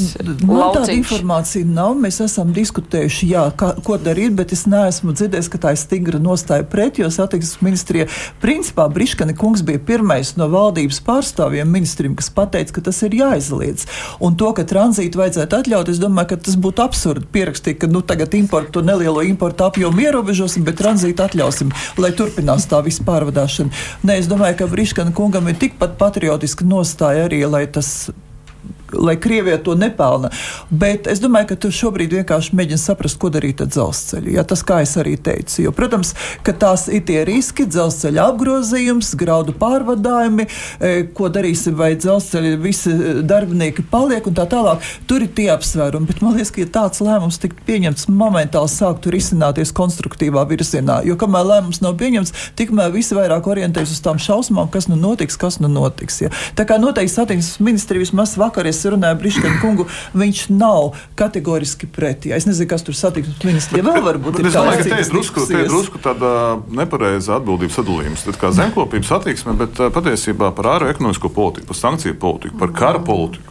Man 0.43 0.71
tāda 0.75 0.93
informācija 0.95 1.67
nav. 1.67 1.95
Mēs 1.99 2.19
esam 2.23 2.53
diskutējuši, 2.55 3.27
jā, 3.33 3.43
kā, 3.59 3.73
ko 3.83 3.97
darīt, 4.01 4.35
bet 4.37 4.53
es 4.55 4.63
neesmu 4.69 5.15
dzirdējis, 5.15 5.49
ka 5.51 5.59
tā 5.65 5.73
ir 5.75 5.81
stingra 5.81 6.21
nostāja 6.23 6.65
pret, 6.69 6.99
jo 7.01 7.09
satiksmes 7.11 7.59
ministrija, 7.63 8.07
principā 8.43 8.85
Briškani 8.91 9.35
kungs 9.39 9.63
bija 9.65 9.81
pirmais 9.83 10.33
no 10.39 10.47
valdības 10.51 11.01
pārstāvjiem 11.05 11.69
ministriem, 11.69 12.15
kas 12.19 12.31
pateica, 12.33 12.77
ka 12.77 12.85
tas 12.87 13.01
ir 13.07 13.17
jāizliedz. 13.19 13.87
Un 14.23 14.37
to, 14.39 14.53
ka 14.55 14.65
tranzītu 14.67 15.19
vajadzētu 15.19 15.59
atļaut, 15.59 15.91
es 15.91 16.01
domāju, 16.01 16.33
ka 16.33 16.39
tas 16.47 16.57
būtu 16.59 16.85
absurdi 16.85 17.27
pierakstīt, 17.35 17.81
ka 17.83 17.91
nu 17.91 18.03
tagad 18.05 18.35
importu, 18.39 18.83
nelielo 18.85 19.25
importu 19.27 19.67
apjomu 19.67 20.05
ierobežosim, 20.05 20.65
bet 20.67 20.79
tranzītu 20.79 21.27
atļausim, 21.27 21.73
lai 21.99 22.13
turpinās 22.15 22.67
tā 22.71 22.79
vispārvadāšana. 22.85 23.83
Nē, 24.07 24.19
es 24.23 24.31
domāju, 24.31 24.61
ka 24.61 24.71
Briškani 24.71 25.15
kungam 25.15 25.51
ir 25.51 25.59
tikpat 25.59 25.97
patriotiski 25.99 26.52
politiska 26.53 26.65
nostāja 26.69 27.25
arī, 27.27 27.43
lai 27.49 27.65
tas 27.67 28.11
lai 28.93 29.15
Krievija 29.19 29.57
to 29.63 29.75
nepelna. 29.79 30.31
Bet 30.69 31.07
es 31.11 31.21
domāju, 31.23 31.51
ka 31.53 31.59
tur 31.65 31.73
šobrīd 31.75 32.15
vienkārši 32.19 32.55
mēģina 32.57 32.81
saprast, 32.81 33.19
ko 33.21 33.31
darīt 33.33 33.61
ar 33.63 33.69
dzelzceļu. 33.71 34.33
Ja, 34.37 34.45
tas, 34.47 34.63
kā 34.65 34.81
es 34.83 34.95
arī 34.99 35.15
teicu, 35.21 35.61
jo, 35.65 35.73
protams, 35.75 36.13
ka 36.45 36.55
tās 36.57 36.87
ir 36.91 37.05
tie 37.07 37.23
riski, 37.27 37.65
dzelzceļa 37.69 38.27
apgrozījums, 38.33 39.13
graudu 39.19 39.55
pārvadājumi, 39.59 40.47
e, 40.79 40.93
ko 41.15 41.29
darīsim, 41.33 41.77
vai 41.79 41.93
dzelzceļa 41.99 42.53
visi 42.63 42.93
darbinieki 43.27 43.85
paliek 43.91 44.27
un 44.29 44.37
tā 44.37 44.47
tālāk. 44.49 44.83
Tur 45.09 45.25
ir 45.25 45.31
tie 45.35 45.49
apsvērumi, 45.53 46.09
bet 46.09 46.21
man 46.23 46.37
liekas, 46.37 46.53
ka 46.53 46.63
ja 46.63 46.71
tāds 46.79 47.03
lēmums 47.03 47.39
tiktu 47.41 47.65
pieņemts 47.67 48.07
momentāli 48.11 48.71
sāktu 48.71 49.13
risināties 49.13 49.73
konstruktīvā 49.75 50.45
virzienā, 50.49 51.01
jo 51.07 51.17
kamēr 51.19 51.47
lēmums 51.49 51.81
nav 51.83 51.97
pieņemts, 52.01 52.33
tikmēr 52.59 52.93
visi 52.93 53.17
vairāk 53.17 53.47
orientējas 53.49 53.95
uz 53.95 54.03
tām 54.05 54.21
šausmām, 54.21 54.69
kas 54.73 54.89
nu 54.91 54.97
notiks, 54.99 55.37
kas 55.39 55.59
nu 55.63 55.71
notiks. 55.71 56.21
Ja. 56.23 56.31
Tā 56.57 56.67
kā 56.69 56.79
noteikti 56.81 57.13
satiksmes 57.15 57.59
ministrija 57.63 58.03
vismaz 58.03 58.35
vakar 58.39 58.67
es 58.69 58.82
runāju 58.91 59.19
Briškanu 59.21 59.61
kungu, 59.61 59.85
viņš 60.17 60.41
nav 60.51 60.91
kategoriski 61.19 61.87
pret. 61.87 62.25
Ja. 62.29 62.35
Es 62.35 62.45
nezinu, 62.49 62.67
kas 62.73 62.83
tur 62.83 62.97
satiksmes 62.97 63.39
ministrija 63.47 63.85
vēl 63.87 64.03
varbūt 64.09 64.41
ir. 64.41 64.49
Es 64.51 64.57
domāju, 64.57 64.83
ka 64.83 64.89
te 64.89 64.99
ir 65.05 65.09
drusku, 65.13 65.45
te 65.47 65.61
ir 65.63 65.71
drusku 65.71 66.01
tāda 66.03 66.33
nepareiza 66.69 67.37
atbildības 67.39 67.79
sadalījums. 67.79 68.25
Tad 68.27 68.41
kā 68.41 68.51
zemkopības 68.55 69.13
attieksme, 69.19 69.55
bet 69.63 69.79
patiesībā 69.95 70.51
par 70.57 70.73
ārējo 70.77 70.97
ekonomisko 70.97 71.31
politiku, 71.33 71.71
par 71.71 71.79
sankciju 71.79 72.19
politiku, 72.19 72.57
par 72.59 72.75
kara 72.75 72.99
politiku. 73.03 73.49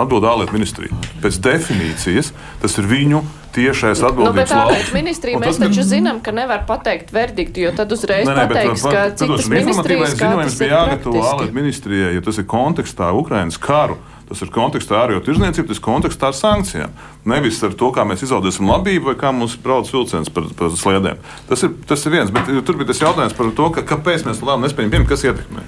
Atbild 0.00 0.22
ārlietu 0.24 0.54
ministrija. 0.54 0.94
Pēc 1.20 1.40
definīcijas 1.42 2.28
tas 2.62 2.76
ir 2.78 2.86
viņu 2.86 3.24
tiešais 3.52 3.98
Nu, 3.98 4.06
atbildības 4.12 4.36
bet 4.38 4.52
ārlietu 4.54 4.94
ministrija 4.94 5.36
Un 5.36 5.42
mēs 5.42 5.58
tas, 5.58 5.64
taču 5.66 5.82
zinām, 5.82 6.20
ka 6.22 6.30
nevar 6.32 6.62
pateikt 6.68 7.10
verdiktu, 7.12 7.64
jo 7.66 7.72
tad 7.76 7.90
uzreiz 7.92 8.22
Nē, 8.28 8.36
nē, 8.38 8.44
bet, 8.46 8.56
pateiks, 8.60 8.84
pa- 8.86 8.92
ka 8.94 9.02
citas 9.18 9.48
ministrijas 9.50 10.14
kā 10.14 10.28
ziņojums 10.30 10.46
tas 10.46 10.54
ir 10.54 10.62
bija 10.62 10.78
jāgatavo 10.78 11.24
ārlietu 11.32 11.58
ministrijai, 11.58 12.12
jo 12.14 12.22
tas 12.28 12.38
ir 12.38 12.46
kontekstā 12.54 13.10
Ukrainas 13.18 13.58
karu. 13.58 13.98
Tas 14.30 14.40
ir 14.46 14.50
kontekstā 14.54 14.94
ar 14.94 15.08
ārējo 15.08 15.24
tirzniecību, 15.26 15.66
tas 15.72 15.80
ir 15.80 15.82
kontekstā 15.82 16.28
ar 16.30 16.36
sankcijām. 16.38 16.92
Nevis 17.26 17.56
ar 17.66 17.72
to, 17.74 17.88
kā 17.96 18.04
mēs 18.06 18.22
izaudzēsim 18.22 18.68
labību 18.70 19.10
vai 19.10 19.16
kā 19.18 19.32
mums 19.34 19.56
brauc 19.58 19.90
vilciens 19.90 20.30
par, 20.30 20.46
par 20.54 20.70
sliedēm. 20.78 21.18
Tas 21.50 21.64
ir, 21.66 21.72
tas 21.90 22.06
ir 22.06 22.14
viens, 22.14 22.30
bet 22.30 22.46
tur 22.64 22.78
bija 22.78 22.92
tas 22.92 23.02
jautājums 23.02 23.34
par 23.34 23.50
to, 23.58 23.66
ka, 23.74 23.82
kāpēc 23.90 24.22
mēs 24.28 24.38
lēmumu 24.38 24.68
nespējam 24.68 24.92
pieņemt, 24.94 25.10
kas 25.10 25.26
ietekmē. 25.26 25.66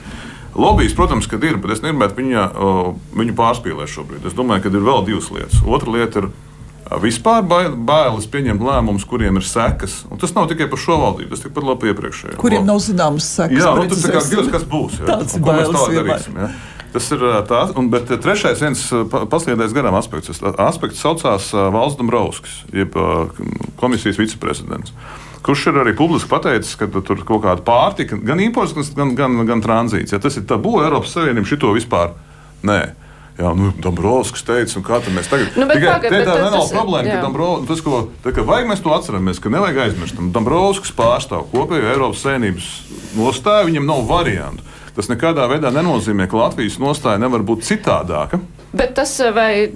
Lobbyis, 0.54 0.94
protams, 0.94 1.26
kad 1.26 1.42
ir, 1.48 1.56
bet 1.58 1.74
es 1.74 1.82
negribētu 1.82 2.18
viņa, 2.20 2.46
viņu 3.18 3.34
pārspīlēt 3.38 3.88
šobrīd. 3.88 4.26
Es 4.30 4.34
domāju, 4.36 4.62
ka 4.66 4.70
ir 4.70 4.82
vēl 4.84 5.04
divas 5.10 5.30
lietas. 5.32 5.58
Otra 5.66 5.94
lieta 5.98 6.22
ir 6.22 6.28
vispār 7.00 7.40
bai- 7.48 7.70
bailes 7.72 8.26
pieņemt 8.28 8.60
lēmumus, 8.60 9.06
kuriem 9.08 9.38
ir 9.40 9.46
sekas. 9.48 10.02
Un 10.12 10.20
tas 10.20 10.34
nav 10.36 10.46
tikai 10.50 10.68
par 10.68 10.78
šo 10.78 10.98
valdību, 11.00 11.30
tas 11.32 11.40
tikpat 11.46 11.64
labi 11.64 11.88
iepriekšējā. 11.90 12.36
kuriem 12.36 12.66
nav 12.68 12.78
zināmas 12.84 13.24
sekas. 13.32 13.58
Jā, 13.58 13.70
nu, 13.78 13.88
tas 13.88 14.04
ir 14.04 14.12
kā 14.12 14.22
gribas, 14.28 14.50
kas 14.52 14.66
būs. 14.68 15.00
Jā. 15.00 15.06
Tāds 15.08 15.34
ir 15.34 15.40
mēs 15.40 15.48
bailes 15.48 15.72
tālāk 15.72 15.94
vienmēr. 15.96 16.12
darīsim. 16.12 16.36
Jā. 16.36 16.50
Tas 16.92 17.06
ir 17.14 17.22
tāds, 17.48 17.72
un, 17.80 17.88
trešais, 17.90 18.60
viens 18.60 18.80
ā, 18.92 19.02
pa- 19.08 19.24
pasliedais 19.30 19.72
garām 19.72 19.94
aspekts. 19.96 20.28
Tas 20.42 20.58
aspekts 20.60 21.00
saucās 21.00 21.50
Valsts 21.52 21.96
Dombrovskis, 22.00 22.58
jeb 22.72 22.92
komisijas 23.80 24.18
viceprezidents. 24.20 24.92
Kurš 25.42 25.64
ir 25.72 25.78
arī 25.82 25.94
publiski 25.98 26.28
pateicis, 26.30 26.76
ka 26.78 26.86
tur 26.92 27.24
kaut 27.26 27.42
kāda 27.42 27.64
pārtika, 27.66 28.14
gan 28.22 28.38
imports, 28.44 28.76
gan, 28.94 29.14
gan, 29.18 29.40
gan 29.48 29.62
tranzīts. 29.64 30.12
Ja 30.14 30.20
tas 30.22 30.36
ir 30.38 30.44
tabū 30.46 30.76
Eiropas 30.84 31.16
Savienība, 31.16 31.48
šito 31.48 31.72
vispār 31.74 32.12
nē. 32.62 32.82
Jā, 33.40 33.48
nu, 33.56 33.70
Dombrovskis 33.80 34.44
teica, 34.44 34.76
un 34.76 34.84
kā 34.84 34.98
mēs 35.08 35.30
tagad 35.32 35.54
Nu, 35.56 35.64
Tikai 35.64 35.94
bet 36.04 36.12
tā 36.12 36.24
tad 36.28 36.42
nenav 36.44 36.58
tas 36.60 36.70
ir- 36.70 36.76
problēma, 36.76 37.08
jā. 37.08 37.14
ka 37.16 37.22
Dombrovskis, 37.24 37.80
ko, 37.82 38.00
tā, 38.22 38.32
ka 38.36 38.44
vajag 38.44 38.68
mēs 38.68 38.82
to 38.84 38.92
atceramies, 38.92 39.40
ka 39.40 39.48
nevajag 39.48 39.78
aizmirst. 39.86 40.20
Dombrovskis 40.36 40.92
pārstāv 40.92 41.46
kopējo 41.50 41.88
Eiropas 41.94 42.20
Savienības 42.26 42.68
nostāju, 43.16 43.70
viņam 43.72 43.88
nav 43.88 44.04
variantu. 44.06 44.62
Tas 44.96 45.08
nekādā 45.08 45.46
veidā 45.48 45.72
nenozīmē, 45.72 46.26
ka 46.28 46.36
Latvijas 46.36 46.78
nostāja 46.82 47.20
nevar 47.22 47.44
būt 47.48 47.64
citādāka. 47.64 48.40
Bet 48.76 48.94
tas 48.98 49.14
vai 49.32 49.70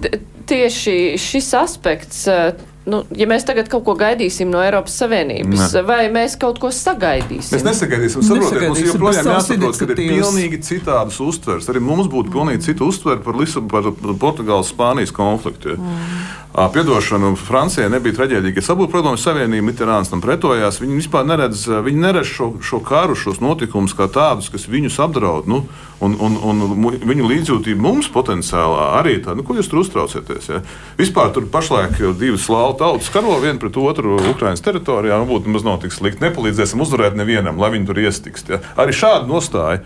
tieši 0.46 1.16
šis 1.20 1.52
aspekts, 1.58 2.26
eh, 2.28 2.52
nu, 2.86 3.02
ja 3.18 3.26
mēs 3.30 3.46
tagad 3.46 3.68
kaut 3.72 3.84
ko 3.86 3.96
gaidīsim 3.98 4.50
no 4.52 4.62
Eiropas 4.62 4.94
Savienības, 5.00 5.74
Ne. 5.74 5.82
vai 5.86 6.06
mēs 6.12 6.38
kaut 6.40 6.60
ko 6.62 6.70
sagaidīsim? 6.74 7.58
Mēs 7.58 7.66
nesagaidīsim, 7.66 8.24
saprotiet, 8.26 8.68
mums 8.68 8.82
joprojām 8.86 9.30
jāsaprot, 9.32 9.78
ka 9.78 9.90
ir 9.90 10.00
pilnīgi 10.00 10.62
citādas 10.62 11.20
uztveres. 11.22 11.68
Arī 11.72 11.82
mums 11.82 12.10
būtu 12.12 12.32
pilnīgi 12.34 12.70
cita 12.70 12.86
uztvere 12.86 13.22
par, 13.24 13.36
Lisab 13.36 13.70
par 13.70 13.90
Portugāles, 14.22 14.72
Spānijas 14.72 15.14
konfliktu. 15.14 15.76
Mm. 15.76 16.46
Piedošanu, 16.72 17.34
Francijai 17.36 17.90
nebija 17.92 18.16
traģēdija, 18.16 18.54
ka 18.56 18.62
sabūta, 18.64 18.88
protams, 18.94 19.20
savienība 19.20 19.66
Mitterāns 19.66 20.08
tam 20.08 20.22
pretojās. 20.24 20.78
Viņi 20.80 21.02
vispār 21.02 21.26
neredz, 21.28 21.66
viņi 21.84 22.00
neredz 22.00 22.30
šo, 22.32 22.46
šo 22.64 22.80
karu, 22.80 23.12
šos 23.18 23.42
notikumus 23.44 23.92
kā 23.96 24.06
tādus, 24.08 24.48
kas 24.48 24.64
viņus 24.64 24.96
apdraud. 25.04 25.50
Nu, 25.52 25.66
un, 26.00 26.16
un, 26.16 26.38
un 26.40 26.96
viņu 26.96 27.28
līdzjūtība 27.28 27.84
mums 27.84 28.08
potenciālā 28.12 28.86
arī 29.02 29.18
tāda, 29.20 29.36
nu, 29.42 29.44
ko 29.44 29.58
jūs 29.58 29.68
tur 29.68 29.82
uztraucaties. 29.82 30.48
Ja? 30.48 30.62
Vispār 30.96 31.34
tur 31.36 31.44
pašlaik 31.52 32.00
jau 32.00 32.14
divas 32.16 32.48
slāvu 32.48 32.75
tautas 32.78 33.10
karo 33.12 33.38
viena 33.42 33.60
pret 33.62 33.76
otru 33.80 34.16
Ukraiņas 34.32 34.64
teritorijā. 34.64 35.18
Nu, 35.20 35.28
būtu 35.30 35.50
nemaz 35.50 35.66
nav 35.66 35.80
tik 35.84 35.94
slikti. 35.94 36.22
Nepalīdzēsim 36.24 36.82
uzvarēt 36.84 37.16
nevienam, 37.18 37.60
lai 37.60 37.72
viņi 37.74 37.88
tur 37.88 38.02
iestikst. 38.04 38.52
Ja? 38.52 38.60
Arī 38.80 38.94
šāda 38.96 39.26
nostāja 39.30 39.82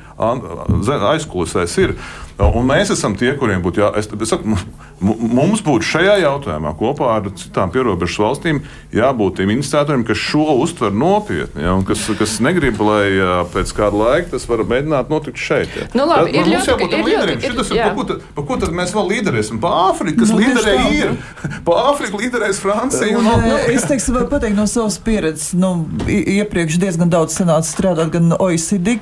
aizkulisēs 1.14 1.78
ir. 1.84 1.96
Un 2.40 2.64
mēs 2.64 2.88
esam 2.94 3.12
tie, 3.20 3.34
kuriem 3.36 3.60
būtu 3.60 3.82
jā, 3.82 3.88
es, 4.00 4.06
es 4.08 4.30
saku, 4.32 4.48
mu- 4.48 4.56
mu- 5.04 5.16
mums 5.36 5.60
būtu 5.66 5.84
šajā 5.84 6.14
jautājumā 6.22 6.70
kopā 6.78 7.10
ar 7.18 7.26
citām 7.36 7.68
pierobežas 7.74 8.16
valstīm 8.22 8.62
jābūt 8.96 9.36
tiem 9.40 9.50
iniciatoriem, 9.52 10.04
kas 10.08 10.16
šo 10.16 10.46
uztver 10.62 10.94
nopietni, 10.96 11.62
ja, 11.66 11.74
un 11.76 11.84
kas, 11.84 12.06
kas 12.18 12.38
negrib, 12.40 12.80
lai 12.80 13.10
jā, 13.18 13.34
pēc 13.52 13.74
kāda 13.76 14.00
laika 14.00 14.30
tas 14.32 14.46
var 14.48 14.62
mēģināt 14.70 15.12
notikt 15.12 15.36
šeit. 15.36 15.68
Ja. 15.76 15.88
Nu, 15.94 16.06
labi, 16.08 16.32
ir 16.32 16.48
mums 16.48 16.70
jābūt 16.70 16.94
ļoti- 16.96 17.04
līderim. 17.10 17.36
ir- 17.44 17.50
Šitas 17.50 17.74
ir, 17.74 17.82
pa 17.84 17.92
ko, 17.98 18.04
tad, 18.08 18.24
pa 18.38 18.46
ko 18.48 18.56
tad 18.64 18.72
mēs 18.80 18.94
vēl 18.96 19.10
līderēsim? 19.12 19.60
Pa 19.60 19.74
Āfriku, 19.90 20.20
kas 20.24 20.32
Nu, 20.32 20.38
nu, 20.38 20.46
līderē 20.46 20.76
tā. 20.78 20.88
ir. 20.96 21.12
Pa 21.68 21.72
Āfriku 21.92 22.22
līderēs 22.24 22.58
Francija. 22.62 23.18
Un, 23.18 23.26
Un, 23.26 23.44
eh, 23.44 23.74
es 23.74 23.84
teikšu, 23.84 24.14
varu 24.16 24.30
pateikt 24.32 24.56
no 24.56 24.64
savas 24.66 24.96
pieredzes. 24.98 25.52
Nu, 25.52 25.86
iepriekš 26.08 26.78
diezgan 26.80 27.10
daudz 27.12 27.36
senāts 27.36 27.68
strādāt 27.74 28.10
gan 28.16 28.32
OECD 28.38 28.96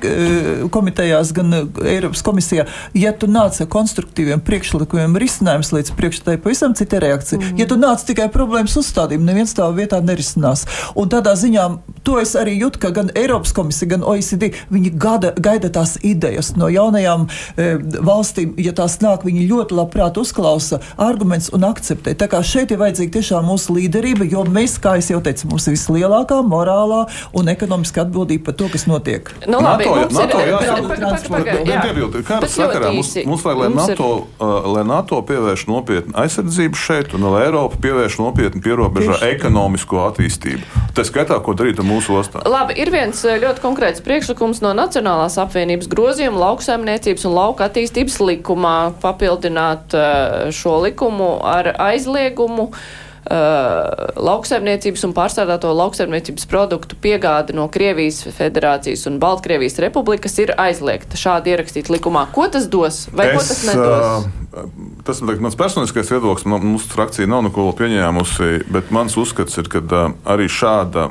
komitejās, 0.69 1.31
gan 1.35 1.53
Eiropas 1.85 2.21
komisijā. 2.25 2.67
Ja 2.93 3.11
tu 3.13 3.28
nāc 3.29 3.59
ar 3.63 3.67
konstruktīviem 3.71 4.41
priekšlikumiem, 4.45 5.15
risinājums 5.21 5.71
līdz 5.75 5.93
priekšstādā, 5.97 6.37
pavisam 6.43 6.73
cita 6.77 6.99
reakcija. 7.03 7.39
Mm. 7.39 7.59
Ja 7.61 7.67
tu 7.69 7.77
nāc 7.79 8.03
tikai 8.07 8.27
problēmas 8.33 8.75
uzstādījumu, 8.81 9.25
neviens 9.29 9.53
tā 9.57 9.67
vietā 9.75 10.01
nerisinās. 10.03 10.65
Un 10.99 11.09
tādā 11.11 11.35
ziņā 11.39 11.65
to 12.07 12.17
es 12.21 12.35
arī 12.39 12.57
jūtu, 12.59 12.79
ka 12.83 12.91
gan 12.95 13.11
Eiropas 13.15 13.53
komisija, 13.55 13.89
gan 13.95 14.03
OECD 14.07 14.51
viņi 14.73 14.91
gada, 14.99 15.33
gaida 15.37 15.69
tās 15.73 15.97
idejas 16.05 16.53
no 16.57 16.69
jaunajām 16.71 17.27
e, 17.57 17.69
valstīm. 18.05 18.53
Ja 18.61 18.73
tās 18.77 18.99
nāk, 19.03 19.23
viņi 19.27 19.47
ļoti 19.49 19.77
labprāt 19.77 20.17
uzklausa 20.21 20.79
argumentus 20.97 21.51
un 21.55 21.65
akceptē. 21.67 22.15
Tā 22.19 22.27
kā 22.31 22.41
šeit 22.45 22.71
ir 22.73 22.81
vajadzīga 22.81 23.17
tiešām 23.19 23.45
mūsu 23.49 23.75
līderība, 23.77 24.25
jo 24.31 24.43
mēs, 24.49 24.77
kā 24.81 24.97
jau 24.99 25.21
teicu, 25.23 25.47
mums 25.51 25.67
ir 25.69 25.75
vislielākā 25.77 26.41
morālā 26.45 27.05
un 27.37 27.51
ekonomiskā 27.51 28.03
atbildība 28.05 28.49
par 28.49 28.57
to, 28.59 28.69
kas 28.73 28.85
notiek. 28.89 29.29
Nu, 29.47 29.59
labi, 29.63 29.85
NATO, 29.85 30.17
NATO, 30.19 30.39
ir 30.41 30.49
jā, 30.49 30.57
paga- 30.57 30.65
jā, 30.65 30.75
paga- 30.87 30.99
transporta- 31.05 31.45
paga- 31.45 31.59
jā. 31.59 31.79
Nepiebildu, 31.79 32.23
Kara 32.27 32.41
Bet 32.41 32.49
sakarā 32.55 32.89
ļoti 32.89 32.95
mums, 32.95 33.13
īsi. 33.19 33.27
mums 33.27 33.43
vajag, 33.45 33.59
lai 33.59 33.69
Mums 33.69 33.89
ir- 33.89 33.97
NATO, 33.99 34.27
uh, 34.39 34.67
lai 34.75 34.83
NATO 34.87 35.21
pievērš 35.21 35.65
nopietnu 35.67 36.13
aizsardzību 36.13 36.75
šeit, 36.79 37.13
un 37.13 37.27
lai 37.31 37.45
Eiropa 37.47 37.75
pievērš 37.81 38.19
nopietnu 38.19 38.61
pierobežā 38.61 39.17
Tieši. 39.19 39.33
ekonomisko 39.35 40.01
attīstību. 40.09 40.63
Tā 40.95 41.05
skaitā, 41.07 41.39
ko 41.43 41.53
darīt 41.53 41.79
ar 41.79 41.85
mūsu 41.85 42.15
ostām. 42.19 42.41
Labi, 42.45 42.77
ir 42.79 42.91
viens 42.91 43.23
eh, 43.25 43.39
ļoti 43.39 43.59
konkrēts 43.63 44.01
priekšlikums 44.05 44.61
no 44.61 44.73
Nacionālās 44.73 45.37
apvienības 45.41 45.87
grozījuma 45.91 46.39
lauksaimniecības 46.39 47.25
un 47.25 47.33
lauka 47.35 47.69
attīstības 47.69 48.19
likumā 48.19 48.93
papildināt 49.01 49.93
eh, 49.93 50.51
šo 50.51 50.79
likumu 50.83 51.39
ar 51.43 51.73
aizliegumu. 51.77 52.69
Uh, 52.69 53.08
lauksaimniecības 53.29 55.03
un 55.07 55.13
pārstrādāto 55.17 55.71
lauksaimniecības 55.75 56.47
produktu 56.49 56.97
piegāde 57.03 57.53
no 57.57 57.67
Krievijas 57.71 58.21
federācijas 58.35 59.05
un 59.09 59.19
Baltkrievijas 59.21 59.79
republikas 59.83 60.37
ir 60.41 60.53
aizliegta 60.57 61.19
šādi 61.19 61.53
ierakstīt 61.53 61.91
likumā. 61.93 62.27
Ko 62.35 62.47
tas 62.51 62.67
dos 62.71 63.07
vai 63.13 63.31
ko 63.35 63.43
tas 63.43 63.63
nedos? 63.67 64.27
ā, 64.55 64.65
tas 65.07 65.21
ir 65.21 65.41
mans 65.43 65.57
personiskais 65.59 66.11
viedoklis. 66.11 66.45
Man- 66.49 66.67
Mūsu 66.69 66.91
frakcija 66.91 67.27
nav 67.27 67.43
neko 67.47 67.71
pieņēmusi, 67.79 68.65
bet 68.71 68.91
mans 68.91 69.15
uzskats 69.17 69.57
ir, 69.57 69.69
ka 69.71 69.79
ā, 69.81 70.03
arī 70.25 70.45
šāda 70.51 71.09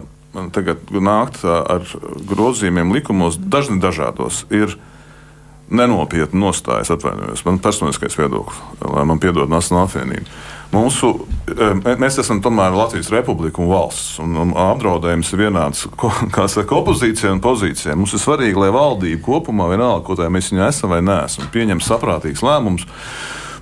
tagad 0.54 0.90
nākt 0.92 1.42
ar 1.48 1.82
grozījumiem 2.28 2.92
likumos, 2.94 3.38
dažni 3.40 3.80
dažādos, 3.82 4.44
ir 4.54 4.76
nenopietni 5.68 6.40
nostājas, 6.40 6.92
atvainojos. 6.94 7.44
Man 7.44 7.58
personiskais 7.58 8.14
viedoklis, 8.16 8.60
lai 8.80 9.04
man 9.08 9.18
piedod 9.20 9.50
Nacionāla 9.50 9.88
apvienība. 9.88 10.30
Mūsu, 10.68 11.14
eh, 11.48 11.94
mēs 11.96 12.18
esam 12.20 12.42
tomēr 12.44 12.74
Latvijas 12.76 13.08
republika 13.12 13.62
un 13.64 13.70
valsts, 13.70 14.18
un, 14.20 14.34
un 14.36 14.52
apdraudējums 14.52 15.32
ir 15.32 15.42
vienāds 15.46 15.86
ko, 15.96 16.10
kā 16.34 16.44
saka, 16.50 16.76
opozīcija 16.82 17.32
un 17.32 17.40
pozīcija. 17.44 17.96
Mums 17.96 18.12
ir 18.12 18.22
svarīgi, 18.22 18.60
lai 18.60 18.68
valdība 18.74 19.22
kopumā, 19.24 19.70
vienalga, 19.72 20.04
ko 20.04 20.18
tā 20.18 20.28
mēs 20.32 20.52
viņā 20.52 20.68
esam 20.68 20.92
vai 20.92 21.00
neesam, 21.04 21.48
pieņem 21.54 21.80
saprātīgus 21.84 22.44
lēmumus. 22.44 22.84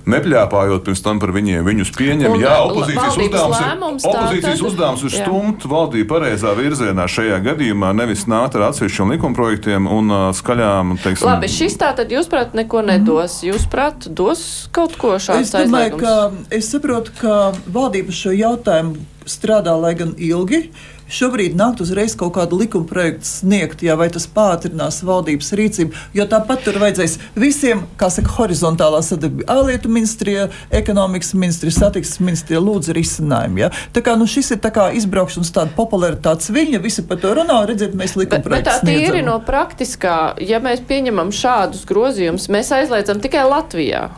Nepļāpājot 0.07 0.85
pirms 0.87 1.01
tam 1.03 1.19
par 1.19 1.31
viņiem, 1.35 1.65
viņus 1.67 1.89
pieņem. 1.97 2.31
Un, 2.31 2.39
Jā, 2.41 2.53
opozīcijas 2.63 3.17
uzdevums 3.19 3.59
ir, 3.59 3.65
lēmums 3.67 4.05
tā 4.05 4.11
opozīcijas 4.13 4.61
tad- 4.61 4.67
uzdevums 4.69 5.03
ir 5.03 5.13
stumt 5.17 5.65
valdību 5.67 6.07
pareizā 6.13 6.53
virzienā 6.57 7.07
šajā 7.11 7.39
gadījumā, 7.43 7.89
nevis 7.97 8.23
nākt 8.31 8.55
ar 8.55 8.67
atsevišķiem 8.69 9.11
likumprojektiem 9.17 9.89
un 9.91 10.09
uh, 10.15 10.23
skaļām, 10.37 10.95
teiksim, 11.03 11.27
Labi, 11.27 11.51
šis 11.51 11.75
tā 11.81 11.91
tad 11.97 12.11
jūs 12.15 12.29
prāt 12.31 12.55
neko 12.57 12.81
nedos. 12.87 13.41
Jūs 13.43 13.67
prāt 13.71 14.07
dos 14.07 14.69
kaut 14.71 14.95
ko 14.97 15.17
šāds 15.19 15.51
Es 15.51 15.55
domāju, 15.55 15.97
aizliegums? 15.99 16.47
ka 16.49 16.55
es 16.55 16.71
saprotu, 16.71 17.11
ka 17.19 17.37
valdība 17.67 18.15
šo 18.15 18.31
jautājumu 18.35 18.95
strādā 19.27 19.73
lai 19.75 19.93
gan 19.99 20.15
ilgi. 20.17 20.69
Šobrīd 21.07 21.55
nākt 21.55 21.79
uzreiz 21.83 22.17
kaut 22.19 22.33
kādu 22.35 22.57
likuma 22.59 22.87
projektu 22.87 23.27
sniegt, 23.29 23.83
jā, 23.85 23.95
vai 23.99 24.09
tas 24.11 24.25
pātrinās 24.27 24.99
valdības 25.07 25.53
rīcību, 25.55 25.95
jo 26.17 26.25
tāpat 26.27 26.65
tur 26.65 26.79
vajadzēs 26.81 27.15
visiem, 27.39 27.85
kā 27.99 28.09
saka, 28.11 28.33
horizontālā 28.35 28.99
sadarbība. 29.05 29.47
Ārlietu 29.55 29.91
ministrija, 29.93 30.49
ekonomikas 30.81 31.31
ministrija, 31.39 31.77
satiksmes 31.77 32.19
ministrija 32.27 32.61
lūdzu 32.63 32.97
risinājumu. 32.97 33.63
Jā. 33.63 33.71
Tā 33.95 34.03
kā 34.03 34.17
nu, 34.19 34.27
šis 34.27 34.57
ir 34.57 34.61
tā 34.63 34.73
kā 34.75 34.89
izbraukšanas 34.99 35.53
tāda 35.55 35.71
popularitātes 35.77 36.51
viņa, 36.51 36.83
visi 36.83 37.07
par 37.07 37.23
to 37.23 37.31
runā, 37.39 37.61
redziet, 37.69 37.95
mēs 37.95 38.17
likuma 38.19 38.43
Bet, 38.43 38.51
bet 38.51 38.67
tā 38.67 38.77
tīri 38.83 39.07
sniedzam. 39.07 39.31
no 39.31 39.39
praktiskā, 39.47 40.19
ja 40.43 40.59
mēs 40.63 40.83
pieņemam 40.87 41.31
šādus 41.35 41.87
grozījumus, 41.87 42.51
mēs 42.51 42.75
aizliedzam 42.75 43.23
tikai 43.23 43.47
Latvijā. 43.47 44.09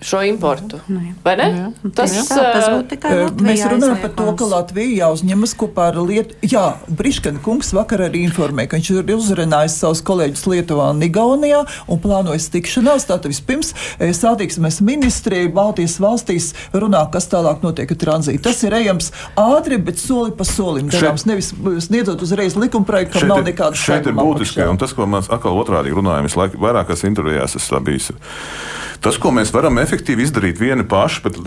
Šo 0.00 0.22
importu. 0.22 0.78
Nu, 0.86 1.00
jā. 1.02 1.14
Vai 1.24 1.34
ne? 1.40 1.46
Jā. 1.48 1.90
Tas, 1.96 2.12
Tieši 2.14 2.28
tā, 2.30 2.42
tas 2.54 2.66
būtu 2.70 2.88
tikai 2.92 3.12
Latvijā 3.18 3.46
Mēs 3.48 3.64
runājam 3.72 4.00
par 4.02 4.12
to, 4.18 4.26
ka. 4.38 4.48
Latvija 4.48 4.94
jāuzņemas 5.04 5.54
kopā 5.58 5.88
ar 5.90 5.98
Lietuvu. 6.00 6.48
Jā, 6.48 6.64
Briškana 7.00 7.42
kungs 7.44 7.72
vakar 7.76 8.04
arī 8.06 8.22
informēja, 8.26 8.72
ka 8.72 8.80
viņš 8.80 8.90
ir 8.94 9.12
uzrunājis 9.16 9.78
savus 9.82 10.02
kolēģus 10.06 10.44
Lietuvā 10.52 10.90
un 10.94 11.02
Igaunijā 11.04 11.64
un 11.90 12.02
plānojas 12.02 12.48
tikšanās. 12.54 13.08
Tātad 13.10 13.30
vispirms 13.32 13.74
satiksmes 13.98 14.80
ministrija 14.86 15.50
Baltijas 15.54 15.98
valstīs 16.02 16.52
runā, 16.72 17.04
kas 17.12 17.28
tālāk 17.32 17.64
notiek 17.66 17.90
ar 17.94 18.00
tranzītu. 18.04 18.44
Tas 18.48 18.62
ir 18.66 18.76
ejams 18.78 19.12
ātri, 19.38 19.80
bet 19.82 20.00
soli 20.00 20.34
pa 20.36 20.46
solim 20.48 20.90
darāms. 20.92 21.26
Nevis 21.28 21.52
sniedzot 21.88 22.22
uzreiz 22.24 22.56
likumprojektu, 22.58 23.18
kam 23.18 23.34
nav 23.34 23.44
nekādas 23.46 23.82
šeit 23.82 24.06
ir 24.06 24.12
seguma 24.12 24.26
būtiski, 24.30 24.62
apakšā. 24.62 24.72
un 24.72 24.80
tas, 24.80 24.94
ko 24.96 25.08
mēs 25.10 25.30
atkal 25.32 25.58
otrādi 25.58 25.94
runājam, 25.94 26.28
visu 26.28 26.40
laiku 26.40 26.60
vairākās 26.62 27.04
intervijās 27.08 27.58
esmu 27.58 27.82
bijis. 27.84 28.12
Tas, 28.98 29.14
ko 29.22 29.30
mēs 29.30 29.52
varam 29.54 29.78
efektīvi 29.78 29.87
izdarīt 30.24 30.60
vieni 30.60 30.84
paši, 30.88 31.22
bet 31.24 31.38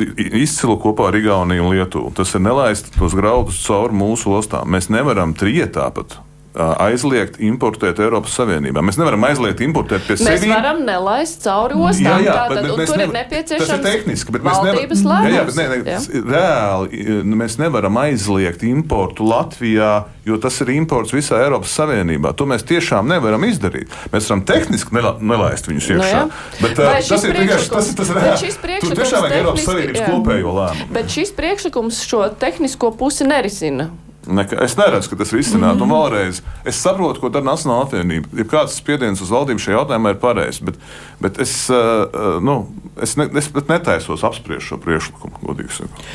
izcilu 0.42 0.78
kopā 0.82 1.10
ar 1.10 1.20
Igauniju 1.20 1.68
un 1.68 1.76
Lietuvu, 1.76 2.12
tas 2.18 2.34
ir 2.36 2.44
nelaist 2.44 2.94
tos 2.98 3.16
graudus 3.18 3.62
cauri 3.66 3.98
mūsu 3.98 4.34
ostām. 4.38 4.70
Mēs 4.74 4.90
nevaram 4.94 5.36
trietā 5.38 5.90
pat 5.94 6.20
aizliegt 6.56 7.38
importēt 7.40 8.00
Eiropas 8.04 8.34
Savienībā. 8.36 8.82
Mēs 8.84 8.98
nevaram 9.00 9.24
aizliegt 9.24 9.62
importēt 9.64 10.04
pie 10.08 10.16
Mēs 10.18 10.26
sevis. 10.28 10.50
varam 10.52 10.82
nelaist 10.86 11.42
cauri 11.46 11.76
ostām. 11.80 12.04
Jā, 12.04 12.18
jā, 12.26 12.34
Tātad, 12.36 12.56
bet, 12.56 12.64
bet 12.64 12.78
mēs 12.82 12.86
tur 12.92 12.96
ir 12.96 13.08
nevar- 13.08 13.18
nepieciešams 13.22 13.68
Tas 13.68 13.78
ir 13.78 13.84
tehniski, 13.86 14.32
bet 14.32 14.42
mēs 14.44 14.60
nevaram. 14.64 15.26
Jā, 15.26 15.32
jā, 15.38 15.46
bet 15.46 15.56
ne, 15.56 15.68
ne, 15.68 15.78
Jā. 15.92 16.00
ir 16.14 16.24
reāli 16.24 16.94
i- 16.94 17.24
mēs 17.42 17.58
nevaram 17.58 17.98
aizliegt 17.98 18.64
importu 18.68 19.24
Latvijā, 19.24 20.04
jo 20.26 20.38
tas 20.38 20.60
ir 20.62 20.68
imports 20.76 21.12
visā 21.12 21.40
Eiropas 21.46 21.72
Savienībā. 21.78 22.36
To 22.36 22.46
mēs 22.46 22.64
tiešām 22.68 23.08
nevaram 23.08 23.42
izdarīt. 23.48 23.88
Mēs 24.12 24.28
varam 24.30 24.44
tehniski 24.46 24.92
nela, 24.94 25.16
nelaist 25.22 25.66
viņus 25.72 25.90
Nu 25.90 25.96
iekšā. 26.04 26.12
jā. 26.12 26.30
bet, 26.62 26.80
uh, 26.80 27.00
tas 27.00 27.24
ir 27.24 27.34
vienkārši 27.34 27.70
tas, 27.70 27.90
ir 27.90 27.96
tas 27.96 28.10
reāli. 28.10 28.80
Tur 28.82 28.96
tiešām 28.96 29.22
vajag 29.24 29.38
Eiropas 29.40 29.66
Savienības 29.66 30.02
jā. 30.04 30.08
kopējo 30.12 30.52
lēmumu. 30.60 30.92
Bet 30.94 31.06
šis 31.08 31.32
priekšlikums 31.32 32.04
šo 32.06 32.28
tehnisko 32.38 32.92
pusi 32.98 33.24
nerisina. 33.24 33.90
Neka, 34.32 34.58
es 34.64 34.76
neredzu, 34.80 35.12
ka 35.12 35.20
tas 35.22 35.34
risinātu. 35.36 35.86
Mm 35.86 35.92
-hmm. 35.92 35.94
Un 35.94 36.12
vēlreiz, 36.12 36.42
es 36.66 36.82
saprotu, 36.82 37.22
ko 37.22 37.30
dara 37.30 37.46
Nacionāla 37.46 37.86
apvienība. 37.86 38.28
Ja 38.38 38.44
kāds 38.44 38.78
spiediens 38.78 39.22
uz 39.22 39.30
valdību 39.30 39.60
šajā 39.60 39.78
jautājumā 39.78 40.10
ir 40.10 40.20
pareizs, 40.20 40.60
bet, 40.60 40.76
bet 41.20 41.40
es, 41.40 41.70
uh, 41.70 41.76
uh, 41.76 42.44
nu, 42.44 42.68
es, 43.02 43.16
ne, 43.18 43.30
es 43.36 43.50
netaisos 43.68 44.24
apspriest 44.24 44.68
šo 44.68 44.78
priekšlikumu, 44.78 45.34
godīgi 45.44 45.72
sakot. 45.72 46.06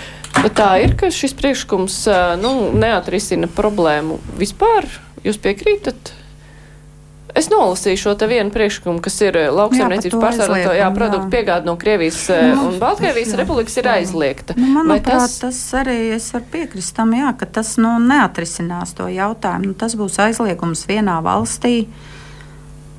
Bet 0.42 0.54
tā 0.54 0.70
ir, 0.84 0.96
ka 0.96 1.10
šis 1.10 1.34
priekšlikums 1.34 2.06
ā, 2.08 2.36
nu, 2.40 2.72
neatrisina 2.72 3.46
problēmu 3.46 4.18
vispār. 4.38 4.84
Jūs 5.24 5.38
piekrītat? 5.42 6.12
Es 7.36 7.50
nolasīju 7.52 8.00
šo 8.00 8.14
te 8.16 8.28
vienu 8.30 8.48
priekšlikumu, 8.54 9.02
kas 9.04 9.18
ir 9.20 9.36
ā, 9.36 9.46
lauksaimniecības 9.52 10.08
Jā, 10.08 10.20
par 10.22 10.32
to 10.32 10.38
pārstāvjā 10.38 10.62
jā, 10.62 10.70
aizliegumu, 10.70 10.96
produktu 10.96 11.26
jā. 11.26 11.32
piegāde 11.34 11.68
no 11.68 11.74
Krievijas 11.80 12.20
Nu, 12.32 12.62
un 12.70 12.78
Baltkrievijas 12.80 13.34
jā, 13.34 13.40
republikas 13.42 13.76
ir 13.76 13.88
aizliegta. 13.92 14.56
Nu, 14.56 14.70
manuprāt, 14.78 15.26
tas... 15.26 15.36
tas, 15.42 15.60
arī 15.82 15.98
es 16.16 16.30
varu 16.32 16.48
piekrist 16.54 16.96
tam, 16.96 17.12
jā, 17.16 17.34
ka 17.36 17.48
tas 17.58 17.74
nu, 17.82 17.92
neatrisinās 18.00 18.96
to 18.96 19.10
jautājumu. 19.12 19.72
Nu, 19.72 19.76
tas 19.76 19.98
būs 20.00 20.16
aizliegums 20.24 20.86
vienā 20.88 21.18
valstī. 21.26 21.76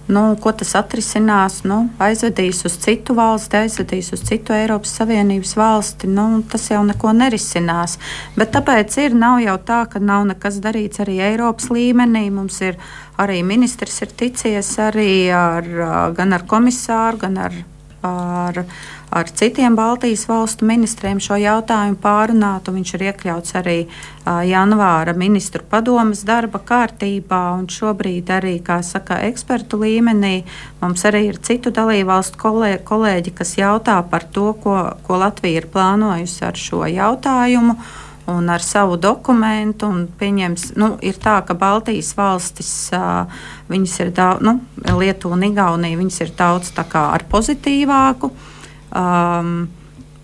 Nu, 0.08 0.22
ko 0.40 0.54
tas 0.56 0.72
atrisinās? 0.80 1.62
Nu, 1.68 1.82
aizvedīs 2.00 2.62
uz 2.68 2.78
citu 2.80 3.16
valsti, 3.18 3.60
aizvedīs 3.66 4.14
uz 4.16 4.24
citu 4.28 4.56
Eiropas 4.56 4.94
Savienības 5.02 5.56
valsti. 5.60 6.08
Nu, 6.08 6.28
tas 6.48 6.70
jau 6.72 6.80
neko 6.88 7.12
nerisinās. 7.18 7.98
Bet 8.38 8.54
tāpēc 8.56 8.96
ir, 9.04 9.18
nav 9.20 9.42
jau 9.44 9.58
tā, 9.68 9.82
ka 9.92 10.00
nav 10.00 10.24
nekas 10.32 10.62
darīts 10.64 11.04
arī 11.04 11.20
Eiropas 11.34 11.68
līmenī. 11.76 12.30
Mums 12.32 12.62
ir 12.64 12.80
arī 13.20 13.42
ministrs 13.44 14.00
ir 14.06 14.16
ticies 14.16 14.72
arī 14.80 15.28
ar, 15.36 15.68
gan 16.16 16.38
ar 16.40 16.48
komisāru, 16.48 17.26
gan 17.28 17.42
ar 17.50 17.60
ar, 18.08 18.60
ar 19.12 19.30
citiem 19.30 19.76
Baltijas 19.78 20.26
valstu 20.30 20.68
ministriem 20.68 21.20
šo 21.24 21.38
jautājumu 21.42 22.00
pārunāt. 22.04 22.70
un 22.70 22.80
Viņš 22.80 22.94
ir 22.98 23.06
iekļauts 23.10 23.56
arī 23.60 23.78
janvāra 24.26 25.14
ministru 25.18 25.64
padomas 25.70 26.24
darba 26.28 26.60
kārtībā. 26.60 27.44
Šobrīd 27.68 28.32
arī, 28.34 28.58
kā 28.64 28.80
saka, 28.84 29.22
ekspertu 29.28 29.82
līmenī 29.84 30.42
mums 30.82 31.06
arī 31.08 31.28
ir 31.30 31.40
citu 31.44 31.72
dalībvalstu 31.76 32.42
kolē, 32.42 32.74
kolēģi, 32.88 33.36
kas 33.38 33.58
jautā 33.60 34.02
par 34.10 34.26
to, 34.32 34.52
ko, 34.64 34.80
ko 35.08 35.22
Latvija 35.24 35.62
ir 35.62 35.72
plānojusi 35.74 36.44
ar 36.48 36.60
šo 36.60 36.84
jautājumu 36.90 37.78
un 38.28 38.50
ar 38.52 38.64
savu 38.64 38.98
dokumentu. 39.00 39.90
Pieņems, 40.20 40.74
nu, 40.80 40.94
ir 41.06 41.20
tā, 41.22 41.40
ka 41.48 41.56
Baltijas 41.58 42.12
valstis, 42.18 42.72
viņas 43.72 43.98
ir 44.04 44.14
daudz, 44.18 44.46
nu, 44.48 44.60
Lietuva 45.00 45.38
un 45.38 45.48
Igaunija, 45.48 46.00
viņas 46.00 46.22
ir 46.26 46.36
daudz 46.38 46.72
ar 47.16 47.28
pozitīvāku. 47.32 48.32
Um, 48.92 49.68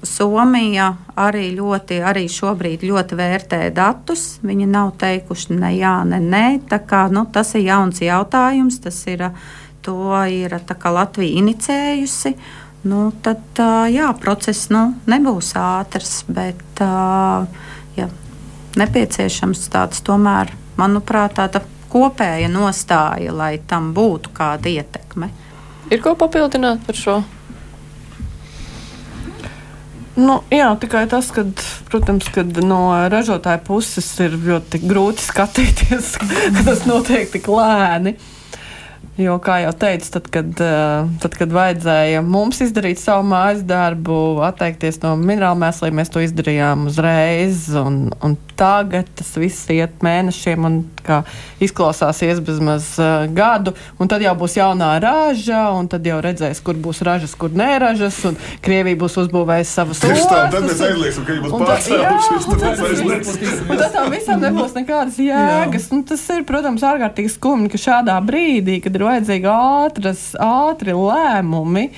Somija 0.03 0.89
arī 1.15 1.53
ļoti, 1.55 2.01
arī 2.03 2.25
šobrīd 2.27 2.83
ļoti 2.83 3.15
vērtē 3.15 3.59
datus. 3.75 4.39
Viņi 4.43 4.67
nav 4.67 4.91
teikuši 4.99 5.55
ne 5.55 5.71
jā, 5.77 5.95
ne 6.07 6.19
nē. 6.19 6.45
Kā, 6.67 7.05
nu, 7.11 7.23
tas 7.31 7.53
ir 7.55 7.69
jauns 7.69 8.03
jautājums. 8.03 8.81
Tas 8.83 8.99
ir, 9.07 9.23
ir 10.27 10.57
kā 10.67 10.91
Latvija 10.91 11.39
inicējusi. 11.39 12.35
Nu, 12.83 13.13
tad, 13.23 13.63
jā, 13.95 14.09
process 14.19 14.67
nu, 14.73 14.89
nebūs 15.07 15.53
ātrs, 15.55 16.25
bet 16.27 16.83
uh, 16.83 17.47
nepieciešams 18.79 19.67
tāds 19.73 20.01
tomēr, 20.05 20.53
manuprāt, 20.79 21.37
tāda 21.37 21.63
kopēja 21.93 22.49
nostāja, 22.49 23.33
lai 23.35 23.57
tam 23.69 23.93
būtu 23.93 24.33
kāda 24.33 24.69
ietekme. 24.71 25.29
ir 25.91 26.01
ko 26.01 26.15
papildināt 26.17 26.85
par 26.87 26.97
šo? 26.97 27.21
Nu, 30.13 30.43
jā, 30.53 30.67
tikai 30.77 31.07
tas, 31.09 31.31
ka, 31.33 31.41
protams, 31.89 32.27
kad 32.33 32.57
no 32.61 32.91
ražotāja 33.09 33.57
puses 33.65 34.05
ir 34.21 34.35
ļoti 34.37 34.83
grūti 34.85 35.25
skatīties, 35.25 36.11
ka 36.53 36.65
tas 36.67 36.85
notiek 36.89 37.31
tik 37.33 37.49
lēni. 37.49 38.13
Jo, 39.13 39.35
kā 39.37 39.59
jau 39.61 39.71
teicu, 39.77 40.07
tad 40.15 40.27
kad, 40.33 40.47
eh, 40.57 41.09
tad, 41.21 41.35
kad 41.37 41.51
vajadzēja 41.53 42.23
mums 42.25 42.63
izdarīt 42.65 42.97
savu 42.97 43.27
mājas 43.29 43.61
darbu, 43.69 44.15
atteikties 44.41 44.97
no 45.03 45.11
minerālu 45.21 45.59
mēsliem, 45.61 45.99
mēs 45.99 46.09
to 46.09 46.23
izdarījām 46.23 46.87
uzreiz. 46.89 47.67
Un, 47.77 48.07
un 48.25 48.33
tagad 48.57 49.11
tas 49.13 49.29
viss 49.37 49.69
iet 49.69 50.01
mēnešiem, 50.01 50.65
un 50.65 50.79
izklausās, 51.63 52.21
ies 52.25 52.39
bezmaz 52.43 52.93
uh, 53.01 53.25
gadu. 53.33 53.73
Un 54.01 54.11
tad 54.11 54.23
jau 54.23 54.33
būs 54.39 54.57
jaunā 54.59 54.91
raža, 55.03 55.65
un 55.77 55.89
tad 55.91 56.05
jau 56.07 56.19
redzēs, 56.23 56.61
kur 56.63 56.77
būs 56.79 57.03
ražas, 57.05 57.35
kur 57.39 57.53
neražas. 57.55 58.19
Un 58.29 58.37
Krievija 58.63 58.99
būs 59.03 59.17
uzbūvējusi 59.23 59.73
savas 59.73 60.03
Tieši 60.03 60.29
tā, 60.29 60.39
tad 60.53 60.67
mēs 60.67 60.75
ostas, 60.75 60.85
aizliegsim, 60.89 61.27
ka 61.27 61.35
viņi 61.37 61.43
būs 61.45 61.67
pārcēlušies, 61.67 62.47
tad 62.49 62.63
mēs 62.63 62.83
un 62.83 62.87
aizliegsim. 62.91 63.67
Un 63.67 63.83
tad 63.83 63.97
tam 63.97 64.09
visam 64.13 64.43
nebūs 64.43 64.77
nekādas 64.77 65.19
jēgas. 65.23 65.89
Un 65.95 66.05
tas 66.09 66.23
ir, 66.35 66.45
protams, 66.49 66.85
ārkārtīgi 66.93 67.35
skumji, 67.35 67.73
ka 67.73 67.83
šādā 67.87 68.17
brīdī, 68.25 68.79
kad 68.83 68.95
ir 68.97 69.07
vajadzīgi 69.09 69.51
ātras, 69.53 70.25
ātri 70.39 70.95
lēmumi, 70.97 71.89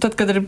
tad, 0.00 0.16
kad 0.18 0.34
ir 0.34 0.44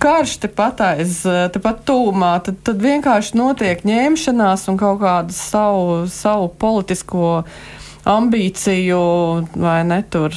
karš 0.00 0.36
tepat 0.44 0.82
aiz, 0.84 1.20
tepat 1.54 1.82
tūmā, 1.88 2.36
tad, 2.46 2.60
tad 2.66 2.82
vienkārši 2.82 3.38
notiek 3.38 3.82
ņemšanās 3.86 4.66
un 4.72 4.78
kaut 4.80 5.00
kādu 5.02 5.36
savu, 5.36 6.04
savu 6.12 6.50
politisko 6.60 7.30
ambīciju 8.06 9.02
vai 9.58 9.80
ne 9.88 10.00
tur 10.10 10.34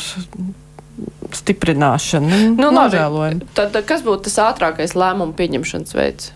stiprināšanu. 1.35 2.41
Nu, 2.57 2.69
labi. 2.69 2.77
nožēlojami. 2.79 3.49
Tad, 3.57 3.77
kas 3.87 4.03
būtu 4.05 4.27
tas 4.27 4.39
ātrākais 4.49 4.97
lēmumu 4.97 5.35
pieņemšanas 5.37 5.95
veids? 5.95 6.31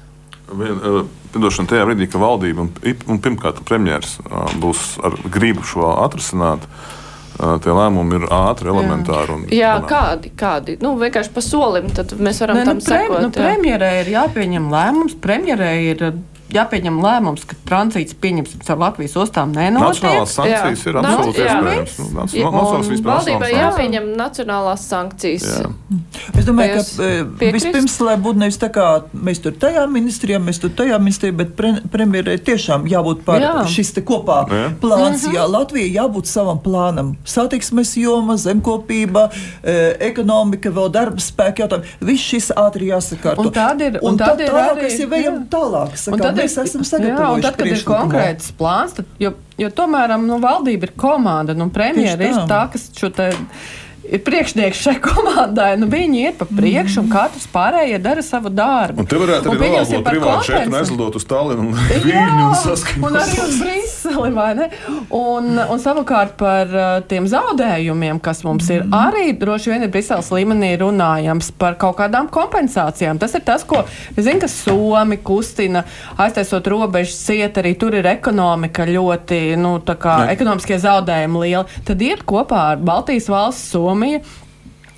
Vien, 0.53 0.77
uh, 0.77 1.05
Piedošana 1.33 1.71
tajā 1.71 1.85
brīdī, 1.87 2.05
ka 2.13 2.19
valdība 2.21 2.67
un, 2.67 2.73
un 3.09 3.21
pirmkārt 3.23 3.63
premjerministrs 3.65 4.19
uh, 4.21 4.51
būs 4.61 4.99
ar 5.01 5.17
gribu 5.33 5.65
šo 5.65 5.95
atrisināt. 6.03 6.67
Uh, 6.67 7.02
tie 7.37 7.73
lēmumi 7.73 8.19
ir 8.19 8.27
ātri, 8.29 8.69
elementāri. 8.73 9.33
Un, 9.37 9.45
Jā, 9.49 9.73
banāli. 9.79 9.89
kādi? 9.89 10.31
kādi? 10.37 10.75
Nu, 10.83 10.93
vienkārši 11.01 11.33
pa 11.33 11.41
solim, 11.41 11.89
tad 11.95 12.13
mēs 12.19 12.41
varam 12.43 12.59
Nē, 12.61 12.65
tam 12.69 12.77
nu, 12.77 12.85
pre, 12.85 12.99
sekot. 13.01 13.21
nu, 13.21 13.31
jā. 13.31 13.37
premjerē 13.39 13.91
ir 14.03 14.11
jāpieņem 14.13 14.69
lēmums. 14.73 15.15
Premjerē 15.23 15.71
ir 15.89 16.05
jāpieņem 16.53 16.97
lēmums, 17.03 17.43
ka 17.49 17.55
tranzīts 17.67 18.15
pieņemsim 18.23 18.61
caur 18.67 18.79
Latvijas 18.83 19.15
ostām 19.19 19.51
nenotiek. 19.55 20.03
Nacionālās 20.03 20.35
sankcijas 20.37 20.83
Jā. 20.83 20.89
ir 20.91 20.99
absolūti 21.01 21.43
iespējams. 21.43 21.97
Nu, 21.99 23.01
Valdībai 23.03 23.49
jāpieņem 23.53 24.07
nacionālās 24.19 24.85
sankcijas. 24.89 25.45
Jā. 25.49 25.71
Es 26.39 26.47
domāju, 26.47 26.77
jūs 26.79 26.91
ka 26.97 27.03
e, 27.03 27.25
piekrist? 27.41 27.67
vispirms, 27.67 27.97
lai 28.07 28.15
būtu 28.23 28.41
nevis 28.43 28.57
tā 28.61 28.69
kā 28.73 28.87
mēs 29.13 29.41
tur 29.43 29.53
tajā 29.59 29.83
ministrijā, 29.91 30.39
mēs 30.41 30.61
tur 30.63 30.71
tajā 30.77 30.97
ministrijā, 31.01 31.35
bet 31.43 31.53
pre, 31.59 31.73
premjerai 31.93 32.37
tiešām 32.39 32.87
jābūt 32.89 33.23
par 33.27 33.41
Jā. 33.43 33.53
šis 33.69 33.93
te 33.97 34.01
kopā 34.05 34.39
Jā. 34.49 34.63
plāns. 34.81 35.27
Jā, 35.33 35.45
Latvija 35.49 36.03
jābūt 36.03 36.29
savam 36.31 36.59
plānam. 36.63 37.13
Satiksmes 37.27 37.93
joma, 37.99 38.37
zemkopība, 38.41 39.27
e, 39.63 39.77
ekonomika, 40.09 40.71
vēl 40.73 40.89
darba 40.93 41.21
spēka 41.23 41.65
jautājumi. 41.65 41.93
Viss 42.01 42.23
šis 42.33 42.51
ātri 42.57 42.89
jāsakārto. 42.91 43.45
Un 43.47 43.51
tad 43.51 43.81
ir- 43.81 43.99
un 44.01 44.13
un 44.13 44.17
tad 44.17 44.33
tad 44.33 44.41
ir 44.41 44.49
tālāk, 44.49 44.71
arī- 44.77 44.81
kas 44.87 44.99
ir 44.99 45.07
vējam 45.07 45.37
jā. 45.37 45.47
tālāk. 45.49 45.97
Sakām, 45.97 46.21
tad 46.21 46.37
mēs 46.43 46.57
esam 46.65 46.83
jā, 46.83 46.85
un 46.85 46.89
sagatavojuši 46.91 47.45
tad, 47.47 47.59
kad 47.59 47.71
ir 47.71 47.85
konkrēts 47.87 48.51
plāns, 48.59 48.97
tad, 48.99 49.09
jo, 49.23 49.33
jo 49.59 49.71
tomēr 49.79 50.15
nu, 50.21 50.39
valdība 50.43 50.89
ir 50.89 50.95
komanda, 50.99 51.55
un 51.57 51.71
premjera 51.73 52.29
ir 52.29 52.43
tā. 52.49 52.65
kas 52.73 52.89
šo 52.97 53.11
te 53.15 53.31
priekšnieks 54.03 54.81
šai 54.83 54.95
komandai, 55.07 55.73
nu 55.79 55.87
viņi 55.91 56.23
iet 56.27 56.39
pa 56.41 56.47
priekšu, 56.49 57.03
un 57.03 57.09
katrs 57.13 57.45
pārējie 57.53 57.99
dara 58.03 58.23
savu 58.25 58.51
darbu. 58.53 59.03
Un 59.03 59.09
te 59.09 59.19
varētu 59.19 59.53
arī 59.53 60.01
par 60.03 60.07
privātu 60.11 60.47
šeit 60.49 60.67
un 60.69 60.77
aizlidot 60.79 61.17
uz 61.19 61.25
Tallinu 61.29 61.69
un 61.69 61.77
Viļņu 62.03 62.43
un 62.49 62.55
saskaņot. 62.61 63.07
un 63.09 63.19
arī 63.21 63.39
uz 63.45 63.57
Briseli, 63.63 64.31
vai 64.35 64.49
ne? 64.59 64.67
Un, 65.13 65.49
un 65.63 65.81
savukārt 65.81 66.35
par 66.39 66.73
uh, 66.73 66.89
tiem 67.09 67.27
zaudējumiem, 67.31 68.19
kas 68.23 68.43
mums 68.47 68.67
ir, 68.73 68.83
arī 68.93 69.31
droši 69.39 69.71
vien 69.73 69.85
ir 69.87 69.91
Briseles 69.93 70.29
līmenī 70.33 70.73
runājams 70.81 71.51
par 71.59 71.77
kaut 71.81 71.97
kādām 72.01 72.27
kompensācijām. 72.33 73.19
Tas 73.21 73.35
ir 73.37 73.43
tas, 73.47 73.63
ko 73.67 73.83
zinu, 74.17 74.39
ka 74.43 74.49
Somi 74.51 75.17
kustina, 75.23 75.83
aiztaisot 76.19 76.67
robežas 76.71 77.17
ciet, 77.27 77.57
arī 77.61 77.73
tur 77.79 77.95
ir 77.97 78.07
ekonomika 78.11 78.85
ļoti, 78.89 79.41
nu, 79.59 79.77
tā 79.85 79.95
kā 79.99 80.13
Ne. 80.23 80.31
ekonomiskie 80.35 80.77
zaudējumi 80.83 81.39
lieli. 81.45 81.79
Tad 81.87 82.01
iet 82.05 82.21
kopā 82.29 82.59
ar 82.73 82.81
Baltijas 82.85 83.25
valsts 83.31 83.71
Somiju. 83.93 84.19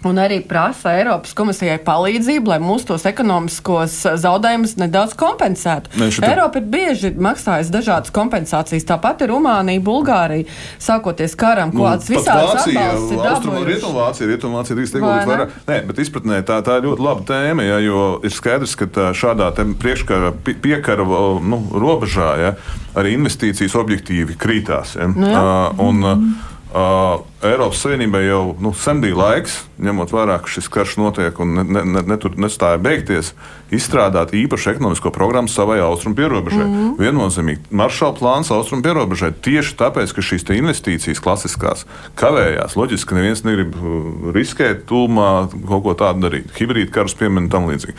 Un 0.06 0.20
arī 0.22 0.36
prasa 0.46 0.92
Eiropas 1.00 1.32
komisijai 1.34 1.80
palīdzību, 1.82 2.52
lai 2.52 2.60
mūsu 2.62 2.86
tos 2.92 3.08
ekonomiskos 3.10 3.96
zaudējumus 4.22 4.76
nedaudz 4.78 5.16
kompensētu. 5.18 5.90
Šitā- 6.14 6.30
Eiropa 6.30 6.60
ir 6.62 6.68
bieži 6.70 7.10
maksājusi 7.18 7.74
dažādas 7.74 8.14
kompensācijas. 8.14 8.86
Tāpat 8.86 9.24
ir 9.26 9.34
Rumānija, 9.34 9.82
Bulgārija, 9.82 10.46
sākoties 10.78 11.34
karam, 11.36 11.72
Nu, 11.74 11.82
kādas 11.82 12.06
pat 12.06 12.18
visādas 12.20 12.54
Vācija. 12.54 13.66
Rietumvācija, 13.66 14.30
Rietumvācija 14.30 14.78
Vai 15.02 15.02
ieguldīt 15.02 15.26
ne? 15.26 15.34
vairāk. 15.34 15.50
Nē, 15.74 15.88
bet 15.88 15.98
izpratnē 16.06 16.42
tā, 16.46 16.62
tā 16.62 16.78
ir 16.78 16.84
ļoti 16.92 17.02
laba 17.02 17.22
tēma, 17.34 17.66
ja, 17.66 17.78
jo 17.82 18.20
ir 18.24 18.30
skaidrs, 18.30 18.76
ka 18.78 18.86
šādā 19.18 19.50
priekškara, 19.74 20.34
pi- 20.44 20.54
piekara 20.54 21.02
nu, 21.42 21.64
robežā 21.74 22.30
ja, 22.38 22.54
arī 22.94 23.18
investīcijas 23.18 23.74
objektīvi 23.74 24.38
krītās. 24.38 24.94
Ja. 25.02 25.08
Nu 25.08 25.26
jā. 25.34 25.42
Uh, 25.74 25.80
un, 25.82 26.36
uh, 26.76 27.22
Eiropas 27.46 27.80
Savienībai 27.84 28.26
jau 28.26 28.56
nu, 28.60 28.72
sen 28.76 29.00
bija 29.04 29.16
laiks, 29.16 29.58
ņemot 29.82 30.12
vērā, 30.12 30.38
ka 30.44 30.52
šis 30.52 30.68
karš 30.72 30.96
notiek 31.00 31.38
un 31.44 31.54
ne, 31.60 31.84
ne, 31.86 32.02
ne, 32.04 32.18
nestāja 32.42 32.80
beigties, 32.82 33.32
izstrādāt 33.76 34.34
īpašu 34.36 34.74
ekonomisko 34.74 35.12
programmu 35.16 35.52
savai 35.52 35.78
austrumu 35.84 36.18
pierobežai. 36.18 36.66
Mm 36.66 36.74
-hmm. 36.76 36.98
Viennozīmīgi 37.00 37.72
maršala 37.72 38.18
plāns 38.20 38.52
austrumu 38.52 38.84
pierobežai 38.84 39.32
tieši 39.42 39.76
tāpēc, 39.80 40.14
ka 40.16 40.22
šīs 40.22 40.48
investīcijas 40.58 41.22
klasiskās 41.22 41.86
kavējās. 42.16 42.76
Loģiski, 42.76 43.10
ka 43.10 43.16
neviens 43.16 43.44
negrib 43.44 43.76
uh, 43.76 44.34
riskēt, 44.36 44.86
tūmā 44.90 45.50
kaut 45.68 45.84
ko 45.84 45.94
tādu 45.94 46.28
darīt. 46.28 46.52
Hibrīda 46.60 46.92
karus 46.92 47.16
piemēram 47.16 47.50
tam 47.50 47.70
līdzīgi. 47.70 47.96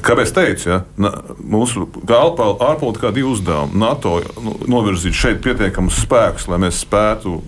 Kā 0.00 0.16
es 0.22 0.32
teicu, 0.32 0.68
ja, 0.68 0.84
na, 0.96 1.10
mūsu 1.44 1.84
ārpolitikā 2.08 3.12
divi 3.12 3.28
uzdevumi. 3.28 3.76
NATO 3.76 4.20
nu, 4.40 4.56
novirzīt 4.66 5.12
šeit 5.12 5.42
pietiekamus 5.44 6.00
spēkus, 6.06 6.48
lai 6.48 6.58
mēs 6.58 6.80
spētu 6.80 7.42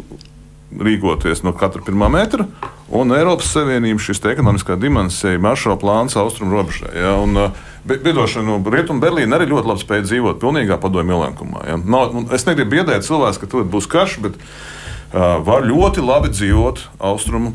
rīkoties 0.81 1.45
no 1.47 1.53
katra 1.57 1.83
pirmā 1.85 2.09
metra, 2.13 2.47
un 2.95 3.13
Eiropas 3.15 3.51
Savienība 3.55 4.03
šis 4.03 4.23
ekonomiskā 4.33 4.77
dimensija, 4.81 5.39
maršala 5.43 5.77
plāns 5.81 6.17
austrumu 6.19 6.57
robežai. 6.57 6.93
Ja, 6.99 7.15
un, 7.23 7.39
be- 7.85 7.99
Biedošana 8.05 8.47
no 8.49 8.71
Rietumu 8.71 9.03
Berlīna 9.03 9.39
arī 9.39 9.51
ļoti 9.53 9.71
labi 9.71 9.85
spēja 9.85 10.07
dzīvot 10.09 10.41
pilnīgā 10.43 10.79
padomju 10.83 11.19
ielenkumā. 11.19 11.67
Ja. 11.69 11.77
Nav, 11.79 12.15
nu, 12.15 12.25
es 12.35 12.47
negribu 12.49 12.77
biedēt 12.79 13.07
cilvēkus, 13.07 13.41
ka 13.43 13.51
tur 13.51 13.67
būs 13.69 13.89
karš, 13.91 14.19
bet 14.25 14.39
uh, 14.41 15.39
var 15.47 15.67
ļoti 15.69 16.05
labi 16.05 16.33
dzīvot 16.35 16.83
austrumu 16.99 17.55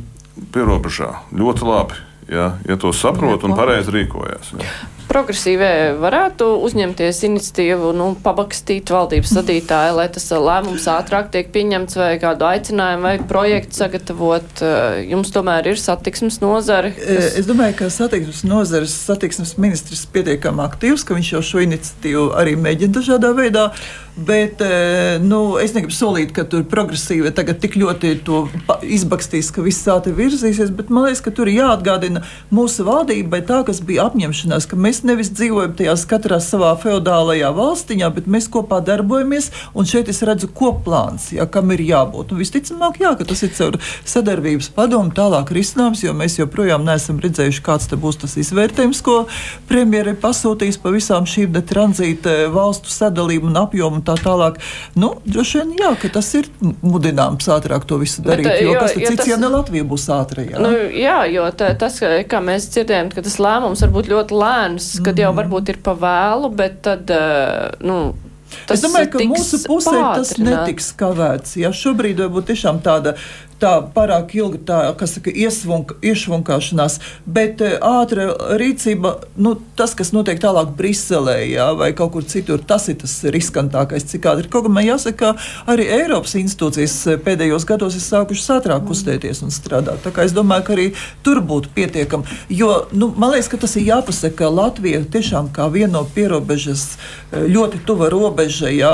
pierobežā. 0.54 1.12
Ļoti 1.36 1.68
labi. 1.68 2.00
Ja, 2.30 2.54
ja 2.70 2.78
to 2.78 2.94
saprot 2.94 3.44
un 3.44 3.56
pareizi 3.58 3.94
rīkojas. 3.96 4.54
Ja. 4.54 4.74
Progresīvie 5.10 5.96
varētu 5.98 6.46
uzņemties 6.68 7.24
iniciatīvu, 7.26 7.90
nu, 7.98 8.12
pabakstīt 8.22 8.92
valdības 8.94 9.32
sadītāju, 9.40 9.96
lai 9.98 10.06
tas 10.14 10.28
lēmums 10.30 10.86
ātrāk 10.94 11.32
tiek 11.34 11.50
pieņemts 11.56 11.98
vai 11.98 12.12
kādu 12.22 12.46
aicinājumu 12.46 13.08
vai 13.08 13.16
projektu 13.32 13.80
sagatavot. 13.82 14.62
Uh, 14.62 15.00
Jums 15.10 15.34
tomēr 15.34 15.72
ir 15.72 15.82
satiksmes 15.82 16.38
nozare. 16.44 16.94
E, 16.94 17.18
Es 17.40 17.50
domāju, 17.50 17.80
ka 17.80 17.90
satiksmes 17.94 18.44
nozares 18.46 18.94
satiksmes 19.08 19.56
ministrs 19.58 20.06
pietiekami 20.14 20.62
aktīvs, 20.68 21.08
ka 21.08 21.18
viņš 21.18 21.34
jau 21.34 21.42
šo 21.48 21.66
iniciatīvu 21.66 22.28
arī 22.38 22.54
mēģina 22.62 23.00
dažādā 23.00 23.34
veidā. 23.34 23.72
Bet 24.20 24.60
e, 24.62 25.18
nu, 25.24 25.56
es 25.62 25.72
negribu 25.76 25.96
solīt, 25.96 26.34
ka 26.36 26.44
tur 26.50 26.66
progresīvi 26.68 27.32
tagad 27.36 27.62
tik 27.64 27.78
ļoti 27.80 28.18
to 28.28 28.42
izbakstīs, 28.84 29.52
ka 29.56 29.64
viss 29.64 29.88
ātri 29.92 30.12
virzīsies. 30.18 30.74
Bet 30.76 30.92
man 30.92 31.08
liekas, 31.08 31.22
ka 31.24 31.32
tur 31.36 31.48
ir 31.48 31.62
jāatgādina 31.62 32.26
mūsu 32.52 32.84
valdībai 32.88 33.42
tā, 33.48 33.62
kas 33.68 33.80
bija 33.86 34.10
apņemšanās, 34.10 34.68
ka 34.68 34.80
mēs 34.80 34.99
nevis 35.08 35.30
dzīvojam 35.36 35.76
tajās 35.80 36.06
katrā 36.10 36.40
savā 36.44 36.72
feudālajā 36.82 37.50
valstiņā, 37.56 38.10
bet 38.16 38.28
mēs 38.28 38.50
kopā 38.52 38.80
darbojamies. 38.86 39.50
Un 39.78 39.86
šeit 39.90 40.10
es 40.10 40.22
redzu 40.26 40.48
koplāns, 40.56 41.32
ja, 41.36 41.46
kam 41.46 41.72
ir 41.76 41.80
jābūt. 41.86 42.32
Un 42.34 42.42
visticamāk, 42.42 43.00
jā, 43.04 43.14
ka 43.20 43.28
tas 43.30 43.44
ir 43.46 43.54
caur 43.58 43.78
sadarbības 44.06 44.70
padomu 44.76 45.12
tālāk 45.16 45.52
risināms, 45.56 46.04
jo 46.04 46.14
mēs 46.18 46.38
joprojām 46.40 46.86
neesam 46.88 47.20
redzējuši, 47.24 47.64
kāds 47.66 47.90
būs 48.00 48.20
tas 48.24 48.36
izvērtējums, 48.40 49.02
ko 49.06 49.16
premjeri 49.70 50.14
ir 50.16 50.20
pasūtījis 50.22 50.80
pa 50.84 50.94
visām 50.94 51.26
šīm 51.30 51.58
tranzīta 51.70 52.36
valstu 52.54 52.92
sadalījumu 52.94 53.50
un 53.52 53.58
apjomu 53.64 54.00
un 54.00 54.06
tā 54.08 54.16
tālāk. 54.20 54.60
Nu, 55.00 55.16
droši 55.26 55.62
vien, 55.62 55.74
jā, 55.82 55.92
ka 56.02 56.12
tas 56.20 56.30
ir 56.40 56.48
mudināms 56.84 57.48
ātrāk 57.52 57.86
to 57.90 57.98
visu 58.02 58.22
Bet, 58.24 58.40
darīt, 58.40 58.62
jo 58.64 58.74
jo- 58.74 58.80
kas 58.80 58.94
tad 58.94 59.02
jo 59.04 59.10
cits, 59.10 59.22
tas- 59.24 59.28
ja 59.28 59.38
ne 59.38 59.48
Latvija 59.54 59.84
būs 59.84 60.08
ātrajā? 60.14 60.60
Nu, 60.60 60.72
jā, 60.94 61.18
jo 61.34 61.44
tā, 61.52 61.72
tas, 61.78 62.00
kā 62.00 62.40
mēs 62.44 62.70
dzirdējām, 62.74 63.14
ka 63.14 63.22
tas 63.26 63.38
lēmums 63.38 63.82
var 63.82 63.90
būt 63.98 64.10
ļoti 64.14 64.38
lēns, 64.44 64.89
kad 65.06 65.20
jau 65.22 65.30
varbūt 65.38 65.74
ir 65.74 65.80
pa 65.86 65.94
vēlu, 66.00 66.50
bet 66.60 66.82
tad, 66.88 67.12
uh, 67.14 67.70
nu, 67.86 68.00
tas 68.66 68.80
es 68.80 68.86
domāju, 68.86 69.12
ka 69.14 69.28
mūsu 69.30 69.62
pusē 69.68 69.94
tas 69.94 70.34
pātrināt. 70.34 70.56
netiks 70.64 70.90
kavēts. 71.00 71.56
Ja 71.62 71.74
šobrīd 71.76 72.24
varbūt 72.26 72.52
tiešām 72.54 72.82
tāda. 72.86 73.16
Tā 73.60 73.74
pārāk 73.96 74.32
ilga, 74.38 74.60
tā, 74.64 74.78
kas 75.00 75.18
saka, 75.18 75.32
iesvunk, 75.36 75.98
iešvunkāšanās, 76.06 76.98
bet 77.28 77.60
e, 77.66 77.74
ātra 77.84 78.30
rīcība, 78.60 79.12
nu, 79.36 79.58
tas, 79.76 79.92
kas 80.00 80.14
notiek 80.16 80.40
tālāk 80.40 80.72
Briselē 80.78 81.36
jā, 81.50 81.66
vai 81.76 81.90
kaut 81.98 82.14
kur 82.14 82.24
citur, 82.24 82.62
tas 82.64 82.88
ir 82.92 83.00
tas 83.02 83.18
riskantākais. 83.36 84.08
Cik 84.08 84.30
ātri 84.32 84.52
kaut 84.52 84.68
kā 84.68 84.72
man 84.72 84.88
jāsaka, 84.88 85.34
ka 85.36 85.74
arī 85.74 85.90
Eiropas 85.98 86.38
institūcijas 86.40 86.96
e, 87.12 87.18
pēdējos 87.26 87.68
gados 87.68 87.98
ir 88.00 88.06
sākušas 88.06 88.54
ātrāk 88.60 88.86
kustēties 88.88 89.44
un 89.44 89.52
strādāt. 89.52 90.00
Tā 90.06 90.14
kā 90.16 90.24
es 90.28 90.36
domāju, 90.36 90.68
ka 90.70 90.76
arī 90.78 90.88
tur 91.26 91.42
būtu 91.44 91.74
pietiekami. 91.76 92.40
Jo 92.62 92.86
nu, 92.96 93.12
man 93.20 93.34
liekas, 93.36 93.52
ka 93.52 93.60
tas 93.66 93.76
ir 93.76 93.90
jāpasaka, 93.90 94.38
ka 94.40 94.54
Latvija 94.54 95.04
tiešām 95.04 95.52
kā 95.56 95.68
viena 95.74 95.98
no 95.98 96.06
pierobežas 96.16 96.94
e, 96.96 97.44
ļoti 97.52 97.84
tuva 97.88 98.08
robežai. 98.14 98.78
Jā, 98.80 98.94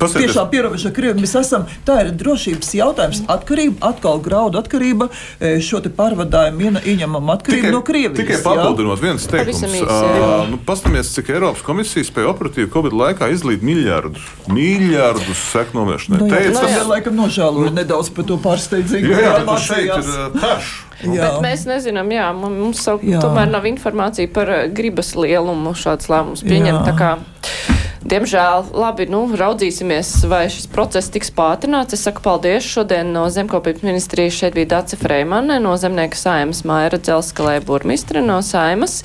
Pasieties- 0.00 0.30
Tiešām 0.32 0.48
pierobeža 0.50 0.90
Krievija. 0.96 1.20
Mēs 1.20 1.34
esam, 1.40 1.66
tā 1.84 1.98
ir 2.06 2.12
drošības 2.16 2.70
jautājums. 2.78 3.20
Atkarība, 3.28 3.76
atkal 3.90 4.20
graudu 4.24 4.56
atkarība, 4.60 5.10
e, 5.40 5.58
šo 5.60 5.82
te 5.84 5.90
pārvadājumu 5.92 6.80
ieņemam 6.80 7.28
atkarību 7.36 7.72
no 7.74 7.82
Krievijas. 7.84 8.16
Tikai 8.16 8.38
jā. 8.38 8.42
papildinot 8.46 9.00
viens 9.02 9.26
teikums. 9.28 9.60
Jā. 9.60 9.84
Uh, 9.84 10.48
nu, 10.50 10.58
Paskatāmies, 10.64 11.12
cik 11.12 11.28
Eiropas 11.36 11.62
komisija 11.66 12.04
spēja 12.08 12.32
operatīvi 12.32 12.70
Covid 12.72 12.96
laikā 12.96 13.28
izlīt 13.34 13.60
miljardus, 13.62 14.24
miljardus 14.48 15.36
seku 15.52 15.76
novēršanai. 15.80 16.20
Nu, 16.22 16.28
jā, 16.30 16.36
Teica, 16.38 16.60
tas 16.60 16.70
jā. 16.70 16.80
ir 16.80 16.88
laikam 16.88 17.18
nožēloju 17.20 17.72
nedaudz 17.76 18.10
par 18.16 18.24
to 18.24 18.38
pārsteidzīgu 18.40 19.12
jā, 19.12 19.20
jā, 19.20 19.34
bet 19.36 19.46
nu 19.46 19.52
informāciju, 19.52 19.68
šeit 19.68 19.90
ir 20.00 20.08
uh. 20.40 20.86
Jā. 21.00 21.28
Bet 21.30 21.44
mēs 21.44 21.62
nezinām, 21.64 22.10
jā, 22.12 22.26
mu- 22.36 22.50
mums 22.52 22.82
savu, 22.84 23.00
Jā. 23.08 23.20
tomēr 23.24 23.48
nav 23.48 23.64
informācija 23.64 24.28
par 24.32 24.50
gribas 24.68 25.14
lielumu 25.16 25.72
šāds 25.72 26.10
lēmums 26.12 26.44
pieņemt. 26.44 27.79
Diemžēl, 28.00 28.70
labi, 28.72 29.04
nu, 29.12 29.26
raudzīsimies, 29.36 30.14
vai 30.30 30.46
šis 30.48 30.70
process 30.72 31.12
tiks 31.12 31.28
pātrināts. 31.36 31.92
Es 31.92 32.06
saku 32.06 32.24
paldies. 32.24 32.64
Šodien 32.64 33.12
no 33.12 33.26
Zemkopības 33.28 33.84
ministrijas 33.84 34.38
šeit 34.40 34.56
bija 34.56 34.70
Dace 34.72 34.96
Freimane, 34.96 35.58
no 35.60 35.76
Zemnieka 35.76 36.16
saimas 36.16 36.64
Maira 36.64 36.96
Dzelskalē 36.96 37.58
burmistre, 37.66 38.24
no 38.24 38.40
saimas 38.40 39.02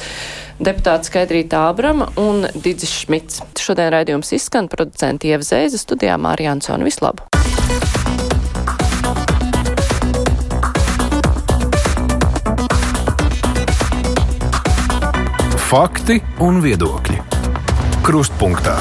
deputāta 0.64 1.10
Skaidrīta 1.10 1.66
Ābrama 1.68 2.08
un 2.22 2.48
Didis 2.56 2.94
Šmits. 3.02 3.44
Šodien 3.60 3.92
raidījums 3.92 4.32
izskan 4.38 4.72
producenti 4.72 5.34
Ievzēza 5.36 5.82
studijā 5.82 6.16
Mārija 6.16 6.56
Ansona. 6.56 6.88
Vislabu! 6.88 7.28
Fakti 15.66 16.22
un 16.46 16.62
viedokļi. 16.64 17.35
Krustpunktā. 18.06 18.78